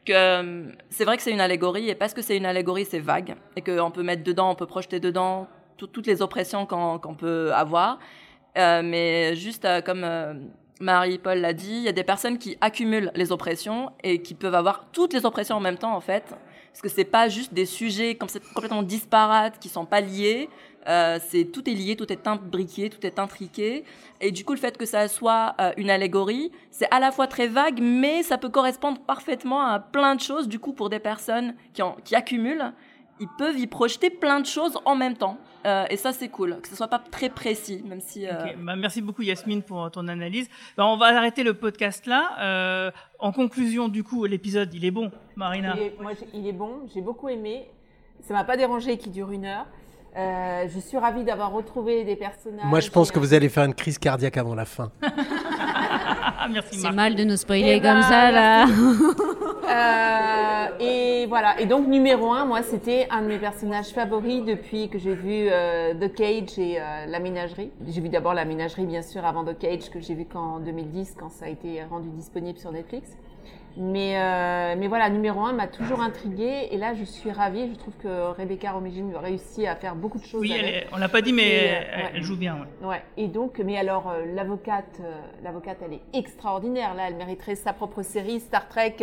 que 0.04 0.64
c'est 0.90 1.04
vrai 1.04 1.16
que 1.16 1.22
c'est 1.22 1.30
une 1.30 1.40
allégorie, 1.40 1.88
et 1.88 1.94
parce 1.94 2.12
que 2.14 2.22
c'est 2.22 2.36
une 2.36 2.46
allégorie, 2.46 2.84
c'est 2.84 2.98
vague, 2.98 3.34
et 3.56 3.62
qu'on 3.62 3.90
peut 3.90 4.02
mettre 4.02 4.24
dedans, 4.24 4.50
on 4.50 4.54
peut 4.54 4.66
projeter 4.66 5.00
dedans 5.00 5.46
tout- 5.76 5.86
toutes 5.86 6.06
les 6.06 6.22
oppressions 6.22 6.66
qu'on 6.66 7.14
peut 7.14 7.52
avoir. 7.54 7.98
Euh, 8.58 8.82
mais 8.84 9.34
juste 9.34 9.64
euh, 9.64 9.80
comme 9.80 10.02
euh, 10.04 10.34
Marie-Paul 10.82 11.38
l'a 11.38 11.52
dit, 11.52 11.70
il 11.70 11.82
y 11.82 11.88
a 11.88 11.92
des 11.92 12.04
personnes 12.04 12.38
qui 12.38 12.58
accumulent 12.60 13.12
les 13.14 13.32
oppressions 13.32 13.90
et 14.02 14.20
qui 14.20 14.34
peuvent 14.34 14.54
avoir 14.54 14.86
toutes 14.92 15.14
les 15.14 15.24
oppressions 15.24 15.56
en 15.56 15.60
même 15.60 15.78
temps, 15.78 15.94
en 15.94 16.00
fait. 16.00 16.24
Parce 16.72 16.82
que 16.82 16.88
c'est 16.88 17.04
pas 17.04 17.28
juste 17.28 17.54
des 17.54 17.66
sujets 17.66 18.14
comme 18.16 18.28
c'est 18.28 18.42
complètement 18.52 18.82
disparates, 18.82 19.58
qui 19.58 19.68
sont 19.68 19.84
pas 19.84 20.00
liés. 20.00 20.48
Euh, 20.88 21.18
c'est 21.28 21.44
tout 21.44 21.68
est 21.70 21.74
lié, 21.74 21.94
tout 21.94 22.12
est 22.12 22.26
imbriqué, 22.26 22.90
tout 22.90 23.06
est 23.06 23.18
intriqué. 23.18 23.84
Et 24.20 24.32
du 24.32 24.44
coup, 24.44 24.52
le 24.52 24.58
fait 24.58 24.76
que 24.76 24.86
ça 24.86 25.06
soit 25.06 25.54
euh, 25.60 25.72
une 25.76 25.90
allégorie, 25.90 26.50
c'est 26.70 26.92
à 26.92 26.98
la 26.98 27.12
fois 27.12 27.28
très 27.28 27.46
vague, 27.46 27.80
mais 27.80 28.22
ça 28.22 28.36
peut 28.36 28.48
correspondre 28.48 29.00
parfaitement 29.00 29.60
à 29.60 29.78
plein 29.78 30.16
de 30.16 30.20
choses. 30.20 30.48
Du 30.48 30.58
coup, 30.58 30.72
pour 30.72 30.90
des 30.90 30.98
personnes 30.98 31.54
qui, 31.72 31.82
en, 31.82 31.96
qui 32.04 32.16
accumulent, 32.16 32.72
ils 33.20 33.28
peuvent 33.38 33.58
y 33.58 33.66
projeter 33.68 34.10
plein 34.10 34.40
de 34.40 34.46
choses 34.46 34.76
en 34.84 34.96
même 34.96 35.16
temps. 35.16 35.38
Euh, 35.64 35.84
et 35.90 35.96
ça, 35.96 36.12
c'est 36.12 36.28
cool, 36.28 36.58
que 36.60 36.68
ce 36.68 36.74
soit 36.76 36.88
pas 36.88 36.98
très 36.98 37.28
précis, 37.28 37.82
même 37.86 38.00
si. 38.00 38.26
euh, 38.26 38.32
bah, 38.58 38.74
merci 38.76 39.00
beaucoup 39.00 39.22
Yasmine 39.22 39.62
pour 39.62 39.90
ton 39.90 40.08
analyse. 40.08 40.48
Bah, 40.76 40.86
on 40.86 40.96
va 40.96 41.06
arrêter 41.16 41.44
le 41.44 41.54
podcast 41.54 42.06
là. 42.06 42.30
Euh, 42.40 42.90
en 43.18 43.30
conclusion, 43.32 43.88
du 43.88 44.02
coup, 44.02 44.24
l'épisode, 44.24 44.72
il 44.74 44.84
est 44.84 44.90
bon, 44.90 45.10
Marina. 45.36 45.74
Il 45.76 45.82
est, 45.82 45.96
moi, 46.00 46.12
il 46.34 46.46
est 46.48 46.52
bon, 46.52 46.80
j'ai 46.92 47.00
beaucoup 47.00 47.28
aimé. 47.28 47.68
Ça 48.22 48.34
m'a 48.34 48.44
pas 48.44 48.56
dérangé 48.56 48.98
qu'il 48.98 49.12
dure 49.12 49.30
une 49.30 49.44
heure. 49.44 49.66
Euh, 50.16 50.66
je 50.68 50.78
suis 50.78 50.98
ravie 50.98 51.24
d'avoir 51.24 51.52
retrouvé 51.52 52.04
des 52.04 52.16
personnages. 52.16 52.66
Moi, 52.66 52.80
je 52.80 52.90
pense 52.90 53.10
que 53.10 53.18
vous 53.18 53.32
allez 53.32 53.48
faire 53.48 53.64
une 53.64 53.74
crise 53.74 53.98
cardiaque 53.98 54.36
avant 54.36 54.54
la 54.54 54.64
fin. 54.64 54.90
Ah, 56.44 56.48
merci 56.48 56.80
C'est 56.80 56.90
mal 56.90 57.14
de 57.14 57.22
nous 57.22 57.36
spoiler 57.36 57.74
Eh 57.76 57.80
comme 57.80 58.00
ben, 58.00 58.02
ça, 58.02 58.32
là. 58.32 58.66
Euh, 59.72 60.66
et 60.80 61.26
voilà. 61.26 61.60
Et 61.60 61.66
donc 61.66 61.86
numéro 61.86 62.32
un, 62.32 62.44
moi, 62.44 62.62
c'était 62.62 63.06
un 63.10 63.22
de 63.22 63.26
mes 63.26 63.38
personnages 63.38 63.88
favoris 63.88 64.44
depuis 64.44 64.88
que 64.88 64.98
j'ai 64.98 65.14
vu 65.14 65.48
euh, 65.50 65.94
The 65.94 66.12
Cage 66.14 66.58
et 66.58 66.78
euh, 66.78 67.06
la 67.06 67.20
ménagerie. 67.20 67.70
J'ai 67.86 68.00
vu 68.00 68.08
d'abord 68.08 68.34
la 68.34 68.44
ménagerie, 68.44 68.86
bien 68.86 69.02
sûr, 69.02 69.24
avant 69.24 69.44
The 69.44 69.58
Cage, 69.58 69.90
que 69.90 70.00
j'ai 70.00 70.14
vu 70.14 70.26
qu'en 70.26 70.58
2010, 70.58 71.16
quand 71.18 71.30
ça 71.30 71.46
a 71.46 71.48
été 71.48 71.82
rendu 71.84 72.08
disponible 72.10 72.58
sur 72.58 72.72
Netflix. 72.72 73.16
Mais, 73.76 74.16
euh, 74.18 74.74
mais 74.78 74.86
voilà, 74.86 75.08
numéro 75.08 75.40
un 75.40 75.52
m'a 75.52 75.66
toujours 75.66 76.00
intriguée. 76.00 76.68
Et 76.70 76.76
là, 76.76 76.92
je 76.94 77.04
suis 77.04 77.30
ravie. 77.30 77.70
Je 77.72 77.78
trouve 77.78 77.94
que 78.02 78.32
Rebecca 78.36 78.72
Romijn 78.72 79.10
a 79.16 79.20
réussi 79.20 79.66
à 79.66 79.76
faire 79.76 79.94
beaucoup 79.94 80.18
de 80.18 80.24
choses. 80.24 80.40
Oui, 80.42 80.52
elle 80.54 80.64
avec. 80.64 80.88
on 80.92 80.98
l'a 80.98 81.08
pas 81.08 81.22
dit, 81.22 81.32
mais 81.32 81.42
Et, 81.48 81.70
euh, 81.70 81.74
elle, 81.92 82.02
ouais. 82.04 82.10
elle 82.16 82.22
joue 82.22 82.36
bien. 82.36 82.58
ouais. 82.82 82.86
Ouais. 82.88 83.02
Et 83.16 83.28
donc, 83.28 83.60
mais 83.64 83.78
alors 83.78 84.10
euh, 84.10 84.24
l'avocate, 84.34 85.00
euh, 85.00 85.12
l'avocate, 85.42 85.78
elle 85.86 85.94
est 85.94 86.02
extraordinaire. 86.18 86.94
Là, 86.94 87.04
elle 87.08 87.16
mériterait 87.16 87.54
sa 87.54 87.72
propre 87.72 88.02
série 88.02 88.40
Star 88.40 88.68
Trek. 88.68 88.96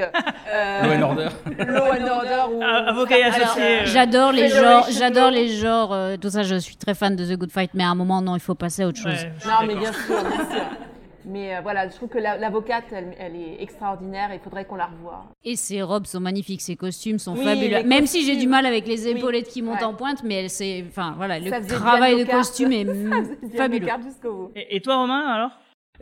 euh, 0.53 0.83
Law 0.83 0.91
and 0.93 1.01
Order. 1.01 1.29
Law 1.57 1.85
and 1.91 2.07
Order 2.07 2.55
ou 2.55 2.61
avocat 2.63 3.15
associé, 3.27 3.63
euh, 3.63 3.85
J'adore 3.85 4.31
les 4.31 4.49
genres, 4.49 4.85
j'adore 4.91 5.31
les 5.31 5.47
genres, 5.49 5.93
euh, 5.93 6.15
tout 6.17 6.29
ça. 6.29 6.43
Je 6.43 6.55
suis 6.55 6.75
très 6.75 6.93
fan 6.93 7.15
de 7.15 7.25
The 7.25 7.37
Good 7.39 7.51
Fight, 7.51 7.71
mais 7.73 7.83
à 7.83 7.89
un 7.89 7.95
moment, 7.95 8.21
non, 8.21 8.35
il 8.35 8.39
faut 8.41 8.55
passer 8.55 8.83
à 8.83 8.87
autre 8.87 8.99
chose. 8.99 9.25
Non, 9.45 9.65
mais 9.67 9.75
bien 9.75 9.91
sûr, 9.93 10.21
bien 10.21 10.45
sûr. 10.51 10.63
Mais 11.29 11.55
euh, 11.55 11.61
voilà, 11.61 11.87
je 11.87 11.95
trouve 11.95 12.09
que 12.09 12.17
la- 12.17 12.37
l'avocate, 12.37 12.85
elle, 12.91 13.13
elle 13.19 13.35
est 13.35 13.61
extraordinaire. 13.61 14.29
Il 14.33 14.39
faudrait 14.39 14.65
qu'on 14.65 14.75
la 14.75 14.87
revoie. 14.87 15.25
Et 15.43 15.55
ses 15.55 15.81
robes 15.81 16.05
sont 16.07 16.19
magnifiques, 16.19 16.61
ses 16.61 16.75
costumes 16.75 17.19
sont 17.19 17.35
Oui, 17.37 17.43
fabuleux. 17.43 17.83
Même 17.83 18.07
si 18.07 18.25
j'ai 18.25 18.35
du 18.35 18.47
mal 18.47 18.65
avec 18.65 18.87
les 18.87 19.05
Oui, 19.05 19.17
épaulettes 19.17 19.47
qui 19.47 19.61
montent 19.61 19.79
ouais. 19.79 19.83
en 19.83 19.93
pointe, 19.93 20.23
mais 20.23 20.35
elle, 20.43 20.49
c'est, 20.49 20.83
enfin 20.89 21.13
voilà, 21.17 21.39
le 21.39 21.51
travail 21.67 22.23
de 22.25 22.29
costume 22.29 22.71
est 22.71 22.85
fabuleux. 23.57 23.87
bout. 24.23 24.51
Et, 24.55 24.77
et 24.77 24.81
toi, 24.81 24.95
Romain, 24.97 25.27
alors? 25.27 25.51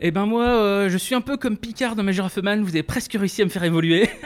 Eh 0.00 0.12
ben 0.12 0.26
moi, 0.26 0.44
euh, 0.44 0.88
je 0.88 0.96
suis 0.96 1.14
un 1.14 1.20
peu 1.20 1.36
comme 1.36 1.56
Picard 1.58 1.96
dans 1.96 2.04
Major 2.04 2.26
of 2.26 2.36
Man, 2.38 2.62
vous 2.62 2.68
avez 2.70 2.84
presque 2.84 3.12
réussi 3.14 3.42
à 3.42 3.44
me 3.44 3.50
faire 3.50 3.64
évoluer. 3.64 4.08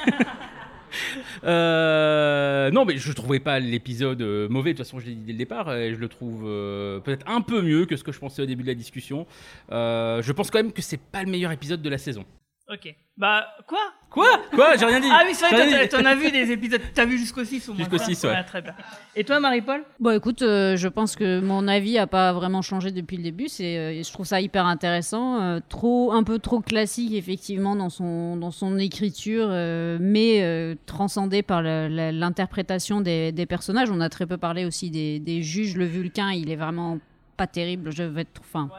Euh, 1.44 2.70
non, 2.70 2.84
mais 2.84 2.96
je 2.96 3.12
trouvais 3.12 3.40
pas 3.40 3.58
l'épisode 3.58 4.22
euh, 4.22 4.48
mauvais, 4.48 4.72
de 4.72 4.78
toute 4.78 4.86
façon 4.86 5.00
je 5.00 5.06
l'ai 5.06 5.14
dit 5.14 5.24
dès 5.24 5.32
le 5.32 5.38
départ, 5.38 5.74
et 5.74 5.94
je 5.94 5.98
le 5.98 6.08
trouve 6.08 6.44
euh, 6.46 7.00
peut-être 7.00 7.28
un 7.28 7.40
peu 7.40 7.62
mieux 7.62 7.86
que 7.86 7.96
ce 7.96 8.04
que 8.04 8.12
je 8.12 8.18
pensais 8.18 8.42
au 8.42 8.46
début 8.46 8.62
de 8.62 8.68
la 8.68 8.74
discussion. 8.74 9.26
Euh, 9.70 10.22
je 10.22 10.32
pense 10.32 10.50
quand 10.50 10.58
même 10.58 10.72
que 10.72 10.82
c'est 10.82 11.00
pas 11.00 11.22
le 11.22 11.30
meilleur 11.30 11.52
épisode 11.52 11.82
de 11.82 11.90
la 11.90 11.98
saison. 11.98 12.24
Ok. 12.72 12.94
Bah, 13.18 13.46
quoi? 13.68 13.78
Quoi? 14.08 14.40
Quoi? 14.54 14.76
J'ai 14.78 14.86
rien 14.86 14.98
dit. 14.98 15.08
Ah 15.10 15.24
oui, 15.26 15.34
c'est 15.34 15.46
vrai, 15.50 15.86
t'en 15.88 16.04
as 16.06 16.14
vu 16.14 16.30
des 16.30 16.50
épisodes. 16.50 16.80
T'as 16.94 17.04
vu 17.04 17.18
jusqu'au 17.18 17.44
6 17.44 17.68
au 17.68 17.72
moins 17.74 17.80
Jusqu'au 17.80 17.98
ça 17.98 18.04
6, 18.06 18.24
ouais. 18.24 18.44
Très 18.44 18.62
bien. 18.62 18.74
Et 19.14 19.24
toi, 19.24 19.38
Marie-Paul? 19.40 19.84
Bon, 20.00 20.16
écoute, 20.16 20.40
euh, 20.40 20.76
je 20.76 20.88
pense 20.88 21.14
que 21.14 21.40
mon 21.40 21.68
avis 21.68 21.98
a 21.98 22.06
pas 22.06 22.32
vraiment 22.32 22.62
changé 22.62 22.90
depuis 22.90 23.18
le 23.18 23.24
début. 23.24 23.48
C'est, 23.48 23.76
euh, 23.76 24.02
je 24.02 24.10
trouve 24.10 24.24
ça 24.24 24.40
hyper 24.40 24.64
intéressant, 24.64 25.42
euh, 25.42 25.60
trop, 25.68 26.12
un 26.12 26.22
peu 26.22 26.38
trop 26.38 26.60
classique 26.60 27.12
effectivement 27.12 27.76
dans 27.76 27.90
son 27.90 28.36
dans 28.38 28.50
son 28.50 28.78
écriture, 28.78 29.48
euh, 29.50 29.98
mais 30.00 30.42
euh, 30.42 30.74
transcendé 30.86 31.42
par 31.42 31.62
l'interprétation 31.62 33.02
des, 33.02 33.32
des 33.32 33.44
personnages. 33.44 33.90
On 33.90 34.00
a 34.00 34.08
très 34.08 34.24
peu 34.24 34.38
parlé 34.38 34.64
aussi 34.64 34.90
des, 34.90 35.18
des 35.18 35.42
juges. 35.42 35.76
Le 35.76 35.84
Vulcain, 35.84 36.30
il 36.32 36.50
est 36.50 36.56
vraiment 36.56 36.98
pas 37.36 37.46
terrible. 37.46 37.92
Je 37.92 38.04
vais 38.04 38.22
être, 38.22 38.40
enfin, 38.40 38.70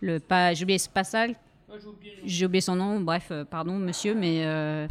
le 0.00 0.20
pas, 0.20 0.54
j'ai 0.54 0.62
oublié 0.62 0.78
Spatial. 0.78 1.34
J'ai 2.24 2.46
oublié 2.46 2.60
son 2.60 2.76
nom, 2.76 3.00
bref, 3.00 3.28
euh, 3.30 3.44
pardon 3.44 3.72
monsieur, 3.72 4.14
mais 4.14 4.44
euh, 4.44 4.86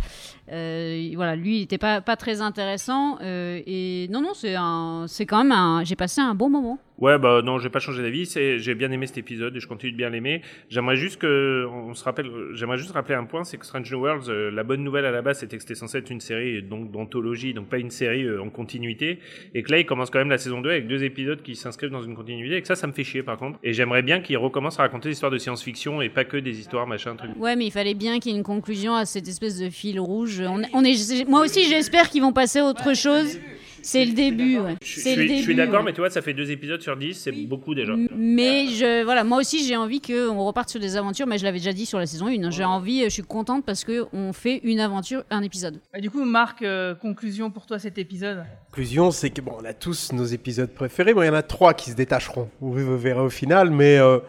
euh, 0.52 1.12
voilà, 1.16 1.36
lui, 1.36 1.58
il 1.58 1.60
n'était 1.62 1.78
pas, 1.78 2.02
pas 2.02 2.16
très 2.16 2.42
intéressant. 2.42 3.18
et 3.22 4.08
non, 4.10 4.22
non, 4.22 4.34
c'est 4.34 5.26
quand 5.26 5.38
même 5.38 5.52
un. 5.52 5.84
J'ai 5.84 5.96
passé 5.96 6.22
un 6.22 6.36
bon 6.36 6.50
moment. 6.50 6.80
Ouais, 7.02 7.18
bah 7.18 7.42
non, 7.44 7.58
j'ai 7.58 7.70
pas 7.70 7.80
changé 7.80 8.04
d'avis. 8.04 8.28
C'est, 8.28 8.60
j'ai 8.60 8.76
bien 8.76 8.92
aimé 8.92 9.08
cet 9.08 9.18
épisode 9.18 9.56
et 9.56 9.60
je 9.60 9.68
continue 9.68 9.92
de 9.92 9.98
bien 9.98 10.12
l'aimer. 10.12 10.42
J'aimerais 10.70 10.96
juste 10.96 11.20
que, 11.20 11.66
on 11.68 11.96
se 11.96 12.04
rappelle, 12.04 12.30
j'aimerais 12.54 12.78
juste 12.78 12.92
rappeler 12.92 13.16
un 13.16 13.26
point, 13.26 13.44
c'est 13.44 13.58
que 13.58 13.66
Strange 13.66 13.92
New 13.92 14.00
Worlds, 14.00 14.30
euh, 14.30 14.52
la 14.52 14.64
bonne 14.64 14.84
nouvelle 14.84 15.06
à 15.06 15.12
la 15.12 15.24
base, 15.24 15.40
c'était 15.40 15.58
que 15.58 15.64
c'était 15.64 15.76
censé 15.76 15.98
être 15.98 16.12
une 16.12 16.22
série 16.22 16.62
donc 16.62 16.92
d'anthologie, 16.92 17.56
donc 17.56 17.68
pas 17.70 17.80
une 17.80 17.90
série 17.90 18.24
euh, 18.24 18.42
en 18.42 18.50
continuité, 18.50 19.18
et 19.56 19.64
que 19.64 19.72
là, 19.72 19.80
il 19.80 19.86
commence 19.86 20.12
quand 20.12 20.20
même 20.20 20.30
la 20.30 20.38
saison 20.38 20.62
2 20.62 20.70
avec 20.70 20.88
deux 20.88 21.04
épisodes 21.04 21.42
qui 21.42 21.56
s'inscrivent 21.56 21.90
dans 21.90 22.04
une 22.04 22.16
continuité, 22.16 22.58
et 22.58 22.62
que 22.62 22.68
ça, 22.68 22.76
ça 22.76 22.86
me 22.86 22.94
fait 22.94 23.04
chier 23.04 23.24
par 23.24 23.38
contre. 23.38 23.58
Et 23.64 23.74
j'aimerais 23.74 24.04
bien 24.04 24.22
qu'il 24.22 24.38
recommence 24.38 24.80
à 24.80 24.84
raconter 24.84 25.10
des 25.10 25.14
histoires 25.14 25.32
de 25.32 25.40
science-fiction 25.40 26.04
et 26.04 26.10
pas 26.10 26.24
que 26.24 26.38
des 26.38 26.60
histoires 26.60 26.86
machin 26.86 27.16
truc. 27.16 27.32
Ouais, 27.38 27.56
mais 27.56 27.66
il 27.66 27.72
fallait 27.72 27.96
bien 27.96 28.20
qu'il 28.20 28.32
y 28.32 28.36
ait 28.36 28.38
une 28.38 28.44
conclusion 28.44 28.94
à 28.94 29.06
cette 29.06 29.28
espèce 29.28 29.60
de 29.60 29.70
fil 29.72 30.00
rouge. 30.00 30.42
On, 30.46 30.62
on 30.74 30.84
est, 30.84 31.28
moi 31.28 31.42
aussi, 31.42 31.68
j'espère 31.68 32.10
qu'ils 32.10 32.22
vont 32.22 32.34
passer 32.34 32.60
à 32.60 32.66
autre 32.66 32.96
chose. 32.96 33.40
C'est 33.84 34.06
le 34.06 34.14
début, 34.14 34.60
ouais. 34.60 34.76
Je, 34.84 35.00
C'est 35.00 35.14
suis- 35.14 35.42
je 35.44 35.52
d'accord, 35.54 35.80
ouais. 35.80 35.86
mais 35.86 35.94
tu 35.94 36.00
vois, 36.02 36.10
ça 36.10 36.22
fait 36.22 36.34
deux 36.34 36.52
épisodes 36.52 36.82
sur 36.82 36.96
10, 36.98 37.14
c'est 37.14 37.32
beaucoup 37.32 37.74
déjà. 37.76 37.94
Mais 38.16 38.68
je, 38.68 39.04
voilà, 39.04 39.24
moi 39.24 39.40
aussi 39.40 39.66
j'ai 39.66 39.76
envie 39.78 40.02
qu'on 40.02 40.44
reparte 40.46 40.70
sur 40.70 40.80
des 40.80 40.96
aventures, 40.98 41.28
mais 41.28 41.38
je 41.38 41.44
l'avais 41.44 41.58
déjà 41.60 41.74
dit 41.74 41.86
sur 41.86 42.00
la 42.00 42.06
saison 42.06 42.28
1. 42.28 42.44
hein. 42.44 42.50
J'ai 42.52 42.64
envie, 42.64 43.04
je 43.04 43.10
suis 43.10 43.24
contente 43.24 43.66
parce 43.66 43.84
qu'on 43.84 44.34
fait 44.34 44.60
une 44.64 44.80
aventure, 44.80 45.24
un 45.30 45.42
épisode. 45.44 45.80
Bah, 45.94 46.00
Du 46.00 46.10
coup, 46.10 46.24
Marc, 46.24 46.62
euh, 46.62 46.96
conclusion 46.96 47.50
pour 47.52 47.66
toi 47.66 47.80
cet 47.80 47.98
épisode? 47.98 48.44
Conclusion, 48.68 49.12
c'est 49.12 49.30
que 49.30 49.42
bon, 49.42 49.54
on 49.62 49.66
a 49.66 49.74
tous 49.74 50.14
nos 50.14 50.26
épisodes 50.26 50.70
préférés. 50.72 51.14
Bon, 51.14 51.22
il 51.24 51.28
y 51.28 51.30
en 51.30 51.34
a 51.34 51.44
trois 51.44 51.74
qui 51.74 51.90
se 51.92 51.96
détacheront. 51.96 52.50
Vous 52.60 52.72
vous 52.74 52.98
verrez 52.98 53.20
au 53.22 53.30
final, 53.30 53.70
mais 53.72 53.98
euh, 53.98 54.20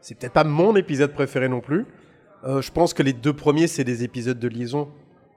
c'est 0.00 0.16
peut-être 0.18 0.32
pas 0.32 0.44
mon 0.44 0.76
épisode 0.76 1.12
préféré 1.12 1.48
non 1.48 1.60
plus. 1.60 1.84
Euh, 2.44 2.62
je 2.62 2.70
pense 2.70 2.94
que 2.94 3.02
les 3.02 3.12
deux 3.12 3.32
premiers, 3.32 3.66
c'est 3.66 3.82
des 3.84 4.04
épisodes 4.04 4.38
de 4.38 4.48
liaison. 4.48 4.88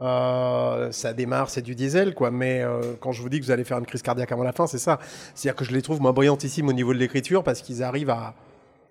Euh, 0.02 0.91
ça 0.91 1.14
démarre, 1.14 1.49
c'est 1.49 1.62
du 1.62 1.76
diesel, 1.76 2.14
quoi. 2.14 2.32
Mais 2.32 2.62
euh, 2.62 2.82
quand 2.99 3.12
je 3.12 3.22
vous 3.22 3.30
dis 3.30 3.39
que 3.39 3.45
vous 3.45 3.52
allez 3.52 3.64
faire 3.64 3.78
une 3.78 3.86
crise 3.86 4.02
cardiaque 4.02 4.32
avant 4.32 4.43
la 4.43 4.52
fin, 4.52 4.68
c'est 4.68 4.80
ça. 4.80 4.99
C'est-à-dire 5.36 5.56
que 5.58 5.66
je 5.66 5.72
les 5.72 5.82
trouve 5.82 6.02
moi 6.02 6.12
brillantissimes 6.12 6.68
au 6.68 6.74
niveau 6.74 6.93
de 6.93 6.99
l'écriture 6.99 7.43
parce 7.43 7.62
qu'ils 7.62 7.84
arrivent 7.84 8.10
à, 8.10 8.34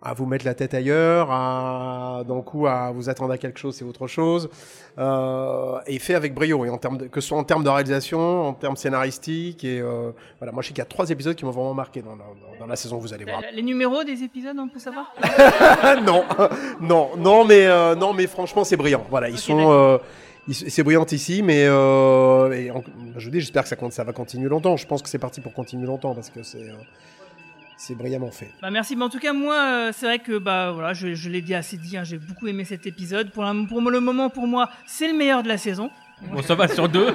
à 0.03 0.15
vous 0.15 0.25
mettre 0.25 0.45
la 0.47 0.55
tête 0.55 0.73
ailleurs, 0.73 1.31
à 1.31 2.23
d'un 2.27 2.41
coup 2.41 2.67
à 2.67 2.91
vous 2.91 3.09
attendre 3.09 3.33
à 3.33 3.39
quelque 3.39 3.59
chose, 3.59 3.75
c'est 3.77 3.85
autre 3.85 4.07
chose, 4.07 4.49
euh, 4.99 5.79
et 5.87 5.99
fait 5.99 6.15
avec 6.15 6.35
brio, 6.35 6.65
et 6.65 6.71
en 6.71 6.79
termes 6.79 6.99
de, 6.99 7.07
que 7.07 7.21
ce 7.21 7.29
soit 7.29 7.39
en 7.39 7.45
termes 7.45 7.65
de 7.65 7.69
réalisation, 7.69 8.49
en 8.49 8.53
termes 8.55 8.77
scénaristiques, 8.77 9.65
et 9.65 9.81
euh, 9.81 10.13
voilà, 10.39 10.53
moi 10.53 10.63
je 10.63 10.69
sais 10.69 10.73
qu'il 10.73 10.81
y 10.81 10.83
a 10.83 10.87
trois 10.87 11.11
épisodes 11.11 11.35
qui 11.35 11.45
m'ont 11.45 11.51
vraiment 11.51 11.75
marqué 11.75 12.03
dans, 12.03 12.17
dans, 12.17 12.25
dans 12.59 12.67
la 12.67 12.77
saison, 12.77 12.99
vous 12.99 13.13
allez 13.13 13.25
voir. 13.25 13.43
Les 13.55 13.63
numéros 13.63 14.03
des 14.05 14.23
épisodes, 14.23 14.57
on 14.59 14.69
peut 14.69 14.79
savoir? 14.79 15.13
Non, 16.05 16.25
non, 16.81 17.11
non, 17.19 17.45
mais 17.45 17.67
euh, 17.67 17.95
non, 17.95 18.15
mais 18.15 18.27
franchement 18.27 18.65
c'est 18.65 18.77
brillant. 18.77 19.05
Voilà, 19.11 19.29
ils 19.29 19.39
sont, 19.39 19.71
euh, 19.71 19.99
c'est 20.53 20.83
brillant 20.83 21.07
ici, 21.11 21.43
mais 21.43 21.65
euh, 21.65 22.73
je 23.17 23.25
vous 23.25 23.31
dis, 23.31 23.41
j'espère 23.41 23.65
que 23.65 23.91
ça, 23.91 24.05
va 24.05 24.13
continuer 24.13 24.49
longtemps. 24.49 24.77
Je 24.77 24.87
pense 24.87 25.03
que 25.03 25.09
c'est 25.09 25.19
parti 25.19 25.41
pour 25.41 25.53
continuer 25.53 25.87
longtemps 25.87 26.15
parce 26.15 26.31
que 26.31 26.43
c'est, 26.43 26.69
euh, 26.69 27.95
brillamment 27.95 28.31
fait. 28.31 28.51
Bah 28.63 28.71
merci, 28.71 28.95
mais 28.95 29.05
en 29.05 29.09
tout 29.09 29.19
cas 29.19 29.33
moi 29.33 29.55
euh, 29.55 29.93
c'est 29.93 30.07
vrai 30.07 30.19
que 30.19 30.39
bah 30.39 30.71
voilà 30.71 30.93
je, 30.93 31.29
l'ai 31.29 31.41
dit 31.41 31.55
assez 31.55 31.77
dit, 31.77 31.97
hein, 31.97 32.05
j'ai 32.05 32.19
beaucoup 32.19 32.47
aimé 32.47 32.65
cet 32.65 32.87
épisode. 32.87 33.31
Pour, 33.31 33.45
pour 33.69 33.81
le 33.81 34.01
moment 34.01 34.31
pour 34.31 34.47
moi 34.47 34.71
c'est 34.87 35.09
le 35.09 35.15
meilleur 35.15 35.43
de 35.43 35.49
la 35.49 35.59
saison. 35.59 35.91
Bon, 36.23 36.43
ça 36.43 36.55
va 36.55 36.69
sur 36.69 36.89
deux, 36.89 37.09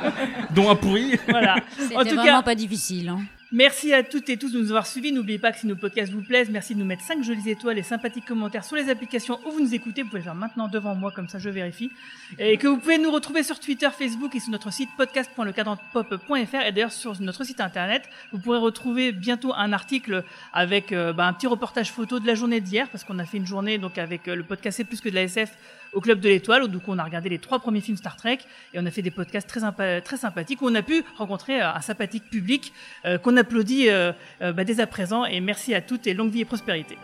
dont 0.54 0.70
un 0.70 0.76
pourri. 0.76 1.18
Voilà. 1.28 1.56
C'était 1.78 1.96
En 1.96 2.00
tout 2.04 2.14
vraiment 2.14 2.22
cas, 2.24 2.42
pas 2.42 2.54
difficile. 2.54 3.08
hein. 3.08 3.20
Merci 3.50 3.94
à 3.94 4.02
toutes 4.02 4.28
et 4.28 4.36
tous 4.36 4.52
de 4.52 4.58
nous 4.60 4.68
avoir 4.68 4.86
suivis. 4.86 5.10
N'oubliez 5.10 5.38
pas 5.38 5.52
que 5.52 5.58
si 5.58 5.66
nos 5.66 5.74
podcasts 5.74 6.12
vous 6.12 6.20
plaisent, 6.20 6.50
merci 6.50 6.74
de 6.74 6.80
nous 6.80 6.84
mettre 6.84 7.02
5 7.02 7.22
jolies 7.24 7.48
étoiles 7.48 7.78
et 7.78 7.82
sympathiques 7.82 8.26
commentaires 8.26 8.62
sur 8.62 8.76
les 8.76 8.90
applications 8.90 9.40
où 9.46 9.52
vous 9.52 9.60
nous 9.60 9.74
écoutez. 9.74 10.02
Vous 10.02 10.08
pouvez 10.08 10.18
le 10.20 10.24
faire 10.24 10.34
maintenant 10.34 10.68
devant 10.68 10.94
moi, 10.94 11.12
comme 11.12 11.28
ça 11.30 11.38
je 11.38 11.48
vérifie. 11.48 11.90
Et 12.38 12.58
que 12.58 12.68
vous 12.68 12.76
pouvez 12.76 12.98
nous 12.98 13.10
retrouver 13.10 13.42
sur 13.42 13.58
Twitter, 13.58 13.88
Facebook 13.96 14.34
et 14.36 14.40
sur 14.40 14.50
notre 14.50 14.70
site 14.70 14.90
podcast.lecadranpop.fr. 14.98 16.66
Et 16.66 16.72
d'ailleurs, 16.72 16.92
sur 16.92 17.18
notre 17.22 17.42
site 17.44 17.60
internet, 17.62 18.02
vous 18.32 18.38
pourrez 18.38 18.58
retrouver 18.58 19.12
bientôt 19.12 19.54
un 19.54 19.72
article 19.72 20.24
avec 20.52 20.92
euh, 20.92 21.14
bah, 21.14 21.26
un 21.26 21.32
petit 21.32 21.46
reportage 21.46 21.90
photo 21.90 22.20
de 22.20 22.26
la 22.26 22.34
journée 22.34 22.60
d'hier, 22.60 22.88
parce 22.90 23.02
qu'on 23.04 23.18
a 23.18 23.24
fait 23.24 23.38
une 23.38 23.46
journée 23.46 23.78
donc 23.78 23.96
avec 23.96 24.28
euh, 24.28 24.34
le 24.36 24.42
podcast 24.42 24.76
C'est 24.76 24.84
plus 24.84 25.00
que 25.00 25.08
de 25.08 25.14
la 25.14 25.22
SF 25.22 25.50
au 25.92 26.00
Club 26.00 26.20
de 26.20 26.28
l'Étoile, 26.28 26.62
où 26.64 26.68
coup 26.78 26.92
on 26.92 26.98
a 26.98 27.04
regardé 27.04 27.28
les 27.28 27.38
trois 27.38 27.58
premiers 27.58 27.80
films 27.80 27.96
Star 27.96 28.16
Trek 28.16 28.38
et 28.74 28.78
on 28.78 28.86
a 28.86 28.90
fait 28.90 29.02
des 29.02 29.10
podcasts 29.10 29.48
très, 29.48 30.00
très 30.00 30.16
sympathiques 30.16 30.62
où 30.62 30.68
on 30.68 30.74
a 30.74 30.82
pu 30.82 31.04
rencontrer 31.16 31.60
euh, 31.60 31.72
un 31.72 31.80
sympathique 31.80 32.24
public 32.30 32.72
euh, 33.04 33.18
qu'on 33.18 33.36
applaudit 33.36 33.88
euh, 33.88 34.12
euh, 34.42 34.52
bah, 34.52 34.64
dès 34.64 34.80
à 34.80 34.86
présent. 34.86 35.24
Et 35.24 35.40
merci 35.40 35.74
à 35.74 35.80
toutes 35.80 36.06
et 36.06 36.14
longue 36.14 36.30
vie 36.30 36.40
et 36.40 36.44
prospérité. 36.44 36.96